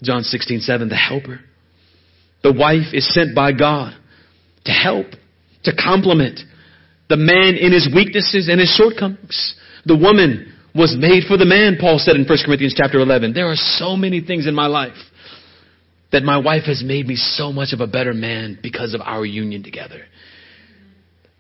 John 0.02 0.22
16, 0.22 0.60
7, 0.60 0.88
the 0.88 0.96
helper. 0.96 1.40
The 2.42 2.52
wife 2.52 2.92
is 2.92 3.12
sent 3.12 3.34
by 3.34 3.52
God 3.52 3.94
to 4.64 4.72
help, 4.72 5.06
to 5.64 5.72
complement 5.74 6.40
the 7.08 7.16
man 7.16 7.56
in 7.56 7.72
his 7.72 7.88
weaknesses 7.92 8.48
and 8.48 8.60
his 8.60 8.70
shortcomings. 8.70 9.56
The 9.86 9.96
woman 9.96 10.54
was 10.74 10.96
made 10.98 11.24
for 11.24 11.36
the 11.36 11.46
man, 11.46 11.78
Paul 11.80 11.98
said 11.98 12.16
in 12.16 12.26
1 12.26 12.38
Corinthians 12.44 12.74
chapter 12.76 13.00
11. 13.00 13.32
There 13.32 13.50
are 13.50 13.56
so 13.56 13.96
many 13.96 14.20
things 14.20 14.46
in 14.46 14.54
my 14.54 14.66
life 14.66 14.96
that 16.12 16.22
my 16.22 16.38
wife 16.38 16.64
has 16.64 16.82
made 16.84 17.06
me 17.06 17.16
so 17.16 17.52
much 17.52 17.72
of 17.72 17.80
a 17.80 17.86
better 17.86 18.14
man 18.14 18.58
because 18.62 18.94
of 18.94 19.00
our 19.00 19.24
union 19.24 19.62
together. 19.62 20.04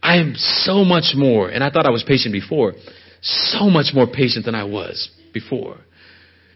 I 0.02 0.16
am 0.18 0.34
so 0.36 0.84
much 0.84 1.12
more, 1.14 1.48
and 1.48 1.62
I 1.62 1.70
thought 1.70 1.86
I 1.86 1.90
was 1.90 2.04
patient 2.06 2.32
before, 2.32 2.74
so 3.20 3.70
much 3.70 3.92
more 3.94 4.06
patient 4.06 4.44
than 4.44 4.54
I 4.54 4.64
was 4.64 5.10
before. 5.32 5.78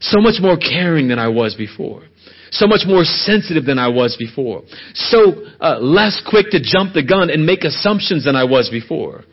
So 0.03 0.21
much 0.21 0.41
more 0.41 0.57
caring 0.57 1.09
than 1.09 1.21
I 1.21 1.29
was 1.29 1.55
before. 1.55 2.03
So 2.51 2.67
much 2.67 2.83
more 2.87 3.05
sensitive 3.05 3.65
than 3.65 3.79
I 3.79 3.89
was 3.89 4.17
before. 4.19 4.63
So 4.95 5.47
uh, 5.61 5.79
less 5.79 6.21
quick 6.29 6.51
to 6.51 6.61
jump 6.61 6.93
the 6.93 7.05
gun 7.05 7.31
and 7.31 7.47
make 7.47 7.63
assumptions 7.63 8.25
than 8.25 8.35
I 8.35 8.45
was 8.45 8.69
before. 8.69 9.25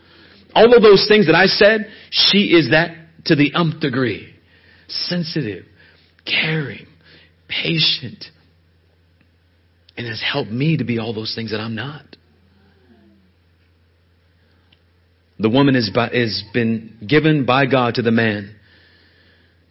All 0.53 0.73
of 0.73 0.81
those 0.81 1.05
things 1.07 1.25
that 1.25 1.35
I 1.35 1.47
said, 1.47 1.91
she 2.11 2.53
is 2.55 2.69
that 2.69 2.95
to 3.25 3.35
the 3.35 3.53
umph 3.53 3.81
degree. 3.81 4.33
Sensitive, 4.87 5.65
caring, 6.25 6.85
patient, 7.47 8.25
and 9.97 10.07
has 10.07 10.21
helped 10.21 10.51
me 10.51 10.77
to 10.77 10.83
be 10.83 10.99
all 10.99 11.13
those 11.13 11.33
things 11.35 11.51
that 11.51 11.59
I'm 11.59 11.75
not. 11.75 12.15
The 15.39 15.49
woman 15.49 15.75
is, 15.75 15.89
is 16.13 16.43
been 16.53 16.97
given 17.07 17.45
by 17.45 17.65
God 17.65 17.95
to 17.95 18.01
the 18.01 18.11
man 18.11 18.55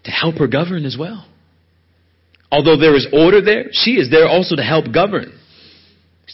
to 0.09 0.13
help 0.13 0.37
her 0.37 0.49
govern 0.49 0.87
as 0.87 0.97
well. 0.99 1.27
Although 2.51 2.79
there 2.79 2.97
is 2.97 3.07
order 3.13 3.43
there, 3.43 3.67
she 3.73 3.93
is 3.93 4.11
there 4.11 4.27
also 4.27 4.57
to 4.57 4.63
help 4.63 4.87
govern. 4.93 5.39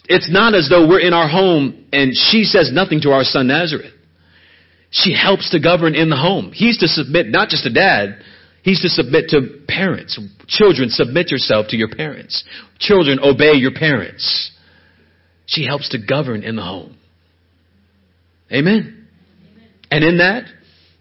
It's 0.05 0.31
not 0.31 0.55
as 0.55 0.69
though 0.69 0.87
we're 0.87 1.01
in 1.01 1.13
our 1.13 1.27
home 1.27 1.85
and 1.91 2.13
she 2.15 2.45
says 2.45 2.71
nothing 2.71 3.01
to 3.01 3.11
our 3.11 3.25
son 3.25 3.47
Nazareth. 3.47 3.91
She 4.91 5.13
helps 5.13 5.49
to 5.49 5.59
govern 5.59 5.93
in 5.93 6.09
the 6.09 6.15
home. 6.15 6.53
He's 6.53 6.77
to 6.77 6.87
submit 6.87 7.27
not 7.27 7.49
just 7.49 7.63
to 7.63 7.73
dad, 7.73 8.21
he's 8.63 8.81
to 8.81 8.87
submit 8.87 9.29
to 9.29 9.65
parents. 9.67 10.17
Children, 10.47 10.89
submit 10.89 11.29
yourself 11.29 11.67
to 11.69 11.75
your 11.75 11.89
parents. 11.89 12.45
Children, 12.79 13.19
obey 13.21 13.55
your 13.55 13.73
parents. 13.73 14.51
She 15.47 15.65
helps 15.65 15.89
to 15.89 15.97
govern 15.97 16.43
in 16.43 16.55
the 16.55 16.63
home. 16.63 16.97
Amen. 18.49 19.07
And 19.91 20.01
in 20.01 20.19
that, 20.19 20.45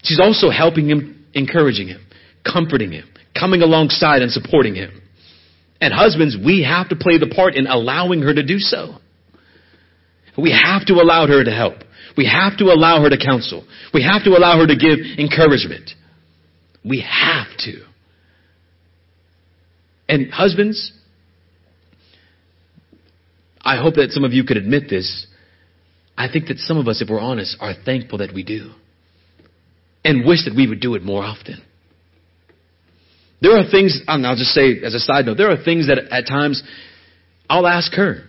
she's 0.03 0.21
also 0.21 0.51
helping 0.51 0.89
him, 0.89 1.25
encouraging 1.35 1.87
him, 1.87 2.05
comforting 2.45 2.93
him, 2.93 3.09
coming 3.39 3.63
alongside 3.63 4.23
and 4.23 4.31
supporting 4.31 4.75
him. 4.75 5.03
And 5.81 5.93
husbands, 5.93 6.37
we 6.43 6.63
have 6.63 6.89
to 6.91 6.97
play 6.97 7.19
the 7.19 7.33
part 7.35 7.55
in 7.55 7.67
allowing 7.67 8.23
her 8.23 8.33
to 8.33 8.43
do 8.43 8.59
so. 8.59 8.97
We 10.37 10.51
have 10.51 10.87
to 10.87 10.95
allow 10.95 11.27
her 11.27 11.45
to 11.45 11.51
help. 11.51 11.79
We 12.17 12.27
have 12.27 12.59
to 12.59 12.65
allow 12.67 13.03
her 13.03 13.11
to 13.11 13.19
counsel. 13.19 13.67
We 13.93 14.03
have 14.03 14.25
to 14.25 14.31
allow 14.31 14.59
her 14.59 14.67
to 14.67 14.77
give 14.77 14.99
encouragement. 15.19 15.91
We 16.85 17.01
have 17.01 17.49
to. 17.61 17.85
And 20.09 20.31
husbands, 20.31 20.93
I 23.61 23.81
hope 23.81 23.95
that 23.95 24.11
some 24.11 24.25
of 24.25 24.33
you 24.33 24.45
could 24.45 24.57
admit 24.57 24.85
this. 24.91 25.27
I 26.17 26.29
think 26.31 26.47
that 26.49 26.59
some 26.59 26.77
of 26.77 26.87
us, 26.87 27.01
if 27.01 27.09
we're 27.09 27.21
honest, 27.21 27.57
are 27.61 27.73
thankful 27.85 28.19
that 28.19 28.33
we 28.35 28.45
do. 28.45 28.71
And 30.05 30.27
wish 30.27 30.45
that 30.45 30.55
we 30.55 30.69
would 30.69 30.81
do 30.81 30.95
it 30.95 31.03
more 31.03 31.25
often. 31.25 31.63
There 33.45 33.59
are 33.59 33.71
things, 33.71 34.01
and 34.09 34.27
I'll 34.27 34.37
just 34.37 34.53
say 34.53 34.81
as 34.83 34.95
a 34.95 34.99
side 34.99 35.27
note, 35.27 35.37
there 35.37 35.51
are 35.51 35.63
things 35.63 35.89
that 35.89 35.99
at 35.99 36.27
times 36.27 36.63
I'll 37.47 37.67
ask 37.67 37.93
her. 37.93 38.23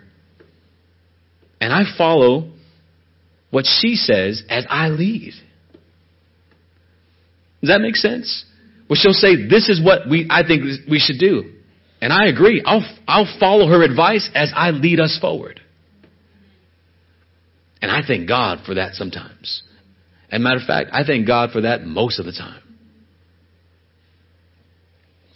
And 1.62 1.72
I 1.72 1.84
follow 1.98 2.52
what 3.50 3.66
she 3.66 3.96
says 3.96 4.44
as 4.50 4.66
I 4.70 4.90
lead. 4.90 5.32
Does 7.62 7.70
that 7.70 7.80
make 7.80 7.96
sense? 7.96 8.44
Well, 8.90 8.98
she'll 9.02 9.14
say, 9.14 9.48
this 9.48 9.70
is 9.70 9.82
what 9.82 10.02
we, 10.10 10.28
I 10.30 10.46
think 10.46 10.64
we 10.92 11.00
should 11.00 11.18
do. 11.18 11.54
And 12.02 12.12
I 12.12 12.28
agree. 12.28 12.62
I'll, 12.66 12.86
I'll 13.08 13.38
follow 13.40 13.68
her 13.70 13.84
advice 13.84 14.30
as 14.36 14.52
I 14.54 14.72
lead 14.72 15.00
us 15.00 15.18
forward. 15.22 15.62
And 17.82 17.90
I 17.90 18.02
thank 18.06 18.28
God 18.28 18.66
for 18.66 18.74
that 18.74 18.96
sometimes. 18.96 19.64
And 20.30 20.44
matter 20.44 20.60
of 20.60 20.68
fact, 20.68 20.90
I 20.92 21.06
thank 21.06 21.26
God 21.26 21.52
for 21.52 21.62
that 21.62 21.84
most 21.86 22.20
of 22.20 22.26
the 22.26 22.34
time. 22.34 22.65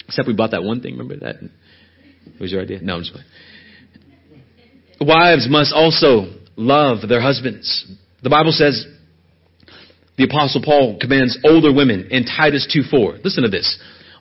Except 0.10 0.28
we 0.28 0.34
bought 0.34 0.52
that 0.52 0.64
one 0.64 0.82
thing, 0.82 0.98
remember 0.98 1.18
that? 1.18 1.36
It 1.36 2.42
was 2.42 2.52
your 2.52 2.64
idea? 2.64 2.82
No, 2.82 2.96
I'm 2.96 3.02
just 3.02 3.14
playing. 3.14 3.28
Wives 5.02 5.48
must 5.48 5.72
also 5.72 6.34
love 6.56 7.08
their 7.08 7.22
husbands. 7.22 7.86
The 8.24 8.32
Bible 8.32 8.52
says 8.52 8.88
the 10.18 10.24
apostle 10.24 10.64
Paul 10.66 10.98
commands 11.00 11.38
older 11.46 11.72
women 11.72 12.08
in 12.10 12.26
Titus 12.26 12.66
2:4. 12.76 13.24
Listen 13.24 13.44
to 13.44 13.50
this. 13.50 13.78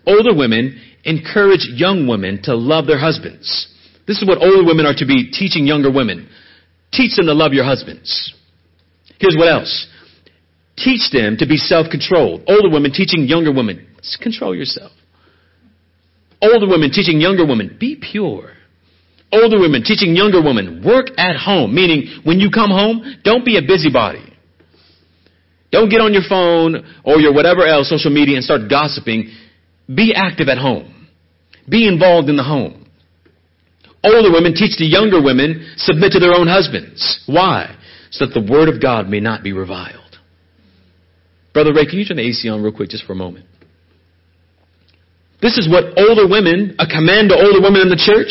Older 0.06 0.34
women 0.34 0.78
encourage 1.04 1.66
young 1.66 2.06
women 2.06 2.42
to 2.42 2.54
love 2.54 2.86
their 2.86 2.98
husbands. 2.98 3.68
This 4.06 4.18
is 4.20 4.28
what 4.28 4.42
older 4.42 4.64
women 4.64 4.84
are 4.84 4.94
to 4.94 5.06
be 5.06 5.30
teaching 5.30 5.66
younger 5.66 5.90
women. 5.90 6.28
Teach 6.92 7.16
them 7.16 7.26
to 7.26 7.34
love 7.34 7.54
your 7.54 7.64
husbands. 7.64 8.34
Here's 9.18 9.36
what 9.38 9.48
else. 9.48 9.86
Teach 10.76 11.10
them 11.10 11.38
to 11.38 11.46
be 11.46 11.56
self-controlled. 11.56 12.44
Older 12.46 12.68
women 12.68 12.92
teaching 12.92 13.24
younger 13.24 13.52
women, 13.52 13.86
control 14.20 14.54
yourself. 14.54 14.92
Older 16.40 16.68
women 16.68 16.90
teaching 16.90 17.20
younger 17.20 17.46
women, 17.46 17.76
be 17.78 17.96
pure. 17.96 18.52
Older 19.32 19.58
women 19.58 19.82
teaching 19.82 20.14
younger 20.14 20.42
women, 20.42 20.82
work 20.84 21.08
at 21.18 21.36
home. 21.36 21.74
Meaning, 21.74 22.20
when 22.24 22.40
you 22.40 22.50
come 22.50 22.70
home, 22.70 23.02
don't 23.24 23.44
be 23.44 23.58
a 23.58 23.62
busybody. 23.62 24.24
Don't 25.70 25.90
get 25.90 26.00
on 26.00 26.14
your 26.14 26.22
phone 26.28 26.86
or 27.04 27.20
your 27.20 27.34
whatever 27.34 27.66
else, 27.66 27.90
social 27.90 28.10
media, 28.10 28.36
and 28.36 28.44
start 28.44 28.70
gossiping. 28.70 29.30
Be 29.92 30.14
active 30.14 30.48
at 30.48 30.58
home. 30.58 31.08
Be 31.68 31.86
involved 31.86 32.30
in 32.30 32.36
the 32.36 32.42
home. 32.42 32.86
Older 34.02 34.32
women 34.32 34.54
teach 34.54 34.78
the 34.78 34.86
younger 34.86 35.20
women, 35.20 35.74
submit 35.76 36.12
to 36.12 36.20
their 36.20 36.32
own 36.32 36.46
husbands. 36.46 37.22
Why? 37.26 37.76
So 38.10 38.26
that 38.26 38.32
the 38.32 38.40
word 38.40 38.68
of 38.68 38.80
God 38.80 39.08
may 39.08 39.20
not 39.20 39.42
be 39.42 39.52
reviled. 39.52 40.16
Brother 41.52 41.74
Ray, 41.74 41.86
can 41.86 41.98
you 41.98 42.04
turn 42.04 42.16
the 42.16 42.26
AC 42.26 42.48
on 42.48 42.62
real 42.62 42.72
quick 42.72 42.90
just 42.90 43.04
for 43.04 43.12
a 43.12 43.16
moment? 43.16 43.44
This 45.40 45.56
is 45.56 45.68
what 45.68 45.96
older 45.96 46.26
women, 46.26 46.74
a 46.78 46.86
command 46.86 47.30
to 47.30 47.36
older 47.36 47.60
women 47.62 47.82
in 47.82 47.88
the 47.88 48.00
church. 48.00 48.30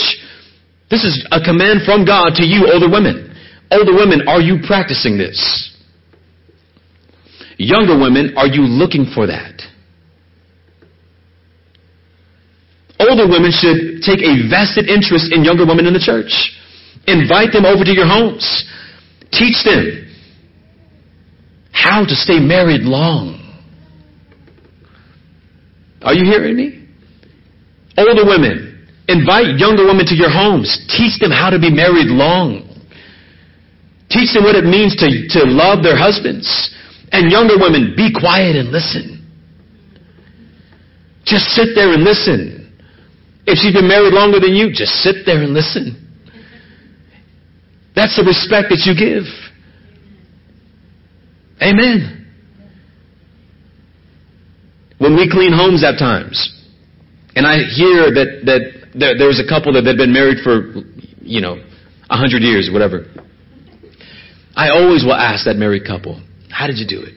This 0.89 1.03
is 1.03 1.25
a 1.31 1.39
command 1.39 1.81
from 1.85 2.05
God 2.05 2.35
to 2.35 2.43
you, 2.43 2.67
older 2.71 2.89
women. 2.89 3.35
Older 3.71 3.93
women, 3.93 4.27
are 4.27 4.41
you 4.41 4.59
practicing 4.65 5.17
this? 5.17 5.39
Younger 7.57 7.97
women, 7.97 8.35
are 8.37 8.47
you 8.47 8.61
looking 8.61 9.11
for 9.13 9.27
that? 9.27 9.61
Older 12.99 13.27
women 13.27 13.51
should 13.51 14.01
take 14.01 14.19
a 14.19 14.49
vested 14.49 14.89
interest 14.89 15.31
in 15.31 15.43
younger 15.43 15.65
women 15.65 15.85
in 15.85 15.93
the 15.93 15.99
church. 15.99 16.31
Invite 17.07 17.53
them 17.53 17.65
over 17.65 17.83
to 17.83 17.93
your 17.93 18.07
homes. 18.07 18.43
Teach 19.31 19.63
them 19.63 20.07
how 21.71 22.03
to 22.03 22.15
stay 22.15 22.39
married 22.39 22.81
long. 22.81 23.43
Are 26.01 26.13
you 26.13 26.25
hearing 26.25 26.55
me? 26.55 26.76
Older 27.97 28.25
women, 28.25 28.87
invite 29.07 29.57
younger 29.57 29.85
women 29.85 30.05
to 30.05 30.15
your 30.15 30.29
homes. 30.29 30.69
Teach 30.87 31.19
them 31.19 31.31
how 31.31 31.49
to 31.49 31.59
be 31.59 31.73
married 31.73 32.07
long. 32.07 32.63
Teach 34.09 34.33
them 34.33 34.43
what 34.43 34.55
it 34.55 34.63
means 34.63 34.95
to, 34.97 35.09
to 35.39 35.49
love 35.49 35.83
their 35.83 35.97
husbands. 35.97 36.45
And 37.11 37.31
younger 37.31 37.57
women, 37.57 37.93
be 37.97 38.13
quiet 38.13 38.55
and 38.55 38.69
listen. 38.69 39.25
Just 41.25 41.45
sit 41.57 41.75
there 41.75 41.93
and 41.93 42.03
listen. 42.03 42.71
If 43.45 43.57
she's 43.59 43.73
been 43.73 43.87
married 43.87 44.13
longer 44.13 44.39
than 44.39 44.53
you, 44.53 44.69
just 44.71 44.91
sit 45.03 45.25
there 45.25 45.41
and 45.41 45.53
listen. 45.53 46.03
That's 47.95 48.15
the 48.15 48.23
respect 48.23 48.69
that 48.69 48.85
you 48.85 48.93
give. 48.93 49.25
Amen. 51.61 52.27
When 54.99 55.15
we 55.15 55.29
clean 55.29 55.51
homes 55.51 55.83
at 55.83 55.97
times, 55.97 56.56
and 57.37 57.45
I 57.45 57.69
hear 57.69 58.09
that, 58.17 58.41
that 58.49 58.61
there, 58.97 59.27
was 59.27 59.37
a 59.37 59.47
couple 59.47 59.73
that 59.73 59.85
had 59.85 59.95
been 59.95 60.11
married 60.11 60.41
for, 60.43 60.73
you 61.21 61.39
know, 61.39 61.61
a 62.09 62.17
hundred 62.17 62.41
years 62.41 62.67
or 62.67 62.73
whatever. 62.73 63.05
I 64.55 64.69
always 64.69 65.03
will 65.05 65.13
ask 65.13 65.45
that 65.45 65.55
married 65.55 65.85
couple, 65.85 66.19
how 66.49 66.65
did 66.65 66.79
you 66.79 66.87
do 66.87 67.05
it? 67.05 67.13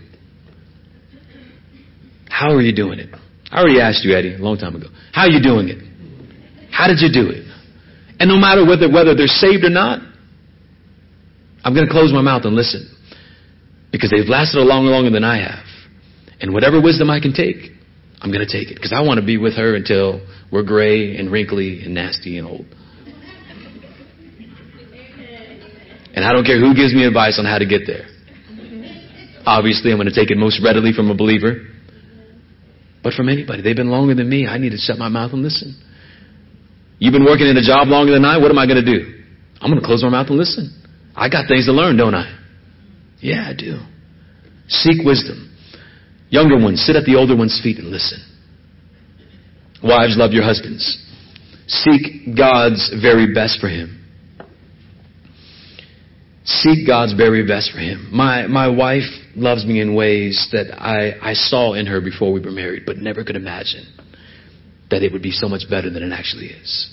How 2.28 2.52
are 2.52 2.60
you 2.60 2.76
doing 2.76 2.98
it? 2.98 3.08
I 3.50 3.60
already 3.60 3.80
asked 3.80 4.04
you, 4.04 4.14
Eddie, 4.14 4.34
a 4.34 4.38
long 4.38 4.58
time 4.58 4.76
ago. 4.76 4.88
How 5.12 5.22
are 5.22 5.30
you 5.30 5.42
doing 5.42 5.68
it? 5.68 5.80
How 6.70 6.86
did 6.86 7.00
you 7.00 7.08
do 7.10 7.30
it? 7.30 7.48
And 8.20 8.28
no 8.28 8.36
matter 8.36 8.66
whether, 8.66 8.92
whether 8.92 9.14
they're 9.14 9.26
saved 9.26 9.64
or 9.64 9.70
not, 9.70 10.00
I'm 11.64 11.72
going 11.72 11.86
to 11.86 11.92
close 11.92 12.12
my 12.12 12.20
mouth 12.20 12.44
and 12.44 12.54
listen. 12.54 12.94
Because 13.90 14.10
they've 14.10 14.28
lasted 14.28 14.60
a 14.60 14.64
lot 14.64 14.82
longer 14.82 15.10
than 15.10 15.24
I 15.24 15.38
have. 15.40 15.64
And 16.40 16.52
whatever 16.52 16.80
wisdom 16.80 17.08
I 17.08 17.20
can 17.20 17.32
take, 17.32 17.79
I'm 18.20 18.30
going 18.30 18.46
to 18.46 18.52
take 18.52 18.70
it 18.70 18.74
because 18.74 18.92
I 18.92 19.00
want 19.00 19.18
to 19.20 19.26
be 19.26 19.38
with 19.38 19.56
her 19.56 19.74
until 19.74 20.20
we're 20.52 20.62
gray 20.62 21.16
and 21.16 21.32
wrinkly 21.32 21.82
and 21.82 21.94
nasty 21.94 22.38
and 22.38 22.46
old. 22.46 22.66
And 26.12 26.24
I 26.24 26.32
don't 26.32 26.44
care 26.44 26.58
who 26.58 26.74
gives 26.74 26.92
me 26.92 27.06
advice 27.06 27.38
on 27.38 27.44
how 27.44 27.58
to 27.58 27.66
get 27.66 27.82
there. 27.86 28.06
Obviously, 29.46 29.90
I'm 29.90 29.96
going 29.96 30.08
to 30.08 30.14
take 30.14 30.30
it 30.30 30.36
most 30.36 30.60
readily 30.62 30.92
from 30.92 31.10
a 31.10 31.14
believer. 31.14 31.66
But 33.02 33.14
from 33.14 33.28
anybody, 33.28 33.62
they've 33.62 33.76
been 33.76 33.90
longer 33.90 34.14
than 34.14 34.28
me. 34.28 34.46
I 34.46 34.58
need 34.58 34.70
to 34.70 34.76
shut 34.76 34.98
my 34.98 35.08
mouth 35.08 35.32
and 35.32 35.42
listen. 35.42 35.80
You've 36.98 37.12
been 37.12 37.24
working 37.24 37.46
in 37.46 37.56
a 37.56 37.62
job 37.62 37.88
longer 37.88 38.12
than 38.12 38.24
I. 38.24 38.36
What 38.36 38.50
am 38.50 38.58
I 38.58 38.66
going 38.66 38.84
to 38.84 38.84
do? 38.84 39.24
I'm 39.60 39.70
going 39.70 39.80
to 39.80 39.86
close 39.86 40.02
my 40.02 40.10
mouth 40.10 40.26
and 40.28 40.36
listen. 40.36 40.76
I 41.16 41.30
got 41.30 41.48
things 41.48 41.66
to 41.66 41.72
learn, 41.72 41.96
don't 41.96 42.14
I? 42.14 42.38
Yeah, 43.20 43.48
I 43.48 43.54
do. 43.54 43.78
Seek 44.68 45.04
wisdom. 45.04 45.49
Younger 46.30 46.58
ones, 46.58 46.80
sit 46.80 46.96
at 46.96 47.04
the 47.04 47.16
older 47.16 47.36
one's 47.36 47.60
feet 47.62 47.78
and 47.78 47.88
listen. 47.88 48.24
Wives, 49.82 50.16
love 50.16 50.32
your 50.32 50.44
husbands. 50.44 51.06
Seek 51.66 52.36
God's 52.36 52.92
very 53.02 53.34
best 53.34 53.60
for 53.60 53.68
him. 53.68 53.96
Seek 56.44 56.86
God's 56.86 57.14
very 57.14 57.46
best 57.46 57.72
for 57.72 57.78
him. 57.78 58.08
My, 58.12 58.46
my 58.46 58.68
wife 58.68 59.08
loves 59.36 59.64
me 59.66 59.80
in 59.80 59.94
ways 59.94 60.48
that 60.52 60.74
I, 60.80 61.30
I 61.30 61.34
saw 61.34 61.74
in 61.74 61.86
her 61.86 62.00
before 62.00 62.32
we 62.32 62.40
were 62.40 62.50
married, 62.50 62.84
but 62.86 62.96
never 62.98 63.24
could 63.24 63.36
imagine 63.36 63.86
that 64.90 65.02
it 65.02 65.12
would 65.12 65.22
be 65.22 65.30
so 65.30 65.48
much 65.48 65.62
better 65.68 65.90
than 65.90 66.02
it 66.02 66.12
actually 66.12 66.46
is. 66.46 66.90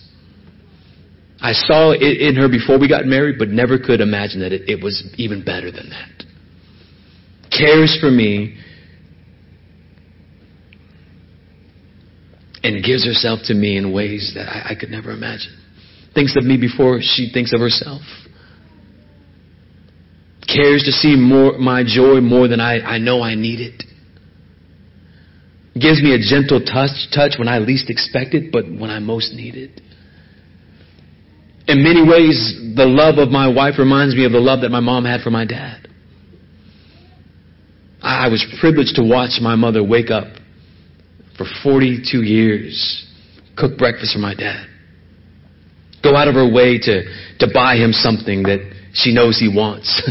I 1.40 1.54
saw 1.54 1.92
it 1.92 2.02
in 2.02 2.36
her 2.36 2.50
before 2.50 2.80
we 2.80 2.88
got 2.88 3.06
married, 3.06 3.38
but 3.38 3.50
never 3.50 3.78
could 3.78 4.02
imagine 4.02 4.42
that 4.42 4.54
it, 4.54 4.70
it 4.70 4.84
was 4.84 5.04
even 5.18 5.44
better 5.44 5.72
than 5.72 5.90
that. 5.90 6.24
Cares 7.52 7.98
for 8.00 8.12
me 8.12 8.58
and 12.68 12.84
gives 12.84 13.06
herself 13.06 13.40
to 13.46 13.54
me 13.54 13.78
in 13.78 13.94
ways 13.94 14.34
that 14.36 14.48
I, 14.48 14.72
I 14.72 14.76
could 14.76 14.90
never 14.90 15.12
imagine. 15.12 15.58
Thinks 16.14 16.36
of 16.36 16.44
me 16.44 16.58
before 16.58 17.00
she 17.02 17.30
thinks 17.32 17.54
of 17.54 17.62
herself. 17.62 18.02
cares 20.42 20.84
to 20.84 20.92
see 20.92 21.16
more, 21.16 21.58
my 21.58 21.84
joy 21.86 22.20
more 22.20 22.48
than 22.48 22.60
I, 22.60 22.80
I 22.80 22.98
know 22.98 23.22
I 23.22 23.36
need 23.36 23.60
it. 23.60 23.84
Gives 25.80 26.02
me 26.02 26.14
a 26.14 26.18
gentle 26.18 26.60
touch, 26.60 26.92
touch 27.14 27.38
when 27.38 27.48
I 27.48 27.60
least 27.60 27.90
expect 27.90 28.34
it, 28.34 28.52
but 28.52 28.66
when 28.66 28.90
I 28.90 29.00
most 29.00 29.34
need 29.34 29.56
it. 29.56 29.82
In 31.68 31.84
many 31.84 32.02
ways, 32.02 32.58
the 32.76 32.86
love 32.86 33.18
of 33.18 33.30
my 33.30 33.48
wife 33.48 33.76
reminds 33.78 34.16
me 34.16 34.26
of 34.26 34.32
the 34.32 34.40
love 34.40 34.62
that 34.62 34.70
my 34.70 34.80
mom 34.80 35.06
had 35.06 35.22
for 35.22 35.30
my 35.30 35.46
dad. 35.46 35.88
I 38.02 38.30
was 38.30 38.46
privileged 38.60 38.96
to 38.96 39.04
watch 39.04 39.40
my 39.42 39.56
mother 39.56 39.84
wake 39.84 40.10
up 40.10 40.28
for 41.38 41.46
42 41.64 42.24
years, 42.24 43.06
cook 43.56 43.78
breakfast 43.78 44.14
for 44.14 44.20
my 44.20 44.34
dad, 44.34 44.68
go 46.04 46.16
out 46.16 46.28
of 46.28 46.36
her 46.36 46.52
way 46.52 46.78
to, 46.78 47.04
to 47.40 47.48
buy 47.54 47.76
him 47.76 47.92
something 47.92 48.44
that 48.44 48.60
she 48.94 49.14
knows 49.14 49.40
he 49.40 49.48
wants, 49.48 50.02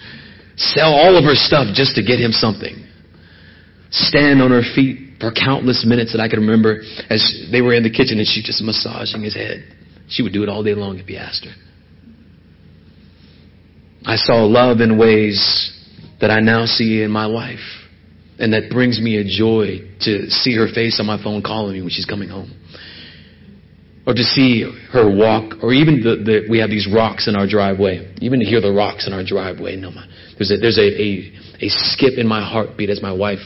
sell 0.56 0.92
all 0.92 1.16
of 1.16 1.24
her 1.24 1.34
stuff 1.34 1.74
just 1.74 1.96
to 1.96 2.02
get 2.02 2.20
him 2.20 2.32
something, 2.32 2.86
stand 3.90 4.40
on 4.40 4.50
her 4.50 4.62
feet 4.74 5.18
for 5.20 5.32
countless 5.32 5.84
minutes 5.86 6.12
that 6.12 6.20
I 6.20 6.28
can 6.28 6.40
remember 6.40 6.82
as 7.10 7.48
they 7.52 7.60
were 7.60 7.74
in 7.74 7.82
the 7.82 7.90
kitchen 7.90 8.18
and 8.18 8.26
she 8.26 8.42
just 8.42 8.62
massaging 8.62 9.22
his 9.22 9.34
head. 9.34 9.64
She 10.08 10.22
would 10.22 10.32
do 10.32 10.42
it 10.42 10.48
all 10.48 10.62
day 10.62 10.74
long 10.74 10.98
if 10.98 11.08
you 11.08 11.16
asked 11.16 11.44
her. 11.44 11.52
I 14.04 14.16
saw 14.16 14.44
love 14.44 14.80
in 14.80 14.98
ways 14.98 15.76
that 16.20 16.30
I 16.30 16.40
now 16.40 16.64
see 16.64 17.02
in 17.02 17.10
my 17.10 17.26
wife. 17.26 17.58
And 18.40 18.52
that 18.54 18.70
brings 18.70 19.00
me 19.00 19.18
a 19.18 19.24
joy 19.24 19.86
to 20.00 20.30
see 20.30 20.56
her 20.56 20.66
face 20.72 20.98
on 20.98 21.06
my 21.06 21.22
phone 21.22 21.42
calling 21.42 21.74
me 21.74 21.82
when 21.82 21.90
she's 21.90 22.06
coming 22.06 22.28
home. 22.28 22.56
Or 24.06 24.14
to 24.14 24.22
see 24.22 24.64
her 24.92 25.14
walk, 25.14 25.62
or 25.62 25.72
even 25.74 26.02
the, 26.02 26.16
the 26.16 26.46
we 26.48 26.58
have 26.58 26.70
these 26.70 26.88
rocks 26.90 27.28
in 27.28 27.36
our 27.36 27.46
driveway. 27.46 28.14
Even 28.20 28.40
to 28.40 28.46
hear 28.46 28.60
the 28.60 28.72
rocks 28.72 29.06
in 29.06 29.12
our 29.12 29.22
driveway. 29.22 29.76
No, 29.76 29.90
my, 29.90 30.06
there's 30.38 30.50
a, 30.50 30.56
there's 30.56 30.78
a, 30.78 30.88
a, 30.88 31.66
a 31.66 31.68
skip 31.68 32.14
in 32.16 32.26
my 32.26 32.42
heartbeat 32.42 32.88
as 32.88 33.02
my 33.02 33.12
wife 33.12 33.40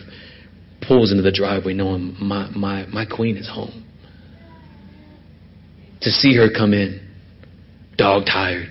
pulls 0.87 1.11
into 1.11 1.23
the 1.23 1.33
driveway 1.33 1.75
knowing 1.75 2.17
my, 2.21 2.49
my, 2.51 2.87
my 2.87 3.05
queen 3.05 3.37
is 3.37 3.49
home 3.49 3.85
to 6.05 6.11
see 6.11 6.37
her 6.37 6.49
come 6.55 6.75
in, 6.75 7.01
dog 7.97 8.27
tired. 8.27 8.69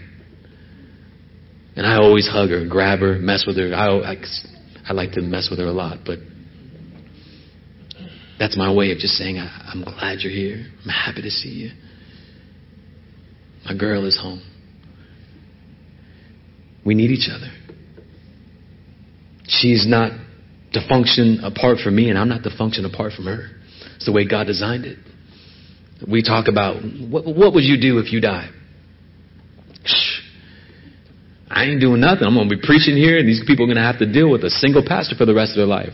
And 1.75 1.85
I 1.85 1.97
always 1.97 2.27
hug 2.27 2.49
her, 2.49 2.65
grab 2.67 2.99
her, 2.99 3.17
mess 3.17 3.45
with 3.47 3.57
her. 3.57 3.73
I, 3.73 4.11
I, 4.11 4.15
I 4.87 4.93
like 4.93 5.13
to 5.13 5.21
mess 5.21 5.47
with 5.49 5.59
her 5.59 5.65
a 5.65 5.71
lot, 5.71 5.99
but 6.05 6.19
that's 8.39 8.57
my 8.57 8.73
way 8.73 8.91
of 8.91 8.97
just 8.97 9.13
saying, 9.13 9.37
I, 9.37 9.71
I'm 9.73 9.83
glad 9.83 10.19
you're 10.19 10.31
here. 10.31 10.65
I'm 10.83 10.89
happy 10.89 11.21
to 11.21 11.29
see 11.29 11.49
you. 11.49 11.71
My 13.65 13.75
girl 13.77 14.05
is 14.05 14.19
home. 14.19 14.41
We 16.85 16.95
need 16.95 17.11
each 17.11 17.29
other. 17.31 17.49
She's 19.47 19.87
not 19.87 20.11
to 20.73 20.87
function 20.89 21.39
apart 21.43 21.77
from 21.77 21.95
me, 21.95 22.09
and 22.09 22.19
I'm 22.19 22.27
not 22.27 22.43
to 22.43 22.57
function 22.57 22.83
apart 22.85 23.13
from 23.13 23.25
her. 23.25 23.49
It's 23.95 24.05
the 24.05 24.11
way 24.11 24.27
God 24.27 24.47
designed 24.47 24.85
it. 24.85 24.97
We 26.09 26.21
talk 26.21 26.47
about 26.49 26.83
what, 26.83 27.25
what 27.25 27.53
would 27.53 27.63
you 27.63 27.79
do 27.79 27.99
if 27.99 28.11
you 28.11 28.19
died? 28.19 28.51
I 31.53 31.65
ain't 31.65 31.79
doing 31.79 32.01
nothing. 32.01 32.25
I'm 32.25 32.33
going 32.33 32.49
to 32.49 32.55
be 32.55 32.61
preaching 32.65 32.97
here, 32.97 33.19
and 33.19 33.29
these 33.29 33.43
people 33.45 33.65
are 33.65 33.67
going 33.67 33.77
to 33.77 33.83
have 33.83 33.99
to 33.99 34.11
deal 34.11 34.29
with 34.29 34.43
a 34.43 34.49
single 34.49 34.83
pastor 34.85 35.15
for 35.15 35.25
the 35.25 35.35
rest 35.35 35.51
of 35.51 35.57
their 35.57 35.67
life. 35.67 35.93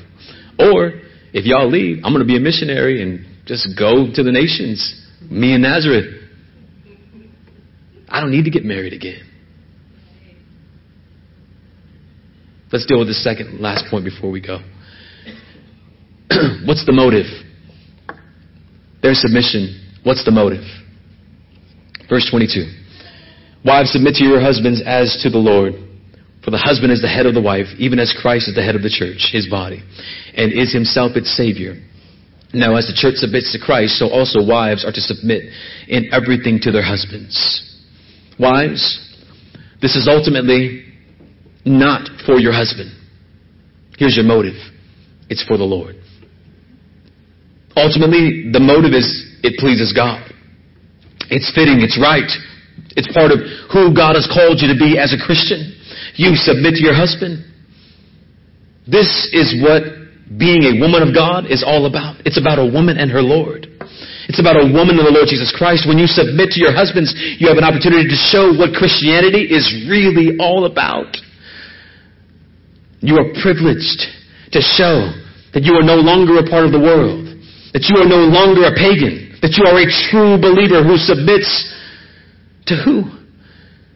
Or 0.58 0.94
if 1.34 1.46
y'all 1.46 1.70
leave, 1.70 1.98
I'm 2.04 2.14
going 2.14 2.26
to 2.26 2.28
be 2.28 2.38
a 2.38 2.40
missionary 2.40 3.04
and 3.04 3.26
just 3.46 3.68
go 3.78 4.08
to 4.14 4.24
the 4.24 4.32
nations. 4.32 4.80
Me 5.30 5.54
and 5.54 5.64
Nazareth. 5.64 6.16
I 8.08 8.22
don't 8.22 8.32
need 8.32 8.46
to 8.46 8.52
get 8.52 8.64
married 8.64 8.94
again. 8.94 9.22
Let's 12.72 12.86
deal 12.86 13.00
with 13.00 13.10
the 13.10 13.14
second 13.14 13.60
last 13.60 13.86
point 13.92 14.06
before 14.06 14.32
we 14.32 14.42
go. 14.42 14.60
What's 16.66 16.86
the 16.86 16.94
motive? 16.94 17.26
Their 19.02 19.14
submission 19.14 19.88
What's 20.04 20.24
the 20.24 20.32
motive? 20.32 20.64
Verse 22.10 22.28
22. 22.32 22.66
Wives, 23.66 23.92
submit 23.92 24.16
to 24.16 24.24
your 24.24 24.40
husbands 24.40 24.82
as 24.86 25.20
to 25.24 25.30
the 25.30 25.38
Lord. 25.38 25.74
For 26.44 26.52
the 26.52 26.58
husband 26.58 26.92
is 26.92 27.02
the 27.02 27.10
head 27.10 27.26
of 27.26 27.34
the 27.34 27.42
wife, 27.42 27.68
even 27.78 28.00
as 28.00 28.16
Christ 28.22 28.48
is 28.48 28.56
the 28.56 28.64
head 28.64 28.76
of 28.76 28.82
the 28.82 28.90
church, 28.90 29.30
his 29.32 29.48
body, 29.50 29.84
and 30.34 30.54
is 30.54 30.74
himself 30.74 31.18
its 31.18 31.36
Savior. 31.36 31.76
Now, 32.54 32.76
as 32.78 32.88
the 32.88 32.96
church 32.96 33.16
submits 33.16 33.52
to 33.52 33.60
Christ, 33.60 34.00
so 34.00 34.08
also 34.08 34.42
wives 34.42 34.86
are 34.86 34.92
to 34.92 35.02
submit 35.02 35.52
in 35.88 36.10
everything 36.14 36.60
to 36.64 36.72
their 36.72 36.82
husbands. 36.82 37.36
Wives, 38.40 38.82
this 39.82 39.96
is 39.96 40.08
ultimately 40.10 40.86
not 41.66 42.08
for 42.26 42.40
your 42.40 42.54
husband. 42.54 42.92
Here's 43.98 44.16
your 44.16 44.26
motive 44.26 44.56
it's 45.30 45.44
for 45.44 45.58
the 45.58 45.64
Lord. 45.64 45.96
Ultimately, 47.76 48.50
the 48.52 48.60
motive 48.60 48.94
is 48.94 49.06
it 49.44 49.60
pleases 49.60 49.94
God. 49.94 50.32
It's 51.30 51.54
fitting, 51.54 51.82
it's 51.82 52.00
right. 52.02 52.28
It's 52.96 53.10
part 53.14 53.32
of 53.32 53.40
who 53.72 53.96
God 53.96 54.16
has 54.16 54.28
called 54.28 54.60
you 54.62 54.72
to 54.72 54.78
be 54.80 55.00
as 55.00 55.14
a 55.14 55.20
Christian. 55.20 55.76
You 56.16 56.36
submit 56.36 56.76
to 56.76 56.84
your 56.84 56.96
husband. 56.96 57.46
This 58.90 59.08
is 59.32 59.56
what 59.62 59.84
being 60.38 60.66
a 60.66 60.78
woman 60.78 61.02
of 61.02 61.14
God 61.14 61.50
is 61.50 61.66
all 61.66 61.86
about. 61.86 62.22
It's 62.26 62.38
about 62.38 62.62
a 62.62 62.68
woman 62.68 62.98
and 62.98 63.10
her 63.10 63.22
Lord. 63.22 63.66
It's 64.30 64.38
about 64.38 64.62
a 64.62 64.70
woman 64.70 65.02
and 65.02 65.06
the 65.10 65.16
Lord 65.16 65.26
Jesus 65.26 65.50
Christ. 65.50 65.90
When 65.90 65.98
you 65.98 66.06
submit 66.06 66.54
to 66.54 66.62
your 66.62 66.70
husbands, 66.70 67.10
you 67.42 67.50
have 67.50 67.58
an 67.58 67.66
opportunity 67.66 68.06
to 68.06 68.20
show 68.30 68.54
what 68.54 68.78
Christianity 68.78 69.50
is 69.50 69.66
really 69.90 70.38
all 70.38 70.70
about. 70.70 71.18
You 73.02 73.18
are 73.18 73.34
privileged 73.42 74.06
to 74.54 74.62
show 74.62 75.10
that 75.58 75.66
you 75.66 75.74
are 75.74 75.86
no 75.86 75.98
longer 75.98 76.38
a 76.38 76.46
part 76.46 76.70
of 76.70 76.72
the 76.76 76.82
world, 76.82 77.26
that 77.74 77.90
you 77.90 77.98
are 77.98 78.06
no 78.06 78.30
longer 78.30 78.70
a 78.70 78.74
pagan, 78.78 79.34
that 79.42 79.58
you 79.58 79.66
are 79.66 79.82
a 79.82 79.88
true 80.14 80.38
believer 80.38 80.86
who 80.86 80.94
submits 81.02 81.50
to 82.70 82.76
who? 82.76 83.04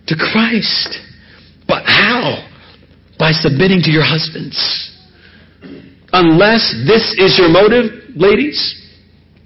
To 0.07 0.15
Christ. 0.15 0.99
But 1.67 1.85
how? 1.85 2.49
By 3.17 3.31
submitting 3.31 3.81
to 3.83 3.91
your 3.91 4.03
husbands. 4.03 4.57
Unless 6.11 6.75
this 6.85 7.15
is 7.17 7.39
your 7.39 7.49
motive, 7.49 8.13
ladies, 8.15 8.59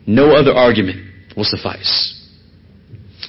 no 0.08 0.36
other 0.36 0.52
argument 0.52 1.00
will 1.36 1.48
suffice. 1.48 2.16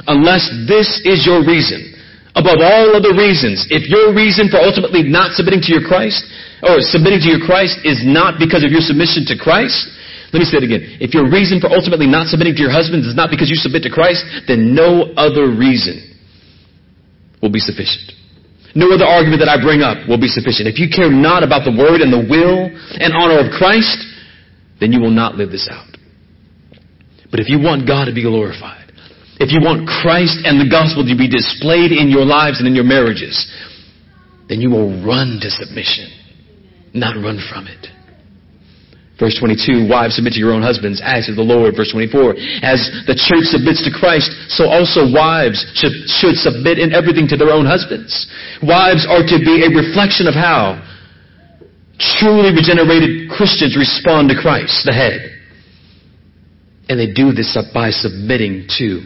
Unless 0.07 0.51
this 0.67 1.03
is 1.05 1.27
your 1.27 1.45
reason, 1.47 1.95
above 2.35 2.59
all 2.63 2.97
other 2.97 3.15
reasons, 3.15 3.67
if 3.71 3.91
your 3.91 4.15
reason 4.15 4.49
for 4.49 4.59
ultimately 4.59 5.03
not 5.03 5.35
submitting 5.35 5.61
to 5.67 5.73
your 5.75 5.83
Christ, 5.83 6.25
or 6.63 6.81
submitting 6.81 7.21
to 7.23 7.31
your 7.31 7.43
Christ 7.47 7.79
is 7.85 8.03
not 8.03 8.39
because 8.39 8.65
of 8.65 8.71
your 8.71 8.83
submission 8.83 9.27
to 9.31 9.39
Christ, 9.39 9.91
let 10.33 10.45
me 10.45 10.47
say 10.47 10.61
it 10.61 10.67
again. 10.69 11.01
If 11.01 11.17
your 11.17 11.25
reason 11.25 11.57
for 11.61 11.73
ultimately 11.73 12.07
not 12.07 12.29
submitting 12.29 12.53
to 12.57 12.63
your 12.63 12.73
husband 12.73 13.01
is 13.05 13.17
not 13.17 13.33
because 13.33 13.49
you 13.49 13.57
submit 13.57 13.83
to 13.89 13.93
Christ, 13.93 14.25
then 14.45 14.77
no 14.77 15.09
other 15.17 15.49
reason 15.49 16.05
will 17.41 17.53
be 17.53 17.61
sufficient. 17.61 18.13
No 18.77 18.93
other 18.93 19.09
argument 19.09 19.41
that 19.41 19.49
I 19.49 19.57
bring 19.57 19.81
up 19.81 20.05
will 20.05 20.21
be 20.21 20.29
sufficient. 20.29 20.69
If 20.69 20.77
you 20.77 20.93
care 20.93 21.09
not 21.09 21.41
about 21.41 21.65
the 21.65 21.73
word 21.73 22.05
and 22.05 22.13
the 22.13 22.21
will 22.21 22.69
and 22.69 23.11
honor 23.17 23.41
of 23.41 23.49
Christ, 23.57 23.97
then 24.81 24.93
you 24.93 25.01
will 25.01 25.15
not 25.15 25.41
live 25.41 25.49
this 25.51 25.69
out. 25.73 25.89
But 27.31 27.41
if 27.41 27.49
you 27.49 27.59
want 27.59 27.89
God 27.89 28.07
to 28.07 28.15
be 28.15 28.23
glorified, 28.23 28.93
if 29.41 29.49
you 29.49 29.65
want 29.65 29.89
Christ 29.89 30.45
and 30.45 30.61
the 30.61 30.69
gospel 30.69 31.09
to 31.09 31.17
be 31.17 31.29
displayed 31.29 31.93
in 31.93 32.13
your 32.13 32.29
lives 32.29 32.61
and 32.61 32.69
in 32.69 32.75
your 32.75 32.85
marriages, 32.85 33.33
then 34.49 34.61
you 34.61 34.69
will 34.69 35.01
run 35.01 35.41
to 35.41 35.49
submission, 35.49 36.13
not 36.93 37.17
run 37.17 37.41
from 37.49 37.67
it. 37.67 37.98
Verse 39.19 39.35
22, 39.35 39.91
wives 39.91 40.15
submit 40.15 40.35
to 40.35 40.39
your 40.39 40.55
own 40.55 40.63
husbands 40.63 41.03
as 41.03 41.27
to 41.27 41.35
the 41.35 41.43
Lord. 41.43 41.75
Verse 41.75 41.91
24, 41.91 42.39
as 42.63 42.87
the 43.11 43.19
church 43.19 43.51
submits 43.51 43.83
to 43.83 43.91
Christ, 43.91 44.31
so 44.47 44.71
also 44.71 45.11
wives 45.11 45.59
should, 45.75 46.07
should 46.07 46.39
submit 46.39 46.79
in 46.79 46.95
everything 46.95 47.27
to 47.29 47.37
their 47.37 47.51
own 47.51 47.67
husbands. 47.67 48.15
Wives 48.63 49.03
are 49.11 49.27
to 49.27 49.39
be 49.43 49.67
a 49.67 49.75
reflection 49.75 50.31
of 50.31 50.39
how 50.39 50.79
truly 51.99 52.55
regenerated 52.55 53.29
Christians 53.29 53.75
respond 53.75 54.31
to 54.31 54.39
Christ, 54.39 54.87
the 54.87 54.95
head. 54.95 55.35
And 56.89 56.95
they 56.95 57.13
do 57.13 57.33
this 57.33 57.59
by 57.75 57.91
submitting 57.91 58.71
to 58.79 59.03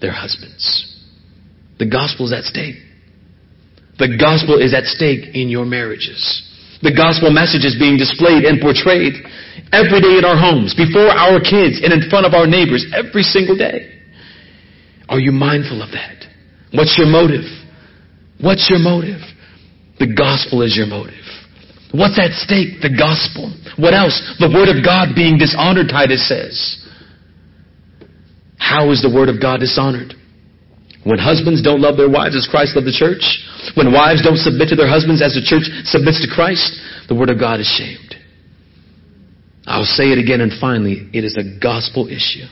their 0.00 0.12
husbands. 0.12 0.88
The 1.78 1.86
gospel 1.86 2.26
is 2.26 2.32
at 2.32 2.44
stake. 2.44 2.76
The 3.98 4.16
gospel 4.16 4.58
is 4.58 4.72
at 4.72 4.84
stake 4.84 5.36
in 5.36 5.50
your 5.50 5.66
marriages. 5.66 6.49
The 6.82 6.96
gospel 6.96 7.30
message 7.30 7.68
is 7.68 7.76
being 7.76 8.00
displayed 8.00 8.48
and 8.48 8.60
portrayed 8.60 9.20
every 9.72 10.00
day 10.00 10.16
in 10.16 10.24
our 10.24 10.36
homes, 10.36 10.72
before 10.72 11.12
our 11.12 11.36
kids, 11.40 11.80
and 11.84 11.92
in 11.92 12.08
front 12.08 12.24
of 12.24 12.32
our 12.32 12.46
neighbors 12.46 12.88
every 12.96 13.22
single 13.22 13.56
day. 13.56 14.00
Are 15.08 15.20
you 15.20 15.32
mindful 15.32 15.82
of 15.82 15.92
that? 15.92 16.24
What's 16.72 16.96
your 16.96 17.08
motive? 17.08 17.44
What's 18.40 18.70
your 18.70 18.78
motive? 18.78 19.20
The 19.98 20.08
gospel 20.08 20.62
is 20.62 20.76
your 20.76 20.86
motive. 20.86 21.20
What's 21.92 22.18
at 22.18 22.32
stake? 22.32 22.80
The 22.80 22.94
gospel. 22.96 23.52
What 23.76 23.92
else? 23.92 24.16
The 24.38 24.48
word 24.48 24.70
of 24.72 24.84
God 24.84 25.12
being 25.14 25.36
dishonored, 25.36 25.88
Titus 25.90 26.26
says. 26.26 26.56
How 28.56 28.90
is 28.90 29.02
the 29.02 29.12
word 29.12 29.28
of 29.28 29.42
God 29.42 29.60
dishonored? 29.60 30.14
When 31.04 31.18
husbands 31.18 31.62
don't 31.62 31.80
love 31.80 31.96
their 31.96 32.10
wives 32.10 32.36
as 32.36 32.48
Christ 32.50 32.76
loved 32.76 32.86
the 32.86 32.92
church, 32.92 33.24
when 33.74 33.92
wives 33.92 34.22
don't 34.22 34.36
submit 34.36 34.68
to 34.68 34.76
their 34.76 34.88
husbands 34.88 35.22
as 35.22 35.32
the 35.32 35.40
church 35.40 35.64
submits 35.88 36.20
to 36.20 36.28
Christ, 36.28 36.76
the 37.08 37.14
word 37.14 37.30
of 37.30 37.40
God 37.40 37.60
is 37.60 37.66
shamed. 37.66 38.14
I'll 39.66 39.88
say 39.88 40.12
it 40.12 40.18
again 40.18 40.40
and 40.40 40.52
finally, 40.60 41.08
it 41.12 41.24
is 41.24 41.38
a 41.38 41.60
gospel 41.60 42.08
issue. 42.08 42.44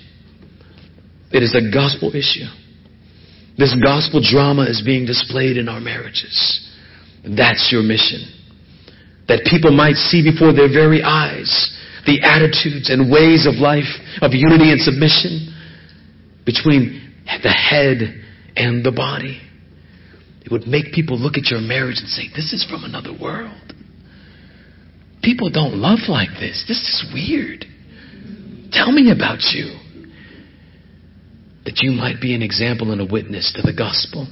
It 1.31 1.43
is 1.43 1.55
a 1.55 1.61
gospel 1.73 2.09
issue. 2.17 2.49
This 3.59 3.75
gospel 3.83 4.23
drama 4.23 4.65
is 4.65 4.81
being 4.81 5.05
displayed 5.05 5.57
in 5.57 5.69
our 5.69 5.81
marriages. 5.81 6.33
That's 7.25 7.69
your 7.73 7.83
mission. 7.83 8.23
That 9.27 9.45
people 9.45 9.73
might 9.73 9.97
see 9.97 10.23
before 10.23 10.55
their 10.55 10.73
very 10.73 11.03
eyes 11.03 11.51
the 12.07 12.23
attitudes 12.23 12.89
and 12.89 13.11
ways 13.13 13.47
of 13.47 13.61
life 13.61 13.91
of 14.23 14.33
unity 14.33 14.73
and 14.73 14.81
submission 14.81 15.53
between 16.47 17.13
the 17.43 17.53
head 17.53 18.25
and 18.59 18.85
the 18.85 18.93
body. 18.93 19.41
It 20.45 20.51
would 20.51 20.67
make 20.67 20.93
people 20.93 21.19
look 21.19 21.39
at 21.39 21.47
your 21.47 21.61
marriage 21.61 21.99
and 21.99 22.09
say, 22.09 22.29
This 22.35 22.53
is 22.53 22.67
from 22.69 22.85
another 22.85 23.17
world. 23.19 23.55
People 25.23 25.51
don't 25.51 25.77
love 25.77 26.01
like 26.09 26.31
this. 26.41 26.65
This 26.67 26.79
is 26.79 27.11
weird. 27.15 27.65
Tell 28.73 28.93
me 28.93 29.11
about 29.11 29.41
you. 29.55 29.79
That 31.65 31.81
you 31.83 31.93
might 31.93 32.21
be 32.21 32.35
an 32.35 32.43
example 32.43 32.93
and 32.93 33.01
a 33.01 33.05
witness 33.05 33.53
to 33.57 33.63
the 33.63 33.77
gospel. 33.77 34.27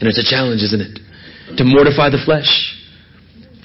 And 0.00 0.08
it's 0.08 0.18
a 0.18 0.28
challenge, 0.28 0.62
isn't 0.62 0.80
it? 0.80 1.56
To 1.56 1.64
mortify 1.64 2.10
the 2.10 2.22
flesh. 2.24 2.76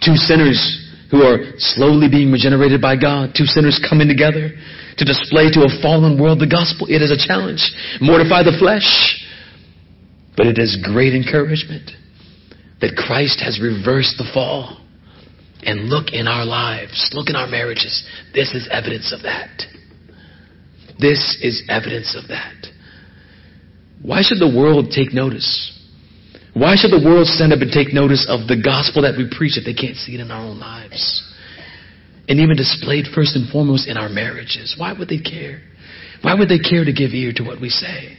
Two 0.02 0.16
sinners 0.16 0.83
who 1.14 1.22
are 1.22 1.54
slowly 1.60 2.10
being 2.10 2.32
regenerated 2.32 2.82
by 2.82 2.98
God, 2.98 3.38
two 3.38 3.46
sinners 3.46 3.78
coming 3.88 4.08
together 4.08 4.50
to 4.98 5.06
display 5.06 5.46
to 5.54 5.62
a 5.62 5.70
fallen 5.80 6.20
world 6.20 6.42
the 6.42 6.50
gospel. 6.50 6.88
It 6.90 7.06
is 7.06 7.14
a 7.14 7.28
challenge. 7.28 7.62
Mortify 8.02 8.42
the 8.42 8.58
flesh. 8.58 9.22
But 10.36 10.48
it 10.48 10.58
is 10.58 10.76
great 10.82 11.14
encouragement 11.14 11.92
that 12.82 12.96
Christ 12.98 13.42
has 13.46 13.62
reversed 13.62 14.18
the 14.18 14.26
fall. 14.34 14.82
And 15.62 15.88
look 15.88 16.12
in 16.12 16.28
our 16.28 16.46
lives, 16.46 17.12
look 17.14 17.30
in 17.30 17.36
our 17.36 17.48
marriages. 17.48 18.04
This 18.34 18.56
is 18.56 18.68
evidence 18.72 19.14
of 19.14 19.22
that. 19.22 19.62
This 21.00 21.38
is 21.44 21.62
evidence 21.70 22.18
of 22.18 22.28
that. 22.30 22.68
Why 24.02 24.24
should 24.24 24.40
the 24.40 24.52
world 24.52 24.90
take 24.90 25.14
notice? 25.14 25.73
Why 26.54 26.76
should 26.76 26.92
the 26.92 27.02
world 27.04 27.28
stand 27.28 27.52
up 27.52 27.62
and 27.62 27.72
take 27.72 27.94
notice 27.94 28.28
of 28.30 28.48
the 28.48 28.62
gospel 28.62 29.02
that 29.02 29.18
we 29.18 29.26
preach 29.26 29.58
if 29.58 29.66
they 29.66 29.74
can't 29.74 29.98
see 29.98 30.14
it 30.14 30.20
in 30.20 30.30
our 30.30 30.46
own 30.46 30.60
lives? 30.60 31.24
And 32.30 32.40
even 32.40 32.56
displayed 32.56 33.06
first 33.14 33.36
and 33.36 33.50
foremost 33.50 33.88
in 33.88 33.98
our 33.98 34.08
marriages. 34.08 34.76
Why 34.78 34.94
would 34.94 35.10
they 35.10 35.20
care? 35.20 35.62
Why 36.22 36.36
would 36.36 36.48
they 36.48 36.60
care 36.60 36.86
to 36.86 36.94
give 36.94 37.12
ear 37.12 37.34
to 37.36 37.44
what 37.44 37.60
we 37.60 37.70
say? 37.70 38.18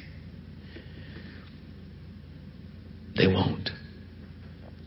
They 3.16 3.28
won't. 3.28 3.70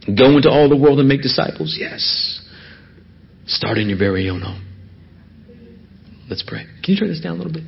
Go 0.06 0.36
into 0.36 0.50
all 0.50 0.70
the 0.70 0.78
world 0.78 1.00
and 1.00 1.08
make 1.08 1.22
disciples? 1.22 1.78
Yes. 1.80 2.42
Start 3.48 3.78
in 3.78 3.88
your 3.90 3.98
very 3.98 4.30
own 4.30 4.42
home. 4.42 4.64
Let's 6.30 6.44
pray. 6.46 6.66
Can 6.84 6.94
you 6.94 7.00
turn 7.00 7.08
this 7.08 7.22
down 7.22 7.36
a 7.36 7.38
little 7.38 7.54
bit? 7.54 7.64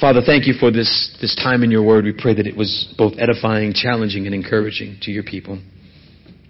Father, 0.00 0.20
thank 0.26 0.46
you 0.46 0.54
for 0.54 0.72
this, 0.72 1.16
this 1.20 1.34
time 1.36 1.62
in 1.62 1.70
your 1.70 1.84
word. 1.84 2.04
We 2.04 2.12
pray 2.16 2.34
that 2.34 2.46
it 2.46 2.56
was 2.56 2.92
both 2.98 3.14
edifying, 3.18 3.72
challenging, 3.72 4.26
and 4.26 4.34
encouraging 4.34 4.98
to 5.02 5.12
your 5.12 5.22
people. 5.22 5.60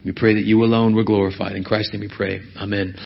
We 0.05 0.13
pray 0.13 0.35
that 0.35 0.45
you 0.45 0.65
alone 0.65 0.95
were 0.95 1.05
glorified. 1.05 1.57
In 1.57 1.65
Christ's 1.65 1.93
name 1.93 2.01
we 2.01 2.11
pray. 2.15 2.41
Amen. 2.57 2.95